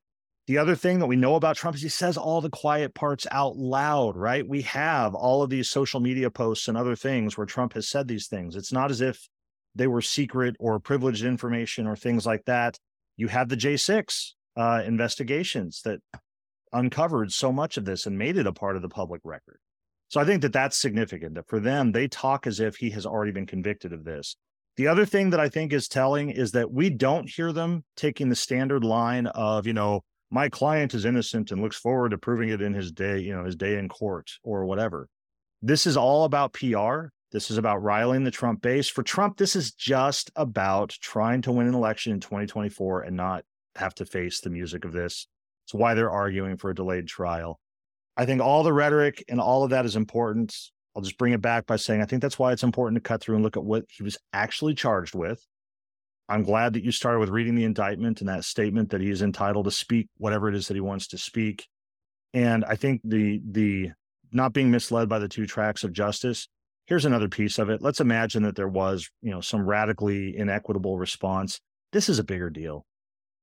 The 0.48 0.58
other 0.58 0.76
thing 0.76 1.00
that 1.00 1.06
we 1.06 1.16
know 1.16 1.36
about 1.36 1.56
trump 1.56 1.76
is 1.76 1.82
he 1.82 1.90
says 1.90 2.18
all 2.18 2.42
the 2.42 2.50
quiet 2.50 2.94
parts 2.96 3.28
out 3.32 3.56
loud 3.56 4.18
right? 4.18 4.48
We 4.48 4.64
have 4.64 5.14
all 5.14 5.44
of 5.44 5.50
these 5.50 5.70
social 5.70 6.00
media 6.00 6.30
posts 6.30 6.68
and 6.68 6.78
other 6.78 6.96
things 6.96 7.38
where 7.38 7.46
trump 7.46 7.74
has 7.74 7.88
said 7.88 8.08
these 8.08 8.28
things. 8.28 8.56
It's 8.56 8.74
not 8.74 8.92
as 8.92 9.02
if 9.02 9.30
they 9.76 9.88
were 9.88 10.02
secret 10.02 10.56
or 10.60 10.80
privileged 10.80 11.24
information 11.24 11.86
or 11.86 11.96
things 11.96 12.26
like 12.26 12.46
that. 12.46 12.78
You 13.18 13.28
have 13.28 13.50
the 13.50 13.58
j6 13.58 14.32
uh, 14.58 14.82
investigations 14.86 15.82
that 15.84 16.00
uncovered 16.74 17.32
so 17.32 17.52
much 17.52 17.78
of 17.78 17.86
this 17.86 18.06
and 18.06 18.18
made 18.18 18.38
it 18.38 18.48
a 18.48 18.54
part 18.54 18.76
of 18.76 18.82
the 18.82 18.90
public 18.90 19.22
record. 19.24 19.60
So 20.08 20.20
I 20.20 20.26
think 20.26 20.42
that 20.42 20.54
that's 20.54 20.78
significant 20.78 21.36
that 21.36 21.48
for 21.48 21.60
them, 21.60 21.92
they 21.92 22.08
talk 22.08 22.48
as 22.48 22.60
if 22.60 22.76
he 22.76 22.90
has 22.92 23.06
already 23.06 23.32
been 23.32 23.46
convicted 23.46 23.94
of 23.94 24.04
this. 24.04 24.36
The 24.76 24.88
other 24.88 25.06
thing 25.06 25.30
that 25.32 25.40
I 25.40 25.50
think 25.50 25.72
is 25.72 25.88
telling 25.88 26.30
is 26.30 26.52
that 26.54 26.72
we 26.72 26.90
don't 26.90 27.30
hear 27.30 27.52
them 27.52 27.84
taking 27.96 28.30
the 28.30 28.36
standard 28.36 28.84
line 28.84 29.28
of, 29.28 29.68
you 29.68 29.74
know, 29.74 30.02
my 30.32 30.50
client 30.50 30.94
is 30.94 31.06
innocent 31.06 31.52
and 31.52 31.62
looks 31.62 31.78
forward 31.78 32.10
to 32.10 32.18
proving 32.18 32.50
it 32.50 32.62
in 32.62 32.74
his 32.74 32.92
day, 32.92 33.20
you 33.20 33.36
know, 33.36 33.44
his 33.44 33.56
day 33.56 33.78
in 33.78 33.90
court 33.90 34.32
or 34.44 34.66
whatever. 34.66 35.08
This 35.62 35.86
is 35.86 35.98
all 35.98 36.24
about 36.24 36.54
PR. 36.54 37.08
This 37.32 37.52
is 37.52 37.58
about 37.58 37.84
riling 37.84 38.24
the 38.24 38.32
Trump 38.32 38.62
base. 38.62 38.88
For 38.88 39.04
Trump, 39.04 39.38
this 39.38 39.56
is 39.56 39.74
just 39.74 40.32
about 40.36 40.90
trying 41.02 41.42
to 41.44 41.52
win 41.52 41.68
an 41.68 41.76
election 41.76 42.14
in 42.14 42.20
2024 42.20 43.02
and 43.02 43.16
not 43.16 43.44
have 43.76 43.94
to 43.96 44.06
face 44.06 44.40
the 44.42 44.50
music 44.50 44.86
of 44.86 44.94
this 44.94 45.28
it's 45.70 45.74
why 45.76 45.94
they're 45.94 46.10
arguing 46.10 46.58
for 46.58 46.72
a 46.72 46.76
delayed 46.76 47.08
trial. 47.08 47.60
I 48.18 48.26
think 48.26 48.42
all 48.42 48.64
the 48.64 48.74
rhetoric 48.74 49.24
and 49.30 49.40
all 49.40 49.64
of 49.64 49.70
that 49.70 49.86
is 49.86 49.96
important. 49.96 50.58
I'll 50.96 51.04
just 51.04 51.20
bring 51.20 51.32
it 51.32 51.44
back 51.44 51.68
by 51.68 51.76
saying 51.76 52.02
I 52.02 52.06
think 52.06 52.24
that's 52.24 52.40
why 52.40 52.52
it's 52.52 52.64
important 52.64 52.96
to 52.96 53.08
cut 53.08 53.22
through 53.22 53.36
and 53.36 53.44
look 53.44 53.56
at 53.56 53.64
what 53.64 53.86
he 53.88 54.02
was 54.02 54.18
actually 54.34 54.74
charged 54.74 55.14
with. 55.14 55.46
I'm 56.28 56.42
glad 56.42 56.74
that 56.74 56.84
you 56.84 56.92
started 56.92 57.20
with 57.20 57.30
reading 57.30 57.54
the 57.54 57.66
indictment 57.66 58.20
and 58.20 58.30
that 58.30 58.46
statement 58.46 58.90
that 58.90 59.02
he 59.02 59.12
is 59.12 59.22
entitled 59.22 59.66
to 59.66 59.72
speak 59.72 60.08
whatever 60.18 60.50
it 60.50 60.56
is 60.56 60.68
that 60.70 60.74
he 60.74 60.82
wants 60.82 61.06
to 61.10 61.20
speak. 61.20 61.68
And 62.34 62.66
I 62.66 62.76
think 62.76 63.02
the 63.04 63.40
the 63.48 63.92
not 64.32 64.54
being 64.54 64.72
misled 64.72 65.08
by 65.08 65.20
the 65.20 65.30
two 65.30 65.46
tracks 65.46 65.84
of 65.84 65.94
justice. 65.94 66.48
Here's 66.88 67.06
another 67.06 67.30
piece 67.30 67.60
of 67.60 67.70
it. 67.70 67.84
Let's 67.84 68.02
imagine 68.02 68.42
that 68.42 68.56
there 68.56 68.68
was, 68.68 69.08
you 69.22 69.30
know, 69.30 69.42
some 69.42 69.68
radically 69.68 70.36
inequitable 70.36 70.98
response. 70.98 71.60
This 71.92 72.10
is 72.10 72.18
a 72.18 72.24
bigger 72.24 72.50
deal. 72.50 72.88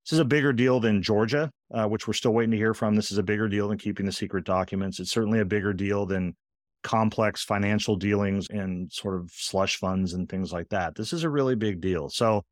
This 0.06 0.12
is 0.12 0.20
a 0.20 0.24
bigger 0.24 0.52
deal 0.52 0.78
than 0.78 1.02
Georgia, 1.02 1.50
uh, 1.74 1.88
which 1.88 2.06
we're 2.06 2.14
still 2.14 2.32
waiting 2.32 2.52
to 2.52 2.56
hear 2.56 2.74
from. 2.74 2.94
This 2.94 3.10
is 3.10 3.18
a 3.18 3.24
bigger 3.24 3.48
deal 3.48 3.68
than 3.68 3.76
keeping 3.76 4.06
the 4.06 4.12
secret 4.12 4.44
documents. 4.44 5.00
It's 5.00 5.10
certainly 5.10 5.40
a 5.40 5.44
bigger 5.44 5.72
deal 5.72 6.06
than 6.06 6.36
complex 6.84 7.42
financial 7.42 7.96
dealings 7.96 8.46
and 8.48 8.92
sort 8.92 9.16
of 9.16 9.32
slush 9.32 9.78
funds 9.78 10.14
and 10.14 10.28
things 10.28 10.52
like 10.52 10.68
that. 10.68 10.94
This 10.94 11.12
is 11.12 11.24
a 11.24 11.28
really 11.28 11.56
big 11.56 11.80
deal. 11.80 12.08
So, 12.08 12.44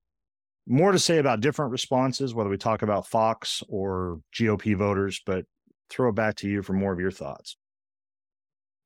more 0.67 0.91
to 0.91 0.99
say 0.99 1.19
about 1.19 1.41
different 1.41 1.71
responses, 1.71 2.35
whether 2.35 2.51
we 2.51 2.57
talk 2.57 2.83
about 2.83 3.07
Fox 3.07 3.63
or 3.69 4.19
GOP 4.35 4.77
voters, 4.77 5.21
but 5.25 5.45
throw 5.91 6.09
it 6.09 6.17
back 6.17 6.35
to 6.37 6.49
you 6.49 6.63
for 6.63 6.73
more 6.73 6.93
of 6.93 6.99
your 6.99 7.13
thoughts. 7.13 7.57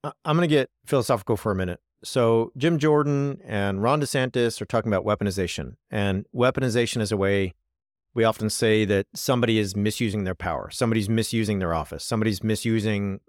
I'm 0.04 0.36
going 0.36 0.40
to 0.40 0.46
get 0.46 0.68
philosophical 0.84 1.38
for 1.38 1.52
a 1.52 1.56
minute. 1.56 1.80
So, 2.04 2.52
Jim 2.58 2.78
Jordan 2.78 3.40
and 3.46 3.82
Ron 3.82 4.02
DeSantis 4.02 4.60
are 4.60 4.66
talking 4.66 4.92
about 4.92 5.06
weaponization, 5.06 5.76
and 5.90 6.26
weaponization 6.34 7.00
is 7.00 7.10
a 7.10 7.16
way 7.16 7.54
we 8.18 8.24
often 8.24 8.50
say 8.50 8.84
that 8.84 9.06
somebody 9.14 9.60
is 9.60 9.76
misusing 9.76 10.24
their 10.24 10.34
power, 10.34 10.70
somebody's 10.70 11.08
misusing 11.08 11.60
their 11.60 11.72
office, 11.72 12.04
somebody's 12.04 12.42
misusing, 12.42 13.20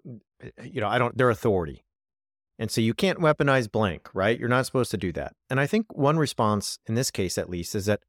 you 0.64 0.80
know, 0.80 0.88
I 0.88 0.98
don't, 0.98 1.16
their 1.16 1.30
authority. 1.30 1.84
And 2.58 2.72
so 2.72 2.80
you 2.80 2.92
can't 2.92 3.20
weaponize 3.20 3.70
blank, 3.70 4.08
right? 4.12 4.36
You're 4.36 4.48
not 4.48 4.66
supposed 4.66 4.90
to 4.90 4.96
do 4.96 5.12
that. 5.12 5.34
And 5.48 5.60
I 5.60 5.68
think 5.68 5.96
one 5.96 6.18
response, 6.18 6.80
in 6.88 6.96
this 6.96 7.12
case 7.12 7.38
at 7.38 7.48
least, 7.48 7.76
is 7.76 7.86
that 7.86 8.00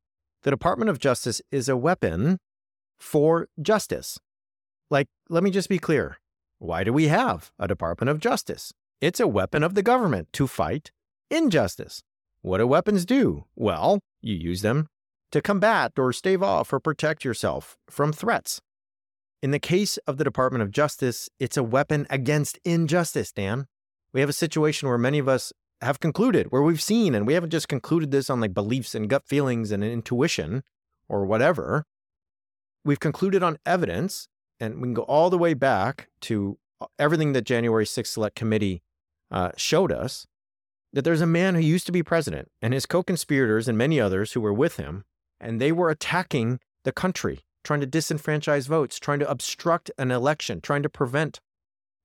the 0.42 0.50
Department 0.50 0.90
of 0.90 0.98
Justice 0.98 1.40
is 1.52 1.70
a 1.70 1.78
weapon 1.78 2.40
for 3.00 3.48
justice. 3.62 4.18
Like, 4.90 5.06
let 5.30 5.44
me 5.44 5.52
just 5.52 5.70
be 5.70 5.78
clear. 5.78 6.18
Why 6.58 6.84
do 6.84 6.92
we 6.92 7.10
have 7.10 7.52
a 7.60 7.68
Department 7.68 8.10
of 8.10 8.20
Justice? 8.20 8.74
It's 9.00 9.20
a 9.20 9.28
weapon 9.28 9.62
of 9.62 9.76
the 9.76 9.84
government 9.84 10.30
to 10.34 10.48
fight 10.48 10.90
injustice. 11.30 12.02
What 12.42 12.58
do 12.58 12.66
weapons 12.66 13.06
do? 13.06 13.46
Well, 13.56 14.00
you 14.20 14.34
use 14.34 14.64
them 14.64 14.88
to 15.32 15.42
combat 15.42 15.94
or 15.98 16.14
stave 16.14 16.44
off 16.44 16.72
or 16.74 16.80
protect 16.80 17.24
yourself 17.24 17.78
from 17.90 18.12
threats. 18.14 18.62
In 19.42 19.52
the 19.52 19.60
case 19.60 19.98
of 20.06 20.18
the 20.18 20.24
Department 20.24 20.62
of 20.62 20.72
Justice, 20.72 21.30
it's 21.40 21.58
a 21.58 21.64
weapon 21.64 22.06
against 22.10 22.60
injustice, 22.64 23.32
Dan. 23.32 23.66
We 24.14 24.20
have 24.20 24.30
a 24.30 24.34
situation 24.34 24.88
where 24.88 24.98
many 24.98 25.20
of 25.20 25.28
us 25.28 25.52
have 25.82 26.00
concluded, 26.00 26.48
where 26.52 26.62
we've 26.62 26.82
seen, 26.82 27.16
and 27.16 27.26
we 27.26 27.34
haven't 27.34 27.50
just 27.50 27.68
concluded 27.68 28.12
this 28.12 28.30
on 28.30 28.40
like 28.40 28.54
beliefs 28.54 28.94
and 28.94 29.10
gut 29.10 29.26
feelings 29.26 29.72
and 29.72 29.84
intuition 29.84 30.64
or 31.10 31.26
whatever. 31.26 31.86
We've 32.86 33.00
concluded 33.00 33.42
on 33.42 33.58
evidence, 33.66 34.28
and 34.60 34.76
we 34.76 34.88
can 34.88 34.94
go 34.94 35.04
all 35.04 35.30
the 35.30 35.38
way 35.38 35.54
back 35.54 36.10
to 36.22 36.58
uh, 36.80 36.86
everything 37.00 37.34
that 37.34 37.44
January 37.44 37.86
6th 37.86 38.08
Select 38.08 38.36
Committee 38.36 38.84
uh, 39.32 39.52
showed 39.56 39.92
us 39.92 40.28
that 40.94 41.04
there's 41.04 41.22
a 41.22 41.28
man 41.28 41.56
who 41.56 41.62
used 41.62 41.86
to 41.86 41.92
be 41.92 42.04
president 42.04 42.50
and 42.62 42.74
his 42.74 42.86
co 42.86 43.02
conspirators 43.02 43.68
and 43.68 43.78
many 43.78 44.00
others 44.00 44.34
who 44.34 44.42
were 44.42 44.54
with 44.54 44.78
him, 44.78 45.04
and 45.42 45.60
they 45.60 45.72
were 45.72 45.89
attacking 45.89 46.60
the 46.84 46.92
country, 46.92 47.42
trying 47.64 47.82
to 47.82 47.88
disenfranchise 47.88 48.68
votes, 48.68 49.00
trying 49.00 49.20
to 49.20 49.30
obstruct 49.30 49.92
an 49.98 50.12
election, 50.12 50.62
trying 50.62 50.84
to 50.84 50.89
prevent 50.89 51.39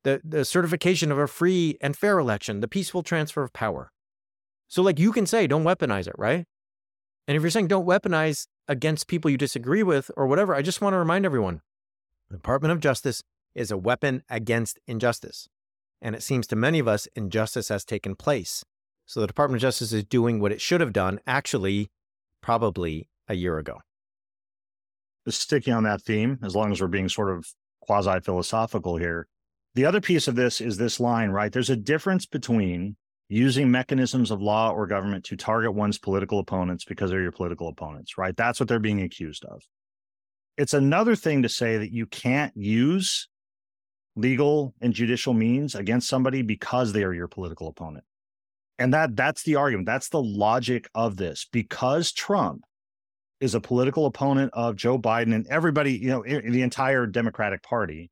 the, 0.02 0.20
the 0.24 0.44
certification 0.44 1.12
of 1.12 1.18
a 1.18 1.26
free 1.26 1.76
and 1.80 1.96
fair 1.96 2.18
election, 2.18 2.60
the 2.60 2.68
peaceful 2.68 3.02
transfer 3.02 3.42
of 3.42 3.52
power. 3.52 3.92
So, 4.68 4.82
like, 4.82 4.98
you 4.98 5.12
can 5.12 5.26
say, 5.26 5.46
don't 5.46 5.64
weaponize 5.64 6.08
it, 6.08 6.14
right? 6.18 6.44
And 7.28 7.36
if 7.36 7.42
you're 7.42 7.50
saying 7.50 7.68
don't 7.68 7.86
weaponize 7.86 8.46
against 8.68 9.08
people 9.08 9.30
you 9.30 9.36
disagree 9.36 9.82
with 9.82 10.10
or 10.16 10.26
whatever, 10.26 10.54
I 10.54 10.62
just 10.62 10.80
want 10.80 10.94
to 10.94 10.98
remind 10.98 11.24
everyone 11.24 11.60
the 12.30 12.36
Department 12.36 12.72
of 12.72 12.80
Justice 12.80 13.22
is 13.54 13.70
a 13.70 13.76
weapon 13.76 14.22
against 14.28 14.78
injustice. 14.86 15.48
And 16.00 16.14
it 16.14 16.22
seems 16.22 16.46
to 16.48 16.56
many 16.56 16.78
of 16.78 16.88
us, 16.88 17.08
injustice 17.16 17.68
has 17.68 17.84
taken 17.84 18.14
place. 18.14 18.64
So 19.06 19.20
the 19.20 19.26
Department 19.26 19.58
of 19.58 19.62
Justice 19.62 19.92
is 19.92 20.04
doing 20.04 20.40
what 20.40 20.52
it 20.52 20.60
should 20.60 20.80
have 20.80 20.92
done, 20.92 21.20
actually, 21.26 21.88
probably 22.42 23.08
a 23.28 23.34
year 23.34 23.58
ago. 23.58 23.78
Sticking 25.28 25.74
on 25.74 25.84
that 25.84 26.02
theme, 26.02 26.38
as 26.42 26.54
long 26.54 26.70
as 26.70 26.80
we're 26.80 26.86
being 26.86 27.08
sort 27.08 27.36
of 27.36 27.44
quasi 27.80 28.20
philosophical 28.20 28.96
here, 28.96 29.26
the 29.74 29.84
other 29.84 30.00
piece 30.00 30.28
of 30.28 30.36
this 30.36 30.60
is 30.60 30.76
this 30.76 31.00
line, 31.00 31.30
right? 31.30 31.52
There's 31.52 31.70
a 31.70 31.76
difference 31.76 32.26
between 32.26 32.96
using 33.28 33.70
mechanisms 33.70 34.30
of 34.30 34.40
law 34.40 34.70
or 34.70 34.86
government 34.86 35.24
to 35.24 35.36
target 35.36 35.74
one's 35.74 35.98
political 35.98 36.38
opponents 36.38 36.84
because 36.84 37.10
they're 37.10 37.22
your 37.22 37.32
political 37.32 37.68
opponents, 37.68 38.16
right? 38.16 38.36
That's 38.36 38.60
what 38.60 38.68
they're 38.68 38.78
being 38.78 39.02
accused 39.02 39.44
of. 39.44 39.62
It's 40.56 40.74
another 40.74 41.16
thing 41.16 41.42
to 41.42 41.48
say 41.48 41.76
that 41.78 41.92
you 41.92 42.06
can't 42.06 42.56
use 42.56 43.28
legal 44.14 44.74
and 44.80 44.94
judicial 44.94 45.34
means 45.34 45.74
against 45.74 46.08
somebody 46.08 46.42
because 46.42 46.92
they 46.92 47.02
are 47.02 47.12
your 47.12 47.28
political 47.28 47.68
opponent. 47.68 48.04
And 48.78 48.94
that 48.94 49.16
that's 49.16 49.42
the 49.42 49.56
argument. 49.56 49.86
That's 49.86 50.08
the 50.08 50.22
logic 50.22 50.88
of 50.94 51.16
this. 51.16 51.46
Because 51.50 52.12
Trump 52.12 52.62
is 53.40 53.54
a 53.54 53.60
political 53.60 54.06
opponent 54.06 54.50
of 54.54 54.76
Joe 54.76 54.98
Biden 54.98 55.34
and 55.34 55.46
everybody, 55.48 55.92
you 55.92 56.08
know, 56.08 56.22
the 56.22 56.62
entire 56.62 57.06
Democratic 57.06 57.62
Party, 57.62 58.10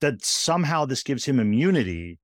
that 0.00 0.24
somehow 0.24 0.84
this 0.84 1.02
gives 1.02 1.24
him 1.24 1.38
immunity 1.38 2.18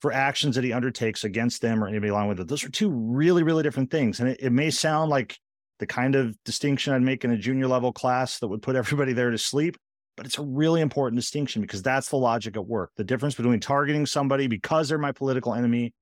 for 0.00 0.12
actions 0.12 0.54
that 0.54 0.64
he 0.64 0.72
undertakes 0.72 1.24
against 1.24 1.62
them 1.62 1.82
or 1.82 1.88
anybody 1.88 2.10
along 2.10 2.28
with 2.28 2.38
it. 2.38 2.48
Those 2.48 2.64
are 2.64 2.70
two 2.70 2.90
really, 2.90 3.42
really 3.42 3.62
different 3.62 3.90
things. 3.90 4.20
And 4.20 4.28
it, 4.28 4.38
it 4.40 4.50
may 4.50 4.70
sound 4.70 5.10
like 5.10 5.38
the 5.78 5.86
kind 5.86 6.14
of 6.14 6.36
distinction 6.44 6.92
I'd 6.92 7.02
make 7.02 7.24
in 7.24 7.30
a 7.30 7.38
junior 7.38 7.66
level 7.66 7.92
class 7.92 8.38
that 8.40 8.48
would 8.48 8.60
put 8.60 8.76
everybody 8.76 9.14
there 9.14 9.30
to 9.30 9.38
sleep, 9.38 9.78
but 10.16 10.26
it's 10.26 10.38
a 10.38 10.42
really 10.42 10.82
important 10.82 11.18
distinction 11.18 11.62
because 11.62 11.82
that's 11.82 12.10
the 12.10 12.16
logic 12.16 12.56
at 12.56 12.66
work. 12.66 12.90
The 12.96 13.04
difference 13.04 13.34
between 13.34 13.60
targeting 13.60 14.04
somebody 14.04 14.46
because 14.46 14.90
they're 14.90 14.98
my 14.98 15.12
political 15.12 15.54
enemy 15.54 15.94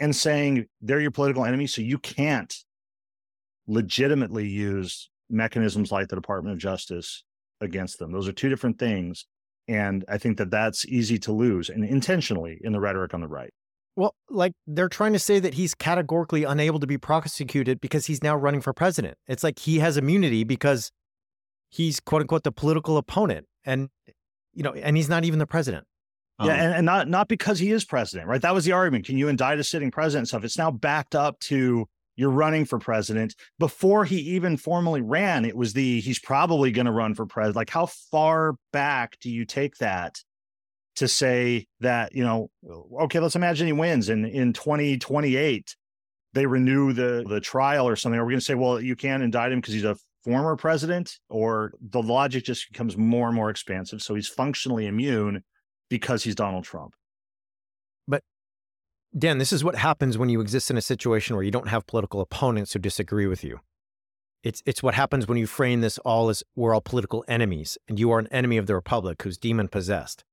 and 0.00 0.14
saying 0.14 0.66
they're 0.80 1.00
your 1.00 1.12
political 1.12 1.44
enemy, 1.44 1.68
so 1.68 1.80
you 1.80 1.98
can't 1.98 2.52
legitimately 3.66 4.46
use 4.46 5.10
mechanisms 5.30 5.90
like 5.90 6.08
the 6.08 6.16
Department 6.16 6.54
of 6.54 6.60
Justice 6.60 7.24
against 7.60 7.98
them. 7.98 8.12
Those 8.12 8.28
are 8.28 8.32
two 8.32 8.48
different 8.48 8.78
things. 8.78 9.26
And 9.66 10.04
I 10.08 10.18
think 10.18 10.36
that 10.38 10.50
that's 10.50 10.84
easy 10.86 11.18
to 11.20 11.32
lose 11.32 11.70
and 11.70 11.84
intentionally 11.84 12.58
in 12.62 12.72
the 12.72 12.80
rhetoric 12.80 13.14
on 13.14 13.22
the 13.22 13.28
right. 13.28 13.50
Well, 13.96 14.14
like 14.28 14.52
they're 14.66 14.88
trying 14.88 15.12
to 15.12 15.18
say 15.18 15.38
that 15.38 15.54
he's 15.54 15.74
categorically 15.74 16.44
unable 16.44 16.80
to 16.80 16.86
be 16.86 16.98
prosecuted 16.98 17.80
because 17.80 18.06
he's 18.06 18.22
now 18.22 18.36
running 18.36 18.60
for 18.60 18.72
president. 18.72 19.16
It's 19.28 19.44
like 19.44 19.58
he 19.58 19.78
has 19.78 19.96
immunity 19.96 20.44
because 20.44 20.90
he's 21.70 22.00
quote 22.00 22.20
unquote 22.20 22.42
the 22.42 22.52
political 22.52 22.96
opponent. 22.96 23.46
And, 23.64 23.88
you 24.52 24.62
know, 24.62 24.72
and 24.72 24.96
he's 24.96 25.08
not 25.08 25.24
even 25.24 25.38
the 25.38 25.46
president. 25.46 25.86
Um, 26.38 26.48
yeah, 26.48 26.54
and, 26.54 26.74
and 26.74 26.86
not 26.86 27.08
not 27.08 27.28
because 27.28 27.60
he 27.60 27.70
is 27.70 27.84
president, 27.84 28.28
right? 28.28 28.42
That 28.42 28.52
was 28.52 28.64
the 28.64 28.72
argument. 28.72 29.06
Can 29.06 29.16
you 29.16 29.28
indict 29.28 29.60
a 29.60 29.64
sitting 29.64 29.92
president 29.92 30.22
and 30.22 30.28
stuff? 30.28 30.44
It's 30.44 30.58
now 30.58 30.72
backed 30.72 31.14
up 31.14 31.38
to 31.40 31.86
you're 32.16 32.30
running 32.30 32.64
for 32.64 32.78
president. 32.78 33.34
Before 33.58 34.04
he 34.04 34.18
even 34.18 34.56
formally 34.56 35.00
ran, 35.00 35.44
it 35.44 35.56
was 35.56 35.72
the 35.72 36.00
he's 36.00 36.18
probably 36.18 36.70
going 36.70 36.86
to 36.86 36.92
run 36.92 37.14
for 37.14 37.26
president. 37.26 37.56
Like, 37.56 37.70
how 37.70 37.86
far 37.86 38.54
back 38.72 39.18
do 39.20 39.30
you 39.30 39.44
take 39.44 39.76
that 39.78 40.16
to 40.96 41.08
say 41.08 41.66
that, 41.80 42.14
you 42.14 42.22
know, 42.22 42.50
okay, 43.02 43.18
let's 43.18 43.36
imagine 43.36 43.66
he 43.66 43.72
wins 43.72 44.08
and 44.08 44.26
in 44.26 44.52
2028 44.52 45.74
they 46.34 46.46
renew 46.46 46.92
the 46.92 47.24
the 47.28 47.40
trial 47.40 47.88
or 47.88 47.96
something. 47.96 48.18
Are 48.18 48.24
we 48.24 48.32
going 48.32 48.40
to 48.40 48.44
say, 48.44 48.54
well, 48.54 48.80
you 48.80 48.96
can't 48.96 49.22
indict 49.22 49.52
him 49.52 49.60
because 49.60 49.74
he's 49.74 49.84
a 49.84 49.96
former 50.24 50.56
president? 50.56 51.18
Or 51.28 51.72
the 51.80 52.02
logic 52.02 52.44
just 52.44 52.70
becomes 52.70 52.96
more 52.96 53.28
and 53.28 53.36
more 53.36 53.50
expansive. 53.50 54.02
So 54.02 54.14
he's 54.14 54.28
functionally 54.28 54.86
immune 54.86 55.42
because 55.88 56.24
he's 56.24 56.34
Donald 56.34 56.64
Trump. 56.64 56.94
Dan, 59.16 59.38
this 59.38 59.52
is 59.52 59.62
what 59.62 59.76
happens 59.76 60.18
when 60.18 60.28
you 60.28 60.40
exist 60.40 60.72
in 60.72 60.76
a 60.76 60.82
situation 60.82 61.36
where 61.36 61.44
you 61.44 61.52
don't 61.52 61.68
have 61.68 61.86
political 61.86 62.20
opponents 62.20 62.72
who 62.72 62.80
disagree 62.80 63.28
with 63.28 63.44
you. 63.44 63.60
It's, 64.42 64.60
it's 64.66 64.82
what 64.82 64.94
happens 64.94 65.28
when 65.28 65.38
you 65.38 65.46
frame 65.46 65.82
this 65.82 65.98
all 65.98 66.28
as 66.30 66.42
we're 66.56 66.74
all 66.74 66.80
political 66.80 67.24
enemies 67.28 67.78
and 67.86 68.00
you 68.00 68.10
are 68.10 68.18
an 68.18 68.26
enemy 68.32 68.56
of 68.56 68.66
the 68.66 68.74
republic 68.74 69.22
who's 69.22 69.38
demon 69.38 69.68
possessed. 69.68 70.24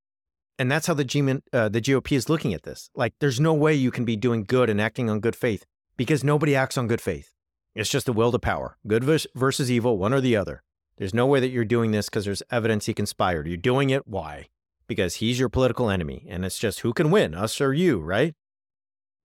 And 0.57 0.71
that's 0.71 0.87
how 0.87 0.95
the, 0.95 1.03
G- 1.03 1.21
uh, 1.53 1.69
the 1.69 1.79
GOP 1.79 2.13
is 2.13 2.27
looking 2.27 2.55
at 2.55 2.63
this. 2.63 2.89
Like, 2.95 3.13
there's 3.19 3.39
no 3.39 3.53
way 3.53 3.75
you 3.75 3.91
can 3.91 4.03
be 4.03 4.15
doing 4.15 4.45
good 4.45 4.67
and 4.67 4.81
acting 4.81 5.11
on 5.11 5.19
good 5.19 5.35
faith 5.35 5.63
because 5.95 6.23
nobody 6.23 6.55
acts 6.55 6.77
on 6.77 6.87
good 6.87 7.01
faith. 7.01 7.35
It's 7.75 7.89
just 7.89 8.07
the 8.07 8.13
will 8.13 8.31
to 8.31 8.39
power, 8.39 8.77
good 8.87 9.03
versus 9.03 9.69
evil, 9.69 9.99
one 9.99 10.13
or 10.13 10.21
the 10.21 10.35
other. 10.35 10.63
There's 10.97 11.13
no 11.13 11.27
way 11.27 11.39
that 11.39 11.49
you're 11.49 11.65
doing 11.65 11.91
this 11.91 12.09
because 12.09 12.25
there's 12.25 12.43
evidence 12.49 12.87
he 12.87 12.95
conspired. 12.95 13.47
You're 13.47 13.57
doing 13.57 13.91
it. 13.91 14.07
Why? 14.07 14.47
Because 14.87 15.15
he's 15.15 15.39
your 15.39 15.49
political 15.49 15.89
enemy. 15.89 16.25
And 16.27 16.43
it's 16.43 16.57
just 16.57 16.79
who 16.79 16.93
can 16.93 17.11
win, 17.11 17.35
us 17.35 17.61
or 17.61 17.73
you, 17.73 17.99
right? 17.99 18.33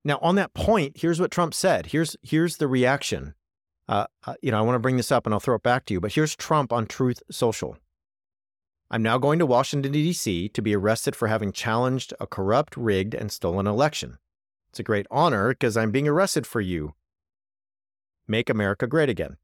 Now, 0.06 0.20
on 0.22 0.36
that 0.36 0.54
point, 0.54 0.98
here's 0.98 1.18
what 1.18 1.32
Trump 1.32 1.52
said. 1.52 1.86
Here's 1.86 2.16
here's 2.22 2.58
the 2.58 2.68
reaction. 2.68 3.34
Uh, 3.88 4.06
uh, 4.24 4.34
you 4.40 4.52
know, 4.52 4.58
I 4.58 4.60
want 4.60 4.76
to 4.76 4.80
bring 4.80 4.98
this 4.98 5.10
up 5.10 5.26
and 5.26 5.34
I'll 5.34 5.40
throw 5.40 5.56
it 5.56 5.64
back 5.64 5.84
to 5.86 5.94
you. 5.94 6.00
But 6.00 6.12
here's 6.12 6.36
Trump 6.36 6.72
on 6.72 6.86
Truth 6.86 7.24
Social. 7.28 7.76
I'm 8.88 9.02
now 9.02 9.18
going 9.18 9.40
to 9.40 9.46
Washington, 9.46 9.90
D.C. 9.90 10.48
to 10.50 10.62
be 10.62 10.76
arrested 10.76 11.16
for 11.16 11.26
having 11.26 11.50
challenged 11.50 12.14
a 12.20 12.26
corrupt, 12.28 12.76
rigged, 12.76 13.14
and 13.14 13.32
stolen 13.32 13.66
election. 13.66 14.18
It's 14.70 14.78
a 14.78 14.84
great 14.84 15.08
honor 15.10 15.48
because 15.48 15.76
I'm 15.76 15.90
being 15.90 16.06
arrested 16.06 16.46
for 16.46 16.60
you. 16.60 16.94
Make 18.28 18.48
America 18.48 18.86
Great 18.86 19.08
Again. 19.08 19.38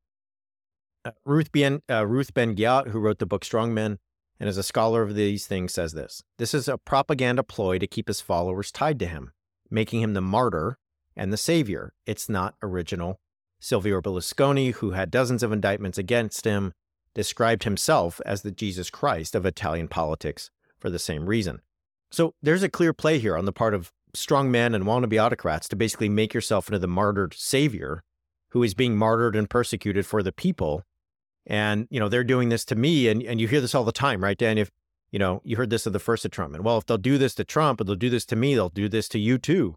Uh, 1.05 1.11
Ruth, 1.25 1.51
ben, 1.51 1.83
uh, 1.91 2.07
Ruth 2.07 2.35
Ben 2.35 2.55
Ghiat, 2.55 2.91
who 2.91 3.01
wrote 3.01 3.19
the 3.19 3.27
book 3.27 3.45
Strong 3.45 3.75
Men 3.75 3.99
and 4.39 4.49
is 4.49 4.59
a 4.59 4.63
scholar 4.63 5.03
of 5.03 5.17
these 5.17 5.45
things, 5.49 5.75
says 5.75 5.91
this 5.91 6.23
This 6.39 6.55
is 6.55 6.69
a 6.69 6.79
propaganda 6.79 7.43
ploy 7.43 7.81
to 7.81 7.89
keep 7.89 8.07
his 8.07 8.21
followers 8.21 8.71
tied 8.71 9.01
to 9.01 9.07
him 9.07 9.33
making 9.73 10.01
him 10.01 10.15
the 10.15 10.21
martyr 10.21 10.79
and 11.17 11.33
the 11.33 11.37
savior. 11.37 11.93
It's 12.07 12.29
not 12.29 12.55
original. 12.63 13.19
Silvio 13.61 14.01
Berlusconi, 14.01 14.75
who 14.75 14.91
had 14.91 15.11
dozens 15.11 15.43
of 15.43 15.53
indictments 15.53 15.99
against 15.99 16.45
him, 16.45 16.73
described 17.15 17.65
himself 17.65 18.21
as 18.27 18.43
the 18.43 18.51
Jesus 18.51 18.91
Christ 18.91 19.35
of 19.35 19.47
Italian 19.47 19.89
politics 19.89 20.51
for 20.79 20.91
the 20.91 20.99
same 20.99 21.27
reason. 21.27 21.61
So 22.11 22.35
there's 22.43 22.63
a 22.63 22.69
clear 22.69 22.93
play 22.93 23.19
here 23.19 23.37
on 23.37 23.45
the 23.45 23.53
part 23.53 23.75
of 23.75 23.93
strong 24.15 24.51
men 24.51 24.75
and 24.75 24.85
wannabe 24.85 25.23
autocrats 25.23 25.69
to 25.69 25.77
basically 25.77 26.09
make 26.09 26.35
yourself 26.35 26.69
into 26.69 26.79
the 26.79 26.89
martyred 26.89 27.35
savior 27.35 28.03
who 28.51 28.63
is 28.63 28.75
being 28.75 28.97
martyred 28.97 29.35
and 29.35 29.49
persecuted 29.49 30.05
for 30.05 30.23
the 30.23 30.33
people. 30.33 30.83
And, 31.47 31.87
you 31.91 31.99
know, 31.99 32.09
they're 32.09 32.25
doing 32.25 32.51
this 32.51 32.65
to 32.67 32.75
me. 32.75 33.09
And, 33.09 33.23
and 33.23 33.41
you 33.41 33.49
hear 33.49 33.61
this 33.61 33.75
all 33.75 33.85
the 33.85 33.93
time, 33.93 34.23
right, 34.23 34.37
Dan? 34.37 34.59
If 34.59 34.71
you 35.13 35.19
know, 35.19 35.43
you 35.45 35.57
heard 35.57 35.71
this 35.71 35.87
of 35.87 35.93
the 35.93 35.99
first 35.99 36.25
of 36.25 36.31
Trump. 36.31 36.55
And 36.55 36.65
well, 36.65 36.79
if 36.79 36.87
they'll 36.87 36.99
do 36.99 37.19
this 37.19 37.35
to 37.37 37.45
Trump 37.45 37.81
they'll 37.85 37.95
do 37.95 38.11
this 38.11 38.27
to 38.27 38.37
me, 38.37 38.55
they'll 38.55 38.71
do 38.71 38.89
this 38.89 39.09
to 39.11 39.19
you 39.19 39.39
too. 39.39 39.77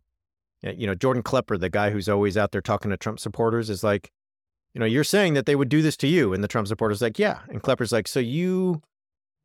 You 0.61 0.88
know, 0.88 0.95
Jordan 0.95 1.21
Klepper, 1.21 1.57
the 1.57 1.69
guy 1.69 1.91
who's 1.91 2.09
always 2.09 2.38
out 2.38 2.51
there 2.51 2.61
talking 2.61 2.89
to 2.89 2.97
Trump 2.97 3.19
supporters, 3.19 3.69
is 3.69 3.83
like, 3.83 4.11
you 4.73 4.79
know, 4.79 4.86
you're 4.86 5.03
saying 5.03 5.36
that 5.36 5.45
they 5.45 5.55
would 5.55 5.69
do 5.69 5.83
this 5.83 5.97
to 5.97 6.07
you. 6.07 6.33
And 6.33 6.43
the 6.43 6.47
Trump 6.47 6.67
supporter's 6.67 7.03
like, 7.03 7.19
yeah. 7.19 7.41
And 7.49 7.61
Klepper's 7.61 7.91
like, 7.91 8.07
so 8.07 8.19
you, 8.19 8.81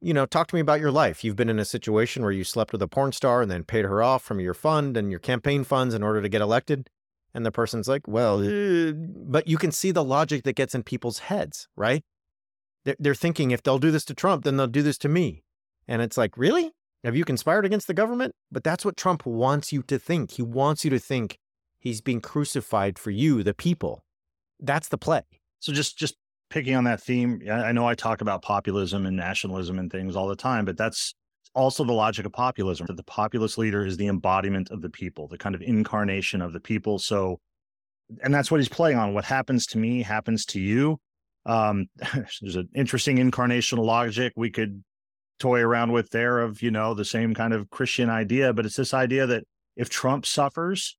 you 0.01 0.15
know, 0.15 0.25
talk 0.25 0.47
to 0.49 0.55
me 0.55 0.63
about 0.63 0.81
your 0.81 0.91
life. 0.91 1.23
You've 1.23 1.37
been 1.37 1.51
in 1.51 1.59
a 1.59 1.65
situation 1.65 2.23
where 2.23 2.33
you 2.33 2.43
slept 2.43 2.73
with 2.73 2.81
a 2.81 2.89
porn 2.89 3.13
star 3.13 3.43
and 3.43 3.51
then 3.51 3.65
paid 3.65 3.85
her 3.85 4.03
off 4.03 4.23
from 4.23 4.41
your 4.41 4.55
fund 4.55 4.97
and 4.97 5.11
your 5.11 5.21
campaign 5.21 5.63
funds 5.63 5.93
in 5.93 6.03
order 6.03 6.23
to 6.23 6.29
get 6.29 6.41
elected. 6.41 6.89
And 7.35 7.45
the 7.45 7.53
person's 7.53 7.87
like, 7.87 8.09
well, 8.09 8.41
uh, 8.41 8.93
but 8.95 9.47
you 9.47 9.59
can 9.59 9.73
see 9.73 9.91
the 9.91 10.05
logic 10.05 10.45
that 10.45 10.57
gets 10.57 10.75
in 10.75 10.85
people's 10.85 11.19
heads, 11.21 11.69
right? 11.77 12.03
They're 12.99 13.15
thinking 13.15 13.51
if 13.51 13.63
they'll 13.63 13.79
do 13.79 13.91
this 13.91 14.07
to 14.07 14.15
Trump, 14.15 14.45
then 14.45 14.57
they'll 14.57 14.67
do 14.67 14.83
this 14.83 14.99
to 14.99 15.09
me. 15.09 15.45
And 15.91 16.01
it's 16.01 16.17
like, 16.17 16.39
really? 16.39 16.71
Have 17.03 17.17
you 17.17 17.25
conspired 17.25 17.67
against 17.67 17.89
the 17.89 17.95
government? 17.95 18.33
But 18.53 18.63
that's 18.63 18.85
what 18.85 18.97
Trump 18.97 19.27
wants 19.27 19.73
you 19.73 19.83
to 19.83 19.99
think. 19.99 20.31
He 20.31 20.43
wants 20.43 20.85
you 20.85 20.91
to 20.91 21.01
think 21.01 21.37
he's 21.81 22.01
being 22.01 22.21
crucified 22.21 22.97
for 22.99 23.11
you, 23.11 23.43
the 23.43 23.55
people. 23.55 24.05
That's 24.61 24.89
the 24.89 24.99
play. 24.99 25.23
So 25.59 25.73
just 25.73 25.99
just 25.99 26.15
picking 26.49 26.77
on 26.77 26.85
that 26.85 27.03
theme, 27.03 27.43
I 27.51 27.73
know 27.73 27.89
I 27.89 27.95
talk 27.95 28.21
about 28.21 28.43
populism 28.43 29.05
and 29.05 29.17
nationalism 29.17 29.79
and 29.79 29.91
things 29.91 30.15
all 30.15 30.29
the 30.29 30.37
time, 30.37 30.65
but 30.65 30.77
that's 30.77 31.13
also 31.55 31.83
the 31.83 31.93
logic 31.93 32.25
of 32.25 32.33
populism 32.33 32.87
that 32.87 32.97
the 32.97 33.03
populist 33.03 33.59
leader 33.59 33.85
is 33.85 33.97
the 33.97 34.07
embodiment 34.07 34.71
of 34.71 34.83
the 34.83 34.91
people, 34.91 35.27
the 35.27 35.39
kind 35.39 35.57
of 35.57 35.63
incarnation 35.63 36.41
of 36.41 36.53
the 36.53 36.61
people. 36.61 37.01
So, 37.01 37.41
and 38.23 38.33
that's 38.33 38.51
what 38.51 38.61
he's 38.61 38.69
playing 38.69 38.97
on. 38.97 39.13
What 39.13 39.25
happens 39.25 39.67
to 39.67 39.79
me 39.79 40.03
happens 40.03 40.45
to 40.47 40.61
you. 40.61 40.99
Um, 41.47 41.87
there's 42.41 42.57
an 42.57 42.69
interesting 42.77 43.17
incarnational 43.17 43.85
logic 43.85 44.33
we 44.37 44.51
could 44.51 44.85
toy 45.41 45.61
around 45.61 45.93
with 45.93 46.11
there 46.11 46.39
of, 46.39 46.63
you 46.63 46.71
know, 46.71 46.95
the 46.95 47.05
same 47.05 47.35
kind 47.35 47.53
of 47.53 47.69
Christian 47.71 48.09
idea, 48.09 48.53
but 48.53 48.65
it's 48.67 48.77
this 48.77 48.95
idea 48.95 49.27
that 49.27 49.45
if 49.77 49.89
Trump 49.89 50.27
suffers, 50.27 50.97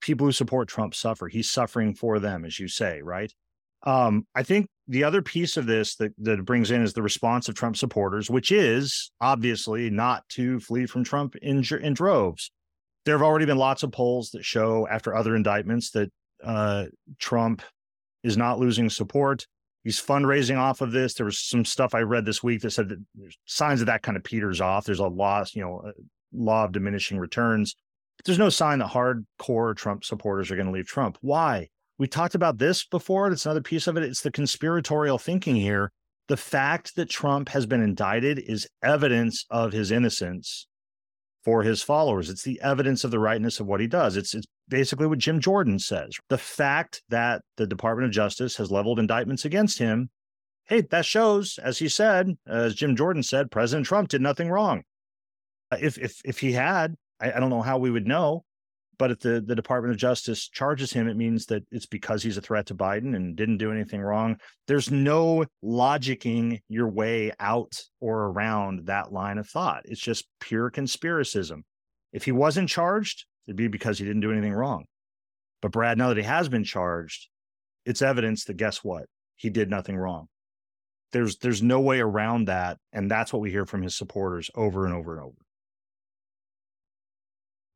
people 0.00 0.26
who 0.26 0.32
support 0.32 0.68
Trump 0.68 0.94
suffer. 0.94 1.28
He's 1.28 1.50
suffering 1.50 1.94
for 1.94 2.18
them, 2.18 2.44
as 2.44 2.58
you 2.58 2.68
say, 2.68 3.00
right? 3.02 3.32
Um, 3.84 4.26
I 4.34 4.42
think 4.42 4.68
the 4.88 5.04
other 5.04 5.22
piece 5.22 5.56
of 5.56 5.66
this 5.66 5.96
that, 5.96 6.12
that 6.18 6.44
brings 6.44 6.70
in 6.70 6.82
is 6.82 6.92
the 6.92 7.02
response 7.02 7.48
of 7.48 7.54
Trump 7.54 7.76
supporters, 7.76 8.28
which 8.28 8.52
is 8.52 9.10
obviously 9.20 9.90
not 9.90 10.28
to 10.30 10.60
flee 10.60 10.86
from 10.86 11.04
Trump 11.04 11.36
in, 11.36 11.64
in 11.80 11.94
droves. 11.94 12.50
There 13.04 13.14
have 13.16 13.26
already 13.26 13.46
been 13.46 13.58
lots 13.58 13.82
of 13.82 13.92
polls 13.92 14.30
that 14.30 14.44
show 14.44 14.86
after 14.88 15.14
other 15.14 15.34
indictments 15.34 15.90
that 15.92 16.12
uh, 16.44 16.86
Trump 17.18 17.62
is 18.22 18.36
not 18.36 18.58
losing 18.58 18.90
support. 18.90 19.46
He's 19.84 20.00
fundraising 20.00 20.58
off 20.58 20.80
of 20.80 20.92
this. 20.92 21.14
There 21.14 21.26
was 21.26 21.38
some 21.38 21.64
stuff 21.64 21.94
I 21.94 22.00
read 22.00 22.24
this 22.24 22.42
week 22.42 22.62
that 22.62 22.70
said 22.70 22.88
that 22.90 23.04
there's 23.14 23.36
signs 23.46 23.80
of 23.80 23.86
that 23.86 24.02
kind 24.02 24.16
of 24.16 24.24
peters 24.24 24.60
off. 24.60 24.84
There's 24.84 25.00
a 25.00 25.06
loss, 25.06 25.54
you 25.56 25.62
know, 25.62 25.82
uh, 25.86 25.92
law 26.32 26.64
of 26.64 26.72
diminishing 26.72 27.18
returns. 27.18 27.74
There's 28.24 28.38
no 28.38 28.48
sign 28.48 28.78
that 28.78 28.90
hardcore 28.90 29.76
Trump 29.76 30.04
supporters 30.04 30.50
are 30.50 30.56
going 30.56 30.66
to 30.66 30.72
leave 30.72 30.86
Trump. 30.86 31.18
Why? 31.20 31.68
we 32.02 32.08
talked 32.08 32.34
about 32.34 32.58
this 32.58 32.84
before. 32.84 33.30
It's 33.30 33.46
another 33.46 33.60
piece 33.60 33.86
of 33.86 33.96
it. 33.96 34.02
It's 34.02 34.22
the 34.22 34.32
conspiratorial 34.32 35.18
thinking 35.18 35.54
here. 35.54 35.92
The 36.26 36.36
fact 36.36 36.96
that 36.96 37.08
Trump 37.08 37.48
has 37.50 37.64
been 37.64 37.80
indicted 37.80 38.40
is 38.40 38.68
evidence 38.82 39.46
of 39.50 39.72
his 39.72 39.92
innocence 39.92 40.66
for 41.44 41.62
his 41.62 41.80
followers. 41.80 42.28
It's 42.28 42.42
the 42.42 42.60
evidence 42.60 43.04
of 43.04 43.12
the 43.12 43.20
rightness 43.20 43.60
of 43.60 43.66
what 43.66 43.80
he 43.80 43.86
does. 43.86 44.16
It's 44.16 44.34
it's 44.34 44.46
basically 44.68 45.06
what 45.06 45.18
Jim 45.18 45.40
Jordan 45.40 45.78
says. 45.78 46.16
The 46.28 46.38
fact 46.38 47.02
that 47.08 47.42
the 47.56 47.66
Department 47.66 48.06
of 48.06 48.12
Justice 48.12 48.56
has 48.56 48.70
leveled 48.70 48.98
indictments 48.98 49.44
against 49.44 49.78
him, 49.78 50.10
hey, 50.66 50.82
that 50.90 51.04
shows, 51.04 51.58
as 51.62 51.78
he 51.78 51.88
said, 51.88 52.36
as 52.46 52.74
Jim 52.74 52.96
Jordan 52.96 53.22
said, 53.22 53.50
President 53.50 53.86
Trump 53.86 54.08
did 54.08 54.22
nothing 54.22 54.48
wrong. 54.48 54.82
Uh, 55.70 55.78
if 55.80 55.98
if 55.98 56.20
if 56.24 56.38
he 56.38 56.52
had, 56.52 56.94
I, 57.20 57.32
I 57.32 57.40
don't 57.40 57.50
know 57.50 57.62
how 57.62 57.78
we 57.78 57.90
would 57.90 58.06
know. 58.06 58.44
But 58.98 59.10
if 59.10 59.20
the, 59.20 59.40
the 59.40 59.56
Department 59.56 59.92
of 59.92 59.98
Justice 59.98 60.48
charges 60.48 60.92
him, 60.92 61.08
it 61.08 61.16
means 61.16 61.46
that 61.46 61.64
it's 61.72 61.86
because 61.86 62.22
he's 62.22 62.36
a 62.36 62.42
threat 62.42 62.66
to 62.66 62.74
Biden 62.74 63.16
and 63.16 63.34
didn't 63.34 63.56
do 63.56 63.72
anything 63.72 64.00
wrong. 64.00 64.36
There's 64.68 64.92
no 64.92 65.44
logicking 65.64 66.60
your 66.68 66.88
way 66.88 67.32
out 67.40 67.82
or 68.00 68.26
around 68.26 68.86
that 68.86 69.12
line 69.12 69.38
of 69.38 69.48
thought. 69.48 69.82
It's 69.86 70.00
just 70.00 70.28
pure 70.38 70.70
conspiracism. 70.70 71.62
If 72.12 72.24
he 72.24 72.32
wasn't 72.32 72.68
charged, 72.68 73.24
it'd 73.46 73.56
be 73.56 73.68
because 73.68 73.98
he 73.98 74.04
didn't 74.04 74.20
do 74.20 74.32
anything 74.32 74.52
wrong. 74.52 74.84
But 75.60 75.72
Brad, 75.72 75.98
now 75.98 76.08
that 76.08 76.16
he 76.16 76.24
has 76.24 76.48
been 76.48 76.64
charged, 76.64 77.28
it's 77.84 78.02
evidence 78.02 78.44
that 78.44 78.56
guess 78.56 78.84
what? 78.84 79.04
He 79.36 79.50
did 79.50 79.70
nothing 79.70 79.96
wrong. 79.96 80.28
There's 81.12 81.38
there's 81.38 81.62
no 81.62 81.80
way 81.80 82.00
around 82.00 82.46
that. 82.46 82.78
And 82.92 83.10
that's 83.10 83.32
what 83.32 83.40
we 83.40 83.50
hear 83.50 83.66
from 83.66 83.82
his 83.82 83.96
supporters 83.96 84.50
over 84.54 84.86
and 84.86 84.94
over 84.94 85.14
and 85.14 85.24
over. 85.24 85.36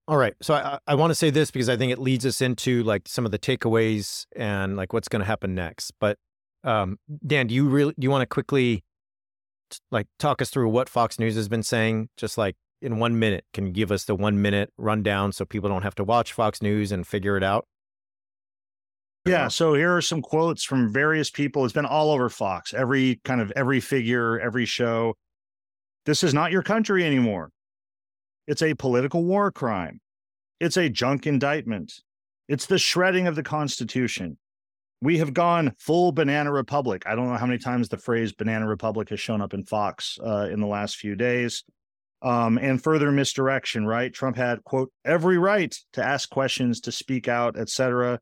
All 0.08 0.16
right. 0.16 0.34
So 0.40 0.54
I, 0.54 0.78
I 0.86 0.94
want 0.94 1.10
to 1.10 1.14
say 1.14 1.30
this 1.30 1.50
because 1.50 1.68
I 1.68 1.76
think 1.76 1.90
it 1.92 1.98
leads 1.98 2.24
us 2.24 2.40
into 2.40 2.82
like 2.84 3.08
some 3.08 3.24
of 3.24 3.32
the 3.32 3.38
takeaways 3.38 4.26
and 4.36 4.76
like 4.76 4.92
what's 4.92 5.08
going 5.08 5.20
to 5.20 5.26
happen 5.26 5.54
next. 5.54 5.92
But 6.00 6.18
um, 6.62 6.98
Dan, 7.26 7.48
do 7.48 7.54
you 7.54 7.68
really 7.68 7.92
do 7.98 8.04
you 8.04 8.10
want 8.10 8.22
to 8.22 8.26
quickly 8.26 8.84
like 9.90 10.06
talk 10.18 10.40
us 10.40 10.50
through 10.50 10.68
what 10.68 10.88
Fox 10.88 11.18
News 11.18 11.34
has 11.34 11.48
been 11.48 11.62
saying? 11.62 12.08
Just 12.16 12.38
like 12.38 12.56
in 12.82 12.98
one 12.98 13.18
minute, 13.18 13.44
can 13.52 13.72
give 13.72 13.90
us 13.90 14.04
the 14.04 14.14
one 14.14 14.40
minute 14.40 14.72
rundown 14.76 15.32
so 15.32 15.44
people 15.44 15.68
don't 15.68 15.82
have 15.82 15.94
to 15.96 16.04
watch 16.04 16.32
Fox 16.32 16.62
News 16.62 16.92
and 16.92 17.06
figure 17.06 17.36
it 17.36 17.42
out? 17.42 17.66
Yeah. 19.26 19.48
So 19.48 19.74
here 19.74 19.94
are 19.96 20.02
some 20.02 20.22
quotes 20.22 20.62
from 20.62 20.92
various 20.92 21.30
people. 21.30 21.64
It's 21.64 21.74
been 21.74 21.86
all 21.86 22.12
over 22.12 22.28
Fox. 22.28 22.72
Every 22.72 23.20
kind 23.24 23.40
of 23.40 23.52
every 23.56 23.80
figure, 23.80 24.38
every 24.38 24.66
show. 24.66 25.14
This 26.04 26.22
is 26.22 26.32
not 26.32 26.52
your 26.52 26.62
country 26.62 27.04
anymore. 27.04 27.50
It's 28.46 28.62
a 28.62 28.74
political 28.74 29.24
war 29.24 29.50
crime. 29.50 30.00
It's 30.60 30.76
a 30.76 30.88
junk 30.88 31.26
indictment. 31.26 31.92
It's 32.48 32.66
the 32.66 32.78
shredding 32.78 33.26
of 33.26 33.34
the 33.34 33.42
Constitution. 33.42 34.38
We 35.02 35.18
have 35.18 35.34
gone 35.34 35.74
full 35.78 36.12
banana 36.12 36.52
republic. 36.52 37.02
I 37.06 37.16
don't 37.16 37.28
know 37.28 37.36
how 37.36 37.46
many 37.46 37.58
times 37.58 37.88
the 37.88 37.98
phrase 37.98 38.32
banana 38.32 38.66
republic 38.66 39.08
has 39.10 39.20
shown 39.20 39.42
up 39.42 39.52
in 39.52 39.64
Fox 39.64 40.18
uh, 40.24 40.48
in 40.50 40.60
the 40.60 40.66
last 40.66 40.96
few 40.96 41.16
days. 41.16 41.64
Um, 42.26 42.58
and 42.58 42.82
further 42.82 43.12
misdirection, 43.12 43.86
right? 43.86 44.12
Trump 44.12 44.36
had, 44.36 44.64
quote, 44.64 44.90
every 45.04 45.38
right 45.38 45.72
to 45.92 46.04
ask 46.04 46.28
questions, 46.28 46.80
to 46.80 46.90
speak 46.90 47.28
out, 47.28 47.56
etc. 47.56 48.18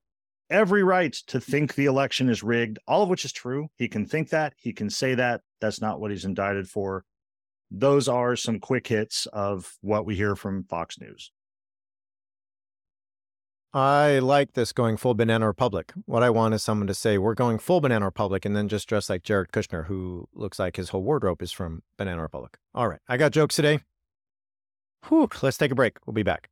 Every 0.50 0.82
right 0.82 1.14
to 1.28 1.40
think 1.40 1.74
the 1.74 1.86
election 1.86 2.28
is 2.28 2.42
rigged, 2.42 2.78
all 2.86 3.02
of 3.02 3.09
which 3.09 3.24
is 3.24 3.32
true. 3.32 3.68
He 3.76 3.88
can 3.88 4.05
think 4.05 4.28
that. 4.28 4.52
He 4.59 4.74
can 4.74 4.90
say 4.90 5.14
that. 5.14 5.40
That's 5.61 5.80
not 5.80 6.00
what 6.00 6.11
he's 6.11 6.26
indicted 6.26 6.68
for 6.68 7.05
those 7.70 8.09
are 8.09 8.36
some 8.36 8.61
quick 8.61 8.86
hits 8.86 9.26
of 9.26 9.76
what 9.80 10.07
we 10.07 10.14
hear 10.14 10.36
from 10.36 10.64
Fox 10.64 10.98
News. 11.00 11.32
I 13.72 14.20
like 14.20 14.52
this 14.52 14.72
going 14.72 14.96
full 14.96 15.14
Banana 15.14 15.48
Republic. 15.48 15.92
What 16.05 16.22
I 16.22 16.30
want 16.30 16.55
is 16.55 16.62
someone 16.62 16.86
to 16.86 16.94
say, 16.94 17.18
we're 17.18 17.34
going 17.34 17.59
full 17.59 17.80
Banana 17.80 18.05
Republic, 18.05 18.44
and 18.44 18.55
then 18.55 18.68
just 18.68 18.88
dress 18.88 19.11
like 19.11 19.24
Jared 19.24 19.50
Kushner, 19.50 19.86
who 19.86 20.28
looks 20.32 20.61
like 20.61 20.76
his 20.76 20.90
whole 20.90 21.02
wardrobe 21.02 21.42
is 21.42 21.50
from 21.50 21.82
Banana 21.96 22.22
Republic. 22.22 22.57
All 22.72 22.88
right, 22.88 23.00
I 23.09 23.16
got 23.16 23.32
jokes 23.32 23.57
today. 23.57 23.80
Whew, 25.09 25.28
let's 25.42 25.59
take 25.59 25.70
a 25.70 25.74
break. 25.74 25.98
We'll 26.07 26.14
be 26.14 26.22
back. 26.22 26.48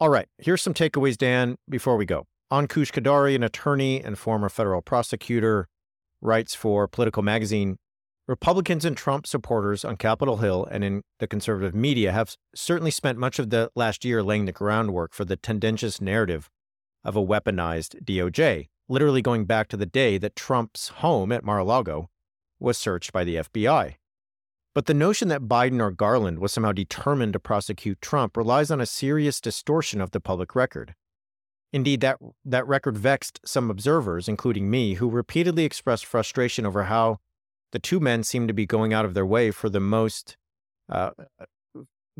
All 0.00 0.08
right, 0.08 0.26
here's 0.38 0.62
some 0.62 0.74
takeaways, 0.74 1.16
Dan, 1.16 1.56
before 1.68 1.96
we 1.96 2.04
go. 2.04 2.26
Ankush 2.52 2.92
Khardori, 2.92 3.34
an 3.34 3.42
attorney 3.42 4.02
and 4.02 4.18
former 4.18 4.48
federal 4.48 4.82
prosecutor, 4.82 5.68
writes 6.20 6.54
for 6.54 6.88
Politico 6.88 7.22
Magazine 7.22 7.76
Republicans 8.26 8.86
and 8.86 8.96
Trump 8.96 9.26
supporters 9.26 9.84
on 9.84 9.96
Capitol 9.96 10.38
Hill 10.38 10.66
and 10.70 10.82
in 10.82 11.02
the 11.18 11.26
conservative 11.26 11.74
media 11.74 12.10
have 12.10 12.34
certainly 12.54 12.90
spent 12.90 13.18
much 13.18 13.38
of 13.38 13.50
the 13.50 13.70
last 13.76 14.02
year 14.02 14.22
laying 14.22 14.46
the 14.46 14.52
groundwork 14.52 15.12
for 15.12 15.26
the 15.26 15.36
tendentious 15.36 16.00
narrative 16.00 16.48
of 17.04 17.16
a 17.16 17.24
weaponized 17.24 18.02
DOJ, 18.02 18.68
literally 18.88 19.20
going 19.20 19.44
back 19.44 19.68
to 19.68 19.76
the 19.76 19.84
day 19.84 20.16
that 20.16 20.36
Trump's 20.36 20.88
home 20.88 21.32
at 21.32 21.44
Mar 21.44 21.58
a 21.58 21.64
Lago 21.64 22.08
was 22.58 22.78
searched 22.78 23.12
by 23.12 23.24
the 23.24 23.36
FBI. 23.36 23.96
But 24.74 24.86
the 24.86 24.94
notion 24.94 25.28
that 25.28 25.42
Biden 25.42 25.80
or 25.80 25.92
Garland 25.92 26.40
was 26.40 26.52
somehow 26.52 26.72
determined 26.72 27.32
to 27.34 27.40
prosecute 27.40 28.00
Trump 28.00 28.36
relies 28.36 28.72
on 28.72 28.80
a 28.80 28.86
serious 28.86 29.40
distortion 29.40 30.00
of 30.00 30.10
the 30.10 30.20
public 30.20 30.56
record. 30.56 30.94
Indeed, 31.72 32.00
that, 32.00 32.18
that 32.44 32.66
record 32.66 32.98
vexed 32.98 33.40
some 33.44 33.70
observers, 33.70 34.28
including 34.28 34.70
me, 34.70 34.94
who 34.94 35.08
repeatedly 35.08 35.64
expressed 35.64 36.04
frustration 36.04 36.66
over 36.66 36.84
how 36.84 37.18
the 37.72 37.78
two 37.78 38.00
men 38.00 38.24
seem 38.24 38.48
to 38.48 38.52
be 38.52 38.66
going 38.66 38.92
out 38.92 39.04
of 39.04 39.14
their 39.14 39.26
way 39.26 39.52
for 39.52 39.68
the 39.68 39.80
most, 39.80 40.36
uh, 40.88 41.10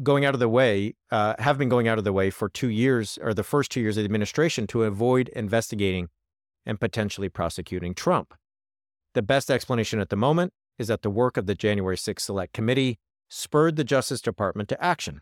going 0.03 0.25
out 0.25 0.35
of 0.35 0.41
the 0.41 0.49
way, 0.49 0.95
uh, 1.11 1.35
have 1.41 1.59
been 1.59 1.69
going 1.69 1.89
out 1.89 1.99
of 1.99 2.05
the 2.05 2.13
way 2.13 2.31
for 2.31 2.49
two 2.49 2.69
years 2.69 3.19
or 3.21 3.35
the 3.35 3.45
first 3.45 3.71
two 3.71 3.81
years 3.81 3.97
of 3.97 4.03
the 4.03 4.07
administration 4.07 4.67
to 4.69 4.85
avoid 4.85 5.29
investigating 5.31 6.09
and 6.67 6.81
potentially 6.81 7.29
prosecuting 7.29 7.95
Trump. 7.95 8.35
The 9.15 9.23
best 9.23 9.51
explanation 9.51 10.01
at 10.01 10.09
the 10.09 10.17
moment 10.17 10.53
is 10.79 10.89
that 10.89 11.03
the 11.03 11.11
work 11.11 11.37
of 11.37 11.47
the 11.47 11.55
January 11.55 11.97
6th 11.97 12.21
Select 12.21 12.53
Committee 12.53 12.99
spurred 13.29 13.77
the 13.77 13.85
Justice 13.85 14.21
Department 14.21 14.69
to 14.69 14.85
action. 14.85 15.21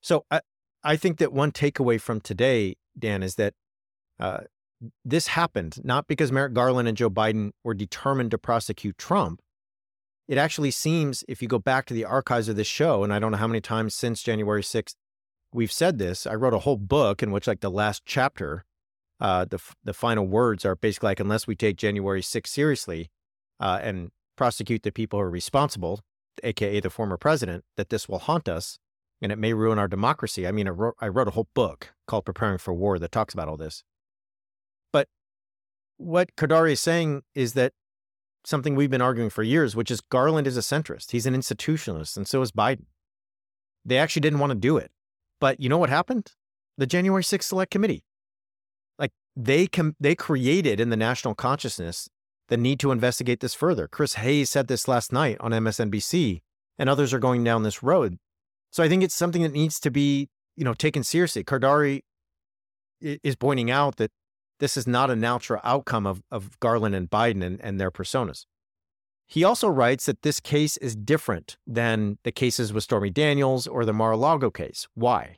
So 0.00 0.24
I, 0.30 0.40
I 0.82 0.96
think 0.96 1.18
that 1.18 1.32
one 1.32 1.52
takeaway 1.52 2.00
from 2.00 2.20
today, 2.20 2.76
Dan, 2.98 3.22
is 3.22 3.34
that 3.34 3.54
uh, 4.20 4.40
this 5.04 5.28
happened 5.28 5.78
not 5.84 6.06
because 6.06 6.32
Merrick 6.32 6.54
Garland 6.54 6.88
and 6.88 6.96
Joe 6.96 7.10
Biden 7.10 7.50
were 7.64 7.74
determined 7.74 8.30
to 8.30 8.38
prosecute 8.38 8.98
Trump. 8.98 9.40
It 10.28 10.38
actually 10.38 10.70
seems, 10.70 11.24
if 11.26 11.40
you 11.40 11.48
go 11.48 11.58
back 11.58 11.86
to 11.86 11.94
the 11.94 12.04
archives 12.04 12.48
of 12.48 12.56
this 12.56 12.66
show, 12.66 13.02
and 13.02 13.12
I 13.12 13.18
don't 13.18 13.32
know 13.32 13.38
how 13.38 13.46
many 13.46 13.60
times 13.60 13.94
since 13.94 14.22
January 14.22 14.62
6th 14.62 14.94
we've 15.52 15.72
said 15.72 15.98
this, 15.98 16.26
I 16.26 16.34
wrote 16.34 16.52
a 16.52 16.60
whole 16.60 16.76
book 16.76 17.22
in 17.22 17.30
which, 17.30 17.46
like, 17.46 17.60
the 17.60 17.70
last 17.70 18.02
chapter, 18.04 18.66
uh, 19.20 19.46
the, 19.46 19.58
the 19.82 19.94
final 19.94 20.26
words 20.26 20.66
are 20.66 20.76
basically 20.76 21.08
like, 21.08 21.20
unless 21.20 21.46
we 21.46 21.56
take 21.56 21.76
January 21.78 22.20
6th 22.20 22.46
seriously 22.46 23.10
uh, 23.58 23.80
and 23.82 24.10
prosecute 24.38 24.84
the 24.84 24.92
people 24.92 25.18
who 25.18 25.24
are 25.24 25.30
responsible, 25.30 26.00
AKA 26.42 26.80
the 26.80 26.90
former 26.90 27.18
president, 27.18 27.64
that 27.76 27.90
this 27.90 28.08
will 28.08 28.20
haunt 28.20 28.48
us 28.48 28.78
and 29.20 29.32
it 29.32 29.36
may 29.36 29.52
ruin 29.52 29.78
our 29.78 29.88
democracy. 29.88 30.46
I 30.46 30.52
mean, 30.52 30.68
I 30.68 30.70
wrote, 30.70 30.94
I 31.00 31.08
wrote 31.08 31.28
a 31.28 31.32
whole 31.32 31.48
book 31.54 31.92
called 32.06 32.24
Preparing 32.24 32.58
for 32.58 32.72
War 32.72 32.98
that 33.00 33.12
talks 33.12 33.34
about 33.34 33.48
all 33.48 33.56
this 33.56 33.82
But 34.92 35.08
what 35.96 36.34
Khardori 36.36 36.72
is 36.72 36.80
saying 36.80 37.22
is 37.34 37.54
that 37.54 37.72
something 38.44 38.76
we've 38.76 38.90
been 38.90 39.02
arguing 39.02 39.28
for 39.28 39.42
years, 39.42 39.74
which 39.74 39.90
is 39.90 40.00
Garland 40.00 40.46
is 40.46 40.56
a 40.56 40.60
centrist. 40.60 41.10
He's 41.10 41.26
an 41.26 41.34
institutionalist, 41.34 42.16
and 42.16 42.26
so 42.26 42.40
is 42.40 42.52
Biden. 42.52 42.86
They 43.84 43.98
actually 43.98 44.20
didn't 44.20 44.38
want 44.38 44.50
to 44.50 44.58
do 44.58 44.76
it. 44.76 44.92
But 45.40 45.60
you 45.60 45.68
know 45.68 45.78
what 45.78 45.90
happened? 45.90 46.32
The 46.78 46.86
January 46.86 47.24
6th 47.24 47.42
Select 47.42 47.72
Committee. 47.72 48.04
Like 48.98 49.10
they 49.34 49.66
com- 49.66 49.96
they 49.98 50.14
created 50.14 50.78
in 50.78 50.90
the 50.90 50.96
national 50.96 51.34
consciousness 51.34 52.08
the 52.48 52.56
need 52.56 52.80
to 52.80 52.90
investigate 52.90 53.40
this 53.40 53.54
further. 53.54 53.86
Chris 53.88 54.14
Hayes 54.14 54.50
said 54.50 54.68
this 54.68 54.88
last 54.88 55.12
night 55.12 55.36
on 55.40 55.52
MSNBC, 55.52 56.40
and 56.78 56.88
others 56.88 57.12
are 57.12 57.18
going 57.18 57.44
down 57.44 57.62
this 57.62 57.82
road. 57.82 58.18
So 58.70 58.82
I 58.82 58.88
think 58.88 59.02
it's 59.02 59.14
something 59.14 59.42
that 59.42 59.52
needs 59.52 59.80
to 59.80 59.90
be, 59.90 60.28
you 60.56 60.64
know, 60.64 60.74
taken 60.74 61.02
seriously. 61.02 61.44
Khardori 61.44 62.02
is 63.00 63.36
pointing 63.36 63.70
out 63.70 63.96
that 63.96 64.10
this 64.60 64.76
is 64.76 64.86
not 64.86 65.10
a 65.10 65.16
natural 65.16 65.60
outcome 65.62 66.06
of, 66.06 66.22
of 66.30 66.58
Garland 66.60 66.94
and 66.94 67.08
Biden 67.08 67.44
and, 67.44 67.60
and 67.60 67.80
their 67.80 67.90
personas. 67.90 68.44
He 69.26 69.44
also 69.44 69.68
writes 69.68 70.06
that 70.06 70.22
this 70.22 70.40
case 70.40 70.78
is 70.78 70.96
different 70.96 71.58
than 71.66 72.18
the 72.24 72.32
cases 72.32 72.72
with 72.72 72.84
Stormy 72.84 73.10
Daniels 73.10 73.66
or 73.66 73.84
the 73.84 73.92
Mar-a-Lago 73.92 74.50
case. 74.50 74.88
Why? 74.94 75.36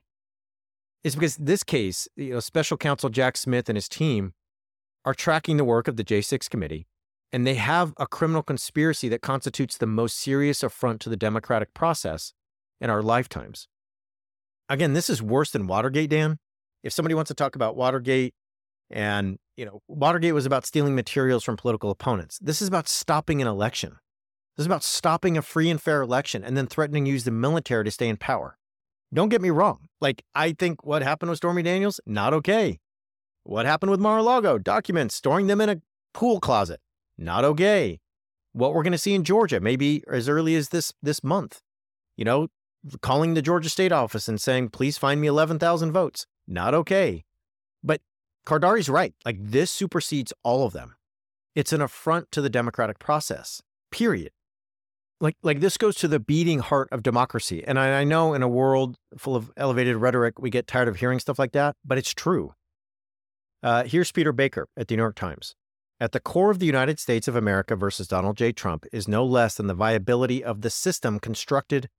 It's 1.02 1.16
because 1.16 1.36
this 1.36 1.64
case, 1.64 2.06
you 2.14 2.34
know, 2.34 2.40
special 2.40 2.76
counsel 2.76 3.10
Jack 3.10 3.36
Smith 3.36 3.68
and 3.68 3.76
his 3.76 3.88
team 3.88 4.32
are 5.04 5.14
tracking 5.14 5.56
the 5.56 5.64
work 5.64 5.88
of 5.88 5.96
the 5.96 6.04
J6 6.04 6.48
committee, 6.48 6.86
and 7.32 7.46
they 7.46 7.54
have 7.54 7.92
a 7.96 8.06
criminal 8.06 8.42
conspiracy 8.42 9.08
that 9.08 9.22
constitutes 9.22 9.76
the 9.76 9.86
most 9.86 10.18
serious 10.18 10.62
affront 10.62 11.00
to 11.02 11.08
the 11.08 11.16
democratic 11.16 11.72
process 11.74 12.32
in 12.80 12.90
our 12.90 13.02
lifetimes. 13.02 13.68
Again, 14.68 14.92
this 14.92 15.10
is 15.10 15.22
worse 15.22 15.50
than 15.50 15.66
Watergate, 15.66 16.10
Dan. 16.10 16.38
If 16.82 16.92
somebody 16.92 17.14
wants 17.14 17.28
to 17.28 17.34
talk 17.34 17.56
about 17.56 17.76
Watergate 17.76 18.34
and, 18.90 19.38
you 19.56 19.64
know, 19.64 19.80
Watergate 19.88 20.34
was 20.34 20.46
about 20.46 20.66
stealing 20.66 20.94
materials 20.94 21.44
from 21.44 21.56
political 21.56 21.90
opponents. 21.90 22.38
This 22.40 22.62
is 22.62 22.68
about 22.68 22.88
stopping 22.88 23.42
an 23.42 23.48
election. 23.48 23.96
This 24.56 24.62
is 24.64 24.66
about 24.66 24.82
stopping 24.82 25.36
a 25.36 25.42
free 25.42 25.70
and 25.70 25.80
fair 25.80 26.02
election 26.02 26.44
and 26.44 26.56
then 26.56 26.66
threatening 26.66 27.04
to 27.04 27.10
use 27.10 27.24
the 27.24 27.30
military 27.30 27.84
to 27.84 27.90
stay 27.90 28.08
in 28.08 28.16
power. 28.16 28.56
Don't 29.12 29.28
get 29.28 29.42
me 29.42 29.50
wrong. 29.50 29.88
Like, 30.00 30.22
I 30.34 30.52
think 30.52 30.84
what 30.84 31.02
happened 31.02 31.30
with 31.30 31.38
Stormy 31.38 31.62
Daniels, 31.62 32.00
not 32.06 32.32
okay. 32.32 32.78
What 33.42 33.66
happened 33.66 33.90
with 33.90 34.00
Mar-a-Lago? 34.00 34.58
Documents, 34.58 35.14
storing 35.14 35.46
them 35.46 35.60
in 35.60 35.68
a 35.68 35.76
pool 36.14 36.40
closet, 36.40 36.80
not 37.20 37.44
okay. 37.44 38.00
What 38.52 38.74
we're 38.74 38.82
going 38.82 38.92
to 38.92 38.98
see 38.98 39.14
in 39.14 39.22
Georgia, 39.22 39.60
maybe 39.60 40.02
as 40.10 40.28
early 40.28 40.56
as 40.56 40.70
this 40.70 40.92
this 41.02 41.22
month, 41.22 41.60
you 42.16 42.24
know, 42.24 42.48
calling 43.00 43.34
the 43.34 43.42
Georgia 43.42 43.68
State 43.68 43.92
Office 43.92 44.26
and 44.26 44.40
saying, 44.40 44.70
"Please 44.70 44.98
find 44.98 45.20
me 45.20 45.28
11,000 45.28 45.92
votes," 45.92 46.26
not 46.48 46.74
okay. 46.74 47.24
But 47.84 48.00
Khardori's 48.46 48.88
right. 48.88 49.14
Like 49.24 49.36
this 49.38 49.70
supersedes 49.70 50.32
all 50.42 50.66
of 50.66 50.72
them. 50.72 50.96
It's 51.54 51.72
an 51.72 51.80
affront 51.80 52.32
to 52.32 52.40
the 52.40 52.50
democratic 52.50 52.98
process. 52.98 53.62
Period. 53.92 54.32
Like 55.20 55.36
like 55.42 55.60
this 55.60 55.76
goes 55.76 55.96
to 55.96 56.08
the 56.08 56.18
beating 56.18 56.60
heart 56.60 56.88
of 56.90 57.02
democracy. 57.02 57.62
And 57.66 57.78
I, 57.78 58.00
I 58.00 58.04
know 58.04 58.34
in 58.34 58.42
a 58.42 58.48
world 58.48 58.96
full 59.18 59.36
of 59.36 59.52
elevated 59.56 59.96
rhetoric, 59.96 60.40
we 60.40 60.50
get 60.50 60.66
tired 60.66 60.88
of 60.88 60.96
hearing 60.96 61.20
stuff 61.20 61.38
like 61.38 61.52
that, 61.52 61.76
but 61.84 61.98
it's 61.98 62.14
true. 62.14 62.54
Uh, 63.62 63.84
here's 63.84 64.10
Peter 64.10 64.32
Baker 64.32 64.68
at 64.76 64.88
the 64.88 64.96
New 64.96 65.02
York 65.02 65.16
Times. 65.16 65.54
At 66.02 66.12
the 66.12 66.20
core 66.20 66.50
of 66.50 66.60
the 66.60 66.66
United 66.66 66.98
States 66.98 67.28
of 67.28 67.36
America 67.36 67.76
versus 67.76 68.08
Donald 68.08 68.38
J. 68.38 68.52
Trump 68.52 68.86
is 68.90 69.06
no 69.06 69.22
less 69.22 69.56
than 69.56 69.66
the 69.66 69.74
viability 69.74 70.42
of 70.42 70.62
the 70.62 70.70
system 70.70 71.20
constructed 71.20 71.90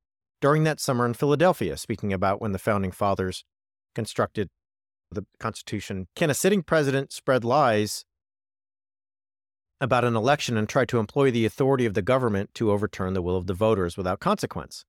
during 0.42 0.64
that 0.64 0.80
summer 0.80 1.06
in 1.06 1.14
Philadelphia, 1.14 1.78
speaking 1.78 2.12
about 2.12 2.42
when 2.42 2.52
the 2.52 2.58
founding 2.58 2.90
fathers 2.90 3.44
constructed 3.94 4.50
the 5.12 5.28
Constitution. 5.40 6.08
Can 6.16 6.32
a 6.32 6.34
sitting 6.34 6.64
president 6.64 7.12
spread 7.12 7.44
lies 7.44 8.04
about 9.80 10.04
an 10.04 10.16
election 10.16 10.58
and 10.58 10.68
try 10.68 10.84
to 10.86 10.98
employ 10.98 11.30
the 11.30 11.46
authority 11.46 11.86
of 11.86 11.94
the 11.94 12.02
government 12.02 12.56
to 12.56 12.72
overturn 12.72 13.14
the 13.14 13.22
will 13.22 13.38
of 13.38 13.46
the 13.46 13.54
voters 13.54 13.98
without 13.98 14.20
consequence? 14.20 14.84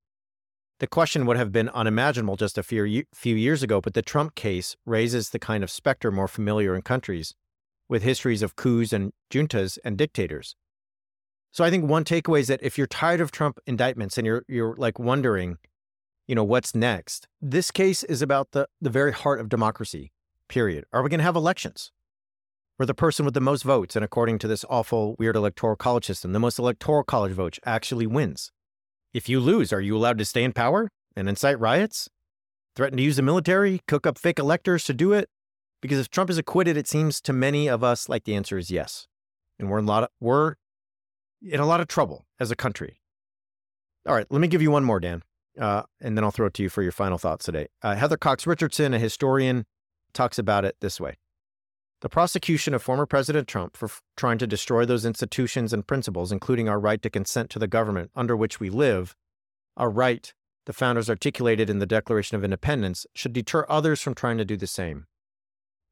The 0.79 0.87
question 0.87 1.27
would 1.27 1.37
have 1.37 1.53
been 1.53 1.69
unimaginable 1.69 2.37
just 2.37 2.57
a 2.57 2.63
few, 2.63 2.85
years 3.25 3.63
ago, 3.63 3.83
but 3.83 3.93
the 3.93 4.01
Trump 4.01 4.35
case 4.35 4.75
raises 4.87 5.31
the 5.31 5.39
kind 5.39 5.63
of 5.63 5.71
specter 5.71 6.11
more 6.11 6.29
familiar 6.29 6.75
in 6.75 6.81
countries 6.81 7.35
with 7.93 8.03
histories 8.03 8.40
of 8.40 8.57
coups 8.57 8.90
and 8.90 9.12
juntas 9.30 9.78
and 9.84 9.99
dictators. 9.99 10.57
So 11.51 11.62
I 11.62 11.68
think 11.68 11.84
one 11.84 12.05
takeaway 12.05 12.40
is 12.40 12.49
that 12.49 12.62
if 12.62 12.78
you're 12.78 12.86
tired 12.86 13.20
of 13.20 13.30
Trump 13.30 13.59
indictments 13.66 14.16
and 14.16 14.26
you're 14.26 14.45
you're 14.49 14.74
like 14.78 14.99
wondering, 14.99 15.59
you 16.26 16.34
know, 16.34 16.43
what's 16.43 16.74
next? 16.74 17.28
This 17.43 17.70
case 17.70 18.03
is 18.03 18.22
about 18.22 18.53
the, 18.53 18.66
the 18.80 18.88
very 18.88 19.12
heart 19.12 19.40
of 19.40 19.51
democracy, 19.51 20.11
period. 20.49 20.86
Are 20.90 21.03
we 21.03 21.11
going 21.11 21.18
to 21.18 21.24
have 21.24 21.36
elections? 21.36 21.93
Where 22.78 22.86
the 22.86 22.95
person 22.95 23.26
with 23.26 23.34
the 23.34 23.43
most 23.43 23.62
votes, 23.62 23.95
and 23.95 24.03
according 24.03 24.38
to 24.38 24.49
this 24.49 24.64
awful, 24.70 25.14
weird 25.18 25.36
electoral 25.36 25.76
college 25.76 26.07
system, 26.07 26.32
the 26.32 26.40
most 26.40 26.59
electoral 26.59 27.05
college 27.05 27.32
votes 27.32 27.61
actually 27.66 28.07
wins. 28.07 28.51
If 29.12 29.28
you 29.28 29.38
lose, 29.38 29.70
are 29.70 29.82
you 29.82 29.95
allowed 29.95 30.16
to 30.16 30.24
stay 30.24 30.45
in 30.45 30.55
power 30.55 30.88
and 31.14 31.28
incite 31.28 31.61
riots? 31.61 32.09
Threaten 32.74 32.97
to 32.97 33.05
use 33.05 33.16
the 33.16 33.22
military, 33.22 33.82
cook 33.86 34.07
up 34.07 34.16
fake 34.16 34.38
electors 34.38 34.84
to 34.84 34.95
do 34.95 35.12
it? 35.12 35.28
Because 35.83 35.99
if 35.99 36.09
Trump 36.09 36.30
is 36.30 36.39
acquitted, 36.39 36.78
it 36.78 36.89
seems 36.89 37.20
to 37.20 37.35
many 37.35 37.68
of 37.68 37.85
us 37.85 38.09
like 38.09 38.24
the 38.24 38.35
answer 38.35 38.57
is 38.57 38.70
yes. 38.70 39.09
And 39.59 39.68
we're 39.68 39.80
in 39.80 39.85
a 39.85 39.89
lot 39.89 40.05
of, 40.05 40.09
we're 40.20 40.55
in 41.43 41.61
a 41.61 41.66
lot 41.66 41.80
of 41.83 41.89
trouble 41.89 42.24
as 42.41 42.51
a 42.51 42.57
country. 42.57 43.01
All 44.09 44.14
right, 44.14 44.26
let 44.30 44.41
me 44.41 44.49
give 44.49 44.62
you 44.62 44.70
one 44.70 44.85
more, 44.85 44.99
Dan 44.99 45.22
uh, 45.61 45.83
and 46.01 46.16
then 46.16 46.24
I'll 46.24 46.30
throw 46.30 46.47
it 46.47 46.55
to 46.55 46.62
you 46.62 46.68
for 46.68 46.83
your 46.83 46.93
final 46.93 47.18
thoughts 47.18 47.45
today. 47.45 47.68
Uh, 47.83 47.95
Heather 47.95 48.16
Cox 48.16 48.47
Richardson, 48.47 48.95
a 48.95 48.99
historian, 48.99 49.64
talks 50.12 50.39
about 50.39 50.64
it 50.64 50.76
this 50.80 51.01
way 51.01 51.16
The 52.01 52.09
prosecution 52.09 52.74
of 52.74 52.83
former 52.83 53.07
President 53.07 53.49
Trump 53.49 53.76
for 53.76 53.87
f- 53.87 54.03
trying 54.16 54.39
to 54.39 54.47
destroy 54.47 54.85
those 54.85 55.05
institutions 55.05 55.72
and 55.72 55.87
principles, 55.87 56.33
including 56.33 56.68
our 56.68 56.80
right 56.80 57.03
to 57.03 57.11
consent 57.11 57.51
to 57.51 57.59
the 57.59 57.66
government 57.66 58.11
under 58.14 58.37
which 58.37 58.61
we 58.61 58.70
live, 58.70 59.14
our 59.76 59.91
right 59.91 60.33
the 60.64 60.72
founders 60.72 61.11
articulated 61.11 61.68
in 61.68 61.80
the 61.80 61.87
Declaration 61.87 62.37
of 62.37 62.45
Independence, 62.45 63.05
should 63.16 63.33
deter 63.33 63.66
others 63.68 64.01
from 64.01 64.14
trying 64.14 64.39
to 64.39 64.45
do 64.45 64.57
the 64.57 64.68
same. 64.68 65.07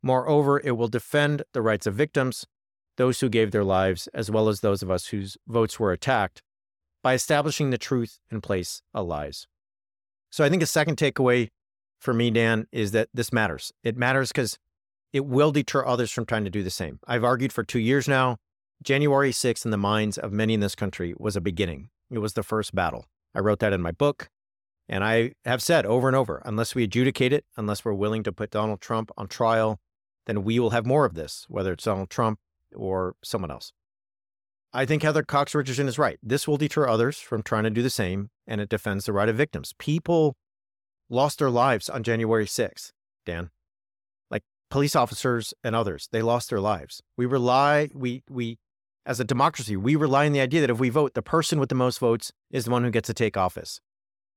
Moreover, 0.02 0.60
it 0.60 0.72
will 0.72 0.88
defend 0.88 1.42
the 1.52 1.62
rights 1.62 1.86
of 1.86 1.94
victims, 1.94 2.46
those 2.96 3.20
who 3.20 3.28
gave 3.28 3.50
their 3.50 3.64
lives, 3.64 4.08
as 4.14 4.30
well 4.30 4.48
as 4.48 4.60
those 4.60 4.82
of 4.82 4.90
us 4.90 5.08
whose 5.08 5.36
votes 5.46 5.78
were 5.78 5.92
attacked, 5.92 6.42
by 7.02 7.14
establishing 7.14 7.70
the 7.70 7.78
truth 7.78 8.18
in 8.30 8.40
place 8.40 8.82
of 8.94 9.06
lies. 9.06 9.46
So 10.30 10.44
I 10.44 10.48
think 10.48 10.62
a 10.62 10.66
second 10.66 10.96
takeaway 10.96 11.48
for 11.98 12.14
me, 12.14 12.30
Dan, 12.30 12.66
is 12.72 12.92
that 12.92 13.08
this 13.12 13.32
matters. 13.32 13.72
It 13.84 13.96
matters 13.96 14.30
because 14.30 14.58
it 15.12 15.26
will 15.26 15.52
deter 15.52 15.84
others 15.84 16.10
from 16.10 16.24
trying 16.24 16.44
to 16.44 16.50
do 16.50 16.62
the 16.62 16.70
same. 16.70 16.98
I've 17.06 17.24
argued 17.24 17.52
for 17.52 17.62
two 17.62 17.78
years 17.78 18.08
now. 18.08 18.36
January 18.82 19.32
6th, 19.32 19.64
in 19.66 19.70
the 19.70 19.76
minds 19.76 20.16
of 20.16 20.32
many 20.32 20.54
in 20.54 20.60
this 20.60 20.74
country, 20.74 21.14
was 21.18 21.36
a 21.36 21.40
beginning. 21.40 21.90
It 22.10 22.18
was 22.18 22.32
the 22.32 22.42
first 22.42 22.74
battle. 22.74 23.04
I 23.34 23.40
wrote 23.40 23.58
that 23.58 23.74
in 23.74 23.82
my 23.82 23.92
book. 23.92 24.28
And 24.88 25.04
I 25.04 25.32
have 25.44 25.62
said 25.62 25.86
over 25.86 26.08
and 26.08 26.16
over 26.16 26.42
unless 26.44 26.74
we 26.74 26.82
adjudicate 26.82 27.32
it, 27.32 27.44
unless 27.56 27.84
we're 27.84 27.92
willing 27.92 28.22
to 28.24 28.32
put 28.32 28.50
Donald 28.50 28.80
Trump 28.80 29.10
on 29.16 29.28
trial, 29.28 29.78
then 30.30 30.44
we 30.44 30.60
will 30.60 30.70
have 30.70 30.86
more 30.86 31.04
of 31.04 31.14
this, 31.14 31.44
whether 31.48 31.72
it's 31.72 31.84
Donald 31.84 32.08
Trump 32.08 32.38
or 32.72 33.16
someone 33.22 33.50
else. 33.50 33.72
I 34.72 34.86
think 34.86 35.02
Heather 35.02 35.24
Cox 35.24 35.56
Richardson 35.56 35.88
is 35.88 35.98
right. 35.98 36.20
This 36.22 36.46
will 36.46 36.56
deter 36.56 36.86
others 36.86 37.18
from 37.18 37.42
trying 37.42 37.64
to 37.64 37.70
do 37.70 37.82
the 37.82 37.90
same, 37.90 38.30
and 38.46 38.60
it 38.60 38.68
defends 38.68 39.04
the 39.06 39.12
right 39.12 39.28
of 39.28 39.36
victims. 39.36 39.74
People 39.78 40.36
lost 41.08 41.40
their 41.40 41.50
lives 41.50 41.88
on 41.88 42.04
January 42.04 42.46
6th, 42.46 42.92
Dan. 43.26 43.50
Like 44.30 44.44
police 44.70 44.94
officers 44.94 45.52
and 45.64 45.74
others, 45.74 46.08
they 46.12 46.22
lost 46.22 46.48
their 46.48 46.60
lives. 46.60 47.02
We 47.16 47.26
rely, 47.26 47.88
we, 47.92 48.22
we, 48.30 48.58
as 49.04 49.18
a 49.18 49.24
democracy, 49.24 49.76
we 49.76 49.96
rely 49.96 50.26
on 50.26 50.32
the 50.32 50.40
idea 50.40 50.60
that 50.60 50.70
if 50.70 50.78
we 50.78 50.90
vote, 50.90 51.14
the 51.14 51.22
person 51.22 51.58
with 51.58 51.70
the 51.70 51.74
most 51.74 51.98
votes 51.98 52.30
is 52.52 52.66
the 52.66 52.70
one 52.70 52.84
who 52.84 52.92
gets 52.92 53.08
to 53.08 53.14
take 53.14 53.36
office. 53.36 53.80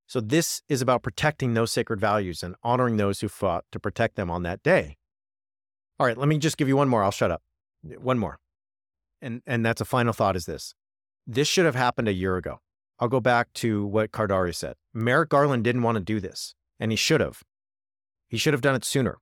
So 0.07 0.19
this 0.19 0.63
is 0.67 0.81
about 0.81 1.03
protecting 1.03 1.53
those 1.53 1.71
sacred 1.71 1.99
values 1.99 2.41
and 2.41 2.55
honoring 2.63 2.97
those 2.97 3.19
who 3.19 3.27
fought 3.27 3.65
to 3.71 3.79
protect 3.79 4.15
them 4.15 4.31
on 4.31 4.41
that 4.41 4.63
day. 4.63 4.97
All 5.99 6.07
right, 6.07 6.17
let 6.17 6.27
me 6.27 6.37
just 6.37 6.57
give 6.57 6.67
you 6.67 6.77
one 6.77 6.89
more. 6.89 7.03
I'll 7.03 7.11
shut 7.11 7.31
up. 7.31 7.41
One 7.99 8.17
more 8.17 8.39
and 9.23 9.41
and 9.47 9.65
that's 9.65 9.81
a 9.81 9.85
final 9.85 10.13
thought 10.13 10.35
is 10.35 10.45
this. 10.45 10.75
This 11.25 11.47
should 11.47 11.65
have 11.65 11.75
happened 11.75 12.07
a 12.07 12.13
year 12.13 12.35
ago. 12.37 12.59
I'll 12.99 13.07
go 13.07 13.21
back 13.21 13.51
to 13.55 13.85
what 13.85 14.11
Khardori 14.11 14.53
said. 14.53 14.75
Merrick 14.93 15.29
Garland 15.29 15.63
didn't 15.63 15.81
want 15.81 15.95
to 15.95 16.03
do 16.03 16.19
this, 16.19 16.53
and 16.79 16.91
he 16.91 16.95
should 16.95 17.21
have. 17.21 17.41
He 18.27 18.37
should 18.37 18.53
have 18.53 18.61
done 18.61 18.75
it 18.75 18.85
sooner. 18.85 19.17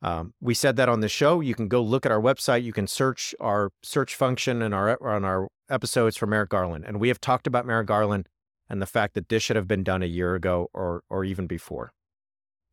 Um, 0.00 0.34
we 0.40 0.54
said 0.54 0.76
that 0.76 0.88
on 0.88 1.00
the 1.00 1.08
show. 1.08 1.40
You 1.40 1.54
can 1.54 1.68
go 1.68 1.82
look 1.82 2.06
at 2.06 2.12
our 2.12 2.20
website. 2.20 2.62
You 2.62 2.72
can 2.72 2.86
search 2.86 3.34
our 3.40 3.70
search 3.82 4.14
function 4.14 4.62
and 4.62 4.72
our 4.74 5.02
on 5.02 5.24
our 5.24 5.48
episodes 5.68 6.16
for 6.16 6.26
Merrick 6.26 6.50
Garland, 6.50 6.84
and 6.86 7.00
we 7.00 7.08
have 7.08 7.20
talked 7.20 7.46
about 7.46 7.66
Merrick 7.66 7.88
Garland 7.88 8.28
and 8.70 8.80
the 8.80 8.86
fact 8.86 9.14
that 9.14 9.28
this 9.28 9.42
should 9.42 9.56
have 9.56 9.68
been 9.68 9.82
done 9.82 10.02
a 10.02 10.06
year 10.06 10.34
ago 10.34 10.68
or 10.72 11.02
or 11.10 11.24
even 11.24 11.46
before. 11.46 11.92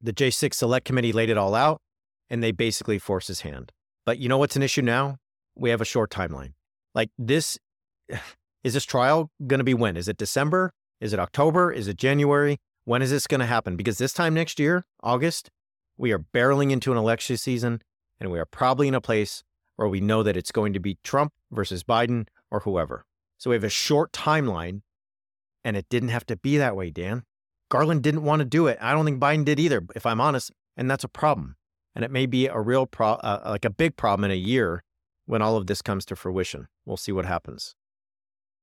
The 0.04 0.14
J6 0.14 0.56
Select 0.56 0.86
Committee 0.86 1.12
laid 1.12 1.30
it 1.30 1.38
all 1.38 1.54
out, 1.54 1.82
and 2.32 2.42
they 2.42 2.52
basically 2.52 2.98
forced 2.98 3.28
his 3.28 3.42
hand. 3.42 3.72
But 4.08 4.18
you 4.18 4.28
know 4.28 4.40
what's 4.40 4.56
an 4.56 4.64
issue 4.64 4.82
now? 4.82 5.18
we 5.56 5.70
have 5.70 5.82
a 5.82 5.86
short 5.86 6.10
timeline. 6.10 6.54
Like 6.94 7.10
this, 7.18 7.58
is 8.64 8.74
this 8.74 8.86
trial 8.86 9.30
going 9.48 9.60
to 9.60 9.64
be 9.64 9.74
when? 9.74 9.98
Is 9.98 10.08
it 10.08 10.18
December? 10.18 10.72
Is 11.00 11.14
it 11.14 11.20
October? 11.20 11.72
Is 11.72 11.88
it 11.88 11.98
January? 11.98 12.58
When 12.86 13.02
is 13.02 13.12
this 13.12 13.28
going 13.28 13.40
to 13.40 13.46
happen? 13.46 13.76
Because 13.76 13.98
this 13.98 14.14
time 14.14 14.34
next 14.34 14.60
year, 14.60 14.86
August, 15.04 15.50
we 15.98 16.12
are 16.12 16.20
barreling 16.20 16.72
into 16.72 16.92
an 16.92 16.98
election 16.98 17.38
season 17.38 17.82
and 18.20 18.32
we 18.32 18.40
are 18.40 18.46
probably 18.46 18.88
in 18.88 18.96
a 18.96 19.02
place 19.02 19.44
where 19.76 19.88
we 19.88 20.02
know 20.02 20.24
that 20.24 20.38
it's 20.38 20.52
going 20.52 20.74
to 20.74 20.80
be 20.80 20.98
Trump 21.04 21.34
versus 21.52 21.84
Biden 21.84 22.28
or 22.50 22.62
whoever. 22.62 23.06
So 23.38 23.50
we 23.50 23.56
have 23.56 23.64
a 23.64 23.70
short 23.70 24.12
timeline 24.12 24.82
and 25.64 25.78
it 25.78 25.88
didn't 25.90 26.10
have 26.10 26.26
to 26.28 26.36
be 26.36 26.58
that 26.58 26.76
way, 26.76 26.90
Dan. 26.90 27.24
Garland 27.70 28.04
didn't 28.04 28.24
want 28.24 28.42
to 28.42 28.46
do 28.46 28.68
it. 28.68 28.78
I 28.82 28.94
don't 28.94 29.06
think 29.06 29.20
Biden 29.20 29.46
did 29.46 29.60
either, 29.60 29.82
if 29.96 30.06
I'm 30.06 30.20
honest. 30.20 30.52
And 30.76 30.90
that's 30.90 31.04
a 31.04 31.08
problem. 31.08 31.56
And 31.96 32.06
it 32.06 32.12
may 32.12 32.26
be 32.26 32.48
a 32.48 32.60
real 32.60 32.86
pro, 32.86 33.14
uh, 33.14 33.42
like 33.46 33.66
a 33.66 33.70
big 33.70 33.98
problem 33.98 34.26
in 34.26 34.32
a 34.32 34.40
year 34.40 34.84
when 35.26 35.42
all 35.42 35.58
of 35.58 35.68
this 35.68 35.82
comes 35.82 36.06
to 36.06 36.16
fruition. 36.16 36.68
We'll 36.86 36.98
see 36.98 37.12
what 37.12 37.26
happens. 37.26 37.76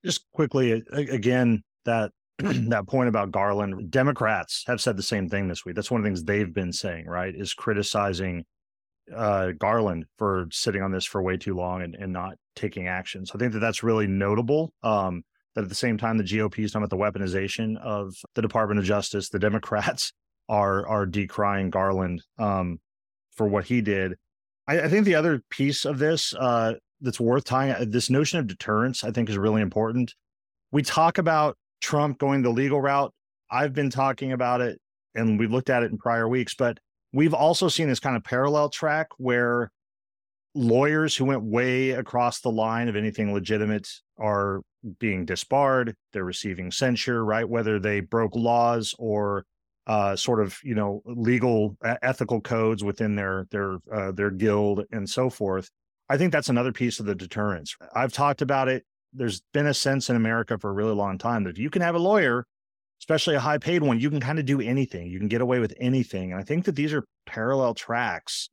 Just 0.04 0.30
quickly, 0.32 0.82
again, 0.92 1.62
that 1.84 2.12
that 2.38 2.86
point 2.86 3.08
about 3.08 3.32
Garland, 3.32 3.90
Democrats 3.90 4.64
have 4.66 4.80
said 4.80 4.96
the 4.96 5.02
same 5.02 5.28
thing 5.28 5.48
this 5.48 5.64
week. 5.64 5.74
That's 5.74 5.90
one 5.90 6.00
of 6.00 6.04
the 6.04 6.08
things 6.08 6.24
they've 6.24 6.52
been 6.52 6.72
saying, 6.72 7.06
right? 7.06 7.34
Is 7.34 7.52
criticizing 7.52 8.44
uh, 9.14 9.52
Garland 9.58 10.04
for 10.18 10.46
sitting 10.52 10.82
on 10.82 10.92
this 10.92 11.04
for 11.04 11.22
way 11.22 11.36
too 11.36 11.54
long 11.54 11.82
and, 11.82 11.94
and 11.94 12.12
not 12.12 12.34
taking 12.54 12.86
action. 12.86 13.26
So 13.26 13.32
I 13.34 13.38
think 13.38 13.52
that 13.54 13.60
that's 13.60 13.82
really 13.82 14.06
notable. 14.06 14.72
Um, 14.82 15.22
that 15.54 15.62
at 15.62 15.68
the 15.68 15.74
same 15.74 15.98
time, 15.98 16.18
the 16.18 16.24
GOP 16.24 16.60
is 16.60 16.72
talking 16.72 16.84
about 16.84 16.96
the 16.96 17.18
weaponization 17.20 17.76
of 17.78 18.14
the 18.34 18.42
Department 18.42 18.78
of 18.78 18.84
Justice. 18.84 19.28
The 19.28 19.38
Democrats 19.38 20.12
are 20.48 20.86
are 20.86 21.06
decrying 21.06 21.70
Garland 21.70 22.22
um, 22.38 22.78
for 23.38 23.46
what 23.46 23.64
he 23.64 23.80
did. 23.80 24.16
I, 24.66 24.80
I, 24.80 24.88
think 24.88 25.06
the 25.06 25.14
other 25.14 25.42
piece 25.48 25.86
of 25.86 25.98
this 25.98 26.34
uh, 26.34 26.74
that's 27.00 27.20
worth 27.20 27.44
tying 27.44 27.72
uh, 27.72 27.86
this 27.88 28.10
notion 28.10 28.38
of 28.38 28.46
deterrence, 28.46 29.02
I 29.04 29.10
think, 29.10 29.30
is 29.30 29.38
really 29.38 29.62
important. 29.62 30.14
We 30.72 30.82
talk 30.82 31.16
about 31.16 31.56
Trump 31.80 32.18
going 32.18 32.42
the 32.42 32.50
legal 32.50 32.80
route. 32.80 33.14
I've 33.50 33.72
been 33.72 33.88
talking 33.88 34.32
about 34.32 34.60
it, 34.60 34.78
and 35.14 35.38
we've 35.38 35.50
looked 35.50 35.70
at 35.70 35.82
it 35.82 35.90
in 35.90 35.96
prior 35.96 36.28
weeks, 36.28 36.54
but 36.54 36.78
we've 37.14 37.32
also 37.32 37.68
seen 37.68 37.88
this 37.88 38.00
kind 38.00 38.16
of 38.16 38.24
parallel 38.24 38.68
track 38.68 39.06
where 39.16 39.70
lawyers 40.54 41.16
who 41.16 41.24
went 41.24 41.42
way 41.42 41.90
across 41.90 42.40
the 42.40 42.50
line 42.50 42.88
of 42.88 42.96
anything 42.96 43.32
legitimate 43.32 43.88
are 44.18 44.62
being 44.98 45.24
disbarred 45.24 45.94
they're 46.12 46.24
receiving 46.24 46.70
censure 46.70 47.24
right 47.24 47.48
whether 47.48 47.78
they 47.78 48.00
broke 48.00 48.34
laws 48.34 48.94
or 48.98 49.44
uh, 49.88 50.14
sort 50.14 50.40
of 50.40 50.58
you 50.62 50.74
know 50.74 51.02
legal 51.06 51.76
ethical 52.02 52.40
codes 52.40 52.84
within 52.84 53.16
their 53.16 53.46
their 53.50 53.78
uh, 53.92 54.12
their 54.12 54.30
guild 54.30 54.84
and 54.92 55.08
so 55.08 55.30
forth 55.30 55.70
i 56.08 56.16
think 56.16 56.30
that's 56.30 56.50
another 56.50 56.72
piece 56.72 57.00
of 57.00 57.06
the 57.06 57.14
deterrence. 57.14 57.74
I've 57.94 58.12
talked 58.12 58.42
about 58.42 58.68
it. 58.68 58.84
There's 59.14 59.40
been 59.54 59.66
a 59.66 59.74
sense 59.74 60.10
in 60.10 60.16
america 60.16 60.58
for 60.58 60.70
a 60.70 60.74
really 60.74 60.94
long 60.94 61.16
time 61.18 61.44
that 61.44 61.50
if 61.50 61.58
you 61.58 61.70
can 61.70 61.82
have 61.82 61.94
a 61.94 61.98
lawyer 61.98 62.44
especially 63.00 63.36
a 63.36 63.40
high 63.40 63.58
paid 63.58 63.82
one 63.82 63.98
you 63.98 64.10
can 64.10 64.20
kind 64.20 64.38
of 64.38 64.44
do 64.44 64.60
anything. 64.60 65.06
You 65.06 65.18
can 65.18 65.28
get 65.28 65.40
away 65.40 65.58
with 65.58 65.74
anything. 65.80 66.32
And 66.32 66.40
i 66.40 66.44
think 66.44 66.66
that 66.66 66.76
these 66.76 66.92
are 66.92 67.04
parallel 67.26 67.74
tracks 67.74 68.50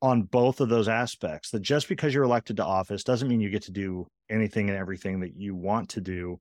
on 0.00 0.22
both 0.22 0.60
of 0.60 0.68
those 0.68 0.88
aspects 0.88 1.50
that 1.50 1.60
just 1.60 1.88
because 1.88 2.14
you're 2.14 2.24
elected 2.24 2.56
to 2.56 2.64
office 2.64 3.02
doesn't 3.02 3.28
mean 3.28 3.40
you 3.40 3.50
get 3.50 3.62
to 3.62 3.72
do 3.72 4.06
anything 4.30 4.68
and 4.68 4.78
everything 4.78 5.20
that 5.20 5.36
you 5.36 5.54
want 5.54 5.88
to 5.90 6.00
do 6.00 6.38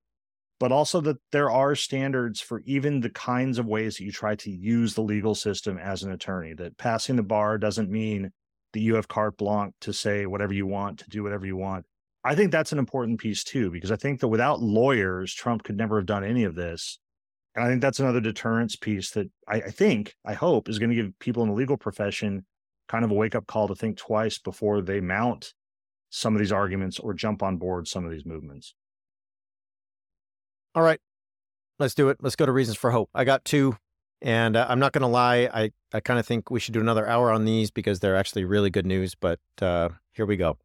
but 0.60 0.72
also 0.72 1.02
that 1.02 1.18
there 1.32 1.52
are 1.52 1.76
standards 1.76 2.42
for 2.42 2.62
even 2.66 3.00
the 3.00 3.10
kinds 3.10 3.60
of 3.60 3.66
ways 3.66 3.98
that 3.98 4.04
you 4.04 4.12
try 4.12 4.36
to 4.36 4.52
use 4.52 4.94
the 4.94 5.02
legal 5.02 5.36
system 5.36 5.78
as 5.78 6.04
an 6.04 6.12
attorney 6.12 6.54
that 6.54 6.78
passing 6.78 7.16
the 7.16 7.24
bar 7.24 7.58
doesn't 7.58 7.90
mean 7.90 8.32
that 8.74 8.80
you 8.80 8.96
have 8.96 9.08
carte 9.08 9.38
blanche 9.38 9.74
to 9.82 9.94
say 9.94 10.26
whatever 10.26 10.54
you 10.54 10.66
want 10.66 11.00
to 11.00 11.10
do 11.10 11.24
whatever 11.24 11.46
you 11.46 11.56
want 11.56 11.86
i 12.24 12.36
think 12.36 12.52
that's 12.52 12.72
an 12.72 12.80
important 12.80 13.20
piece 13.20 13.44
too 13.44 13.72
because 13.72 13.92
i 13.92 13.96
think 13.96 14.20
that 14.20 14.28
without 14.28 14.62
lawyers 14.62 15.34
trump 15.34 15.64
could 15.64 15.78
never 15.78 15.98
have 15.98 16.06
done 16.06 16.24
any 16.24 16.44
of 16.44 16.56
this 16.56 17.00
and 17.56 17.64
i 17.64 17.68
think 17.68 17.82
that's 17.82 18.00
another 18.00 18.22
deterrence 18.22 18.76
piece 18.76 19.12
that 19.12 19.30
i, 19.48 19.56
I 19.56 19.70
think 19.72 20.16
i 20.26 20.34
hope 20.34 20.70
is 20.70 20.80
going 20.80 20.90
to 20.90 20.96
give 20.96 21.18
people 21.20 21.44
in 21.44 21.50
the 21.50 21.56
legal 21.56 21.78
profession 21.78 22.46
kind 22.88 23.04
of 23.04 23.12
a 23.12 23.14
wake 23.14 23.36
up 23.36 23.48
call 23.48 23.68
to 23.68 23.76
think 23.76 23.98
twice 23.98 24.38
before 24.38 24.82
they 24.82 25.02
mount 25.02 25.54
some 26.10 26.34
of 26.34 26.40
these 26.40 26.52
arguments 26.52 27.00
or 27.00 27.14
jump 27.14 27.44
on 27.44 27.58
board 27.58 27.88
some 27.88 28.06
of 28.06 28.12
these 28.12 28.26
movements. 28.26 28.74
All 30.76 30.84
right, 30.84 31.00
let's 31.80 31.96
do 31.96 32.10
it. 32.10 32.18
Let's 32.22 32.36
go 32.36 32.46
to 32.46 32.52
reasons 32.52 32.78
for 32.78 32.92
hope. 32.92 33.10
I 33.14 33.24
got 33.24 33.46
two, 33.46 33.78
and 34.22 34.56
uh, 34.56 34.66
I'm 34.70 34.80
not 34.80 34.94
going 34.94 35.02
to 35.02 35.08
lie. 35.08 35.50
I, 35.54 35.72
I 35.94 36.00
kind 36.00 36.20
of 36.20 36.26
think 36.26 36.52
we 36.52 36.60
should 36.60 36.74
do 36.74 36.82
another 36.82 37.08
hour 37.08 37.32
on 37.32 37.46
these 37.46 37.72
because 37.72 38.00
they're 38.00 38.16
actually 38.16 38.46
really 38.46 38.70
good 38.70 38.86
news, 38.86 39.16
but 39.16 39.40
uh, 39.62 39.90
here 40.14 40.26
we 40.26 40.38
go. 40.38 40.58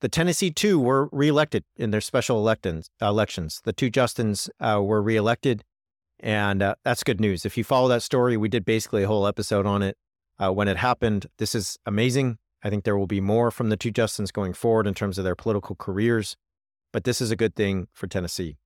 The 0.00 0.08
Tennessee 0.08 0.50
two 0.50 0.80
were 0.80 1.08
reelected 1.12 1.64
in 1.76 1.92
their 1.92 2.00
special 2.00 2.38
elections. 2.38 2.90
elections. 3.00 3.60
The 3.64 3.72
two 3.72 3.90
Justins 3.90 4.48
uh, 4.58 4.82
were 4.82 5.00
reelected, 5.00 5.62
and 6.18 6.62
uh, 6.62 6.74
that's 6.84 7.04
good 7.04 7.20
news. 7.20 7.46
If 7.46 7.56
you 7.56 7.64
follow 7.64 7.88
that 7.88 8.02
story, 8.02 8.36
we 8.36 8.48
did 8.48 8.64
basically 8.64 9.04
a 9.04 9.06
whole 9.06 9.26
episode 9.26 9.66
on 9.66 9.82
it 9.82 9.96
uh, 10.40 10.50
when 10.52 10.66
it 10.66 10.76
happened. 10.76 11.26
This 11.38 11.54
is 11.54 11.78
amazing. 11.86 12.38
I 12.64 12.70
think 12.70 12.84
there 12.84 12.96
will 12.96 13.06
be 13.06 13.20
more 13.20 13.50
from 13.50 13.68
the 13.68 13.76
two 13.76 13.92
Justins 13.92 14.32
going 14.32 14.52
forward 14.52 14.86
in 14.86 14.94
terms 14.94 15.18
of 15.18 15.24
their 15.24 15.36
political 15.36 15.76
careers, 15.76 16.36
but 16.92 17.04
this 17.04 17.20
is 17.20 17.30
a 17.30 17.36
good 17.36 17.54
thing 17.54 17.88
for 17.92 18.06
Tennessee. 18.06 18.56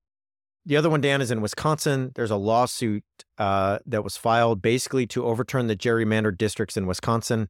The 0.67 0.77
other 0.77 0.91
one, 0.91 1.01
Dan, 1.01 1.21
is 1.21 1.31
in 1.31 1.41
Wisconsin. 1.41 2.11
There's 2.17 2.33
a 2.33 2.37
lawsuit 2.37 3.05
uh, 3.39 3.79
that 3.87 4.03
was 4.03 4.17
filed 4.17 4.61
basically 4.61 5.07
to 5.07 5.25
overturn 5.25 5.69
the 5.69 5.77
gerrymandered 5.77 6.37
districts 6.37 6.77
in 6.77 6.87
Wisconsin. 6.87 7.49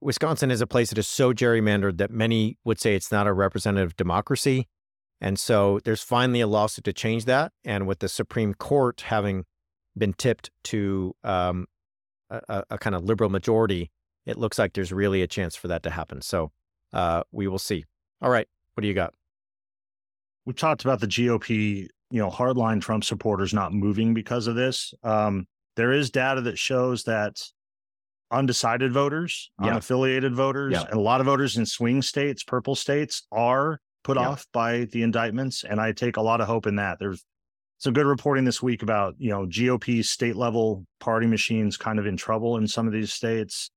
Wisconsin 0.00 0.50
is 0.50 0.62
a 0.62 0.66
place 0.66 0.88
that 0.88 0.96
is 0.96 1.06
so 1.06 1.34
gerrymandered 1.34 1.98
that 1.98 2.10
many 2.10 2.56
would 2.64 2.80
say 2.80 2.94
it's 2.94 3.12
not 3.12 3.26
a 3.26 3.34
representative 3.34 3.96
democracy. 3.96 4.66
And 5.20 5.38
so 5.38 5.80
there's 5.84 6.00
finally 6.00 6.40
a 6.40 6.46
lawsuit 6.46 6.84
to 6.84 6.92
change 6.94 7.26
that. 7.26 7.52
And 7.64 7.86
with 7.86 7.98
the 7.98 8.08
Supreme 8.08 8.54
Court 8.54 9.02
having 9.02 9.44
been 9.96 10.14
tipped 10.14 10.50
to 10.64 11.14
um, 11.24 11.66
a, 12.30 12.64
a, 12.70 12.78
kind 12.78 12.96
of 12.96 13.04
liberal 13.04 13.28
majority, 13.28 13.90
it 14.24 14.38
looks 14.38 14.58
like 14.58 14.72
there's 14.72 14.92
really 14.92 15.20
a 15.20 15.26
chance 15.26 15.54
for 15.54 15.68
that 15.68 15.82
to 15.82 15.90
happen. 15.90 16.22
So 16.22 16.52
uh, 16.94 17.24
we 17.30 17.46
will 17.46 17.58
see. 17.58 17.84
All 18.22 18.30
right, 18.30 18.48
what 18.72 18.82
do 18.82 18.88
you 18.88 18.94
got? 18.94 19.12
We 20.46 20.54
talked 20.54 20.84
about 20.84 21.00
the 21.00 21.06
GOP, 21.06 21.88
you 22.10 22.20
know, 22.20 22.30
hardline 22.30 22.80
Trump 22.80 23.04
supporters 23.04 23.52
not 23.52 23.72
moving 23.72 24.14
because 24.14 24.46
of 24.46 24.54
this. 24.54 24.94
Um, 25.02 25.46
there 25.76 25.92
is 25.92 26.10
data 26.10 26.40
that 26.42 26.58
shows 26.58 27.04
that 27.04 27.36
undecided 28.30 28.92
voters, 28.92 29.50
yeah. 29.62 29.70
unaffiliated 29.70 30.34
voters, 30.34 30.72
yeah. 30.72 30.84
and 30.84 30.94
a 30.94 31.00
lot 31.00 31.20
of 31.20 31.26
voters 31.26 31.56
in 31.56 31.66
swing 31.66 32.02
states, 32.02 32.42
purple 32.42 32.74
states, 32.74 33.26
are 33.32 33.80
put 34.04 34.16
yeah. 34.16 34.28
off 34.28 34.46
by 34.52 34.86
the 34.92 35.02
indictments. 35.02 35.64
And 35.64 35.80
I 35.80 35.92
take 35.92 36.16
a 36.16 36.22
lot 36.22 36.40
of 36.40 36.46
hope 36.46 36.66
in 36.66 36.76
that. 36.76 36.98
There's 36.98 37.24
some 37.78 37.92
good 37.92 38.06
reporting 38.06 38.44
this 38.44 38.62
week 38.62 38.82
about 38.82 39.14
you 39.18 39.30
know 39.30 39.46
GOP 39.46 40.04
state 40.04 40.36
level 40.36 40.84
party 41.00 41.26
machines 41.26 41.76
kind 41.76 41.98
of 41.98 42.06
in 42.06 42.16
trouble 42.16 42.56
in 42.56 42.66
some 42.66 42.86
of 42.86 42.92
these 42.92 43.12
states, 43.12 43.70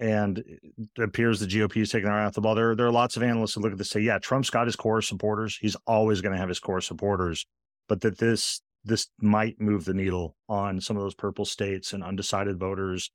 and 0.00 0.38
it 0.38 1.02
appears 1.02 1.40
the 1.40 1.46
GOP 1.46 1.78
is 1.78 1.90
taking 1.90 2.08
their 2.08 2.18
eye 2.18 2.24
off 2.24 2.34
the 2.34 2.40
ball. 2.40 2.54
There, 2.54 2.74
there 2.74 2.86
are 2.86 2.92
lots 2.92 3.16
of 3.16 3.22
analysts 3.22 3.54
who 3.54 3.60
look 3.60 3.72
at 3.72 3.78
this 3.78 3.94
and 3.94 4.02
say, 4.02 4.06
yeah, 4.06 4.18
Trump's 4.18 4.50
got 4.50 4.66
his 4.66 4.76
core 4.76 5.02
supporters. 5.02 5.56
He's 5.56 5.76
always 5.86 6.20
going 6.20 6.32
to 6.32 6.38
have 6.38 6.48
his 6.48 6.60
core 6.60 6.80
supporters, 6.80 7.46
but 7.88 8.00
that 8.02 8.18
this 8.18 8.60
this 8.84 9.08
might 9.20 9.60
move 9.60 9.84
the 9.84 9.94
needle 9.94 10.36
on 10.48 10.80
some 10.80 10.96
of 10.96 11.02
those 11.02 11.14
purple 11.14 11.44
states 11.44 11.92
and 11.92 12.04
undecided 12.04 12.58
voters. 12.58 13.10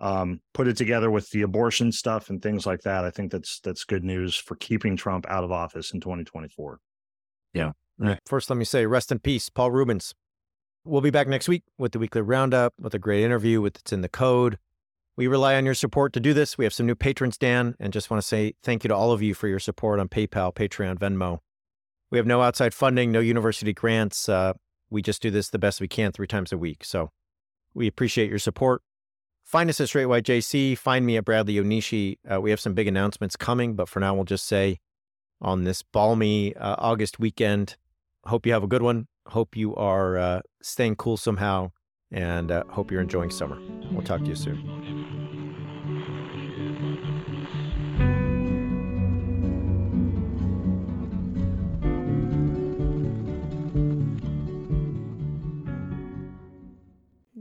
Um, 0.00 0.40
put 0.52 0.66
it 0.66 0.76
together 0.76 1.10
with 1.10 1.30
the 1.30 1.42
abortion 1.42 1.92
stuff 1.92 2.28
and 2.28 2.42
things 2.42 2.66
like 2.66 2.82
that. 2.82 3.04
I 3.04 3.10
think 3.10 3.30
that's 3.30 3.60
that's 3.60 3.84
good 3.84 4.04
news 4.04 4.36
for 4.36 4.56
keeping 4.56 4.96
Trump 4.96 5.24
out 5.28 5.44
of 5.44 5.52
office 5.52 5.92
in 5.92 6.00
2024. 6.00 6.80
Yeah, 7.54 7.72
First, 8.26 8.50
let 8.50 8.56
me 8.56 8.64
say 8.64 8.86
rest 8.86 9.12
in 9.12 9.20
peace, 9.20 9.48
Paul 9.48 9.70
Reubens. 9.70 10.14
We'll 10.84 11.00
be 11.00 11.10
back 11.10 11.28
next 11.28 11.48
week 11.48 11.62
with 11.78 11.92
the 11.92 11.98
weekly 11.98 12.20
roundup, 12.20 12.74
with 12.78 12.92
a 12.92 12.98
great 12.98 13.24
interview 13.24 13.60
with 13.60 13.76
It's 13.76 13.92
in 13.92 14.02
the 14.02 14.08
Code. 14.08 14.58
We 15.16 15.28
rely 15.28 15.54
on 15.54 15.64
your 15.64 15.74
support 15.74 16.12
to 16.14 16.20
do 16.20 16.34
this. 16.34 16.58
We 16.58 16.64
have 16.64 16.74
some 16.74 16.86
new 16.86 16.96
patrons, 16.96 17.38
Dan, 17.38 17.76
and 17.78 17.92
just 17.92 18.10
want 18.10 18.20
to 18.20 18.26
say 18.26 18.54
thank 18.64 18.82
you 18.82 18.88
to 18.88 18.96
all 18.96 19.12
of 19.12 19.22
you 19.22 19.32
for 19.32 19.46
your 19.46 19.60
support 19.60 20.00
on 20.00 20.08
PayPal, 20.08 20.52
Patreon, 20.52 20.98
Venmo. 20.98 21.38
We 22.14 22.18
have 22.18 22.28
no 22.28 22.42
outside 22.42 22.72
funding, 22.72 23.10
no 23.10 23.18
university 23.18 23.72
grants. 23.72 24.28
Uh, 24.28 24.52
we 24.88 25.02
just 25.02 25.20
do 25.20 25.32
this 25.32 25.48
the 25.48 25.58
best 25.58 25.80
we 25.80 25.88
can 25.88 26.12
three 26.12 26.28
times 26.28 26.52
a 26.52 26.56
week. 26.56 26.84
So 26.84 27.10
we 27.74 27.88
appreciate 27.88 28.30
your 28.30 28.38
support. 28.38 28.82
Find 29.42 29.68
us 29.68 29.80
at 29.80 29.88
Straight 29.88 30.06
White 30.06 30.22
JC. 30.22 30.78
Find 30.78 31.04
me 31.04 31.16
at 31.16 31.24
Bradley 31.24 31.54
Onishi. 31.54 32.18
Uh, 32.32 32.40
we 32.40 32.50
have 32.50 32.60
some 32.60 32.72
big 32.72 32.86
announcements 32.86 33.34
coming, 33.34 33.74
but 33.74 33.88
for 33.88 33.98
now, 33.98 34.14
we'll 34.14 34.22
just 34.22 34.46
say 34.46 34.78
on 35.40 35.64
this 35.64 35.82
balmy 35.82 36.54
uh, 36.54 36.76
August 36.78 37.18
weekend, 37.18 37.74
hope 38.26 38.46
you 38.46 38.52
have 38.52 38.62
a 38.62 38.68
good 38.68 38.82
one. 38.82 39.08
Hope 39.26 39.56
you 39.56 39.74
are 39.74 40.16
uh, 40.16 40.40
staying 40.62 40.94
cool 40.94 41.16
somehow, 41.16 41.72
and 42.12 42.52
uh, 42.52 42.62
hope 42.68 42.92
you're 42.92 43.00
enjoying 43.00 43.30
summer. 43.30 43.58
We'll 43.90 44.02
talk 44.02 44.20
to 44.20 44.28
you 44.28 44.36
soon. 44.36 45.23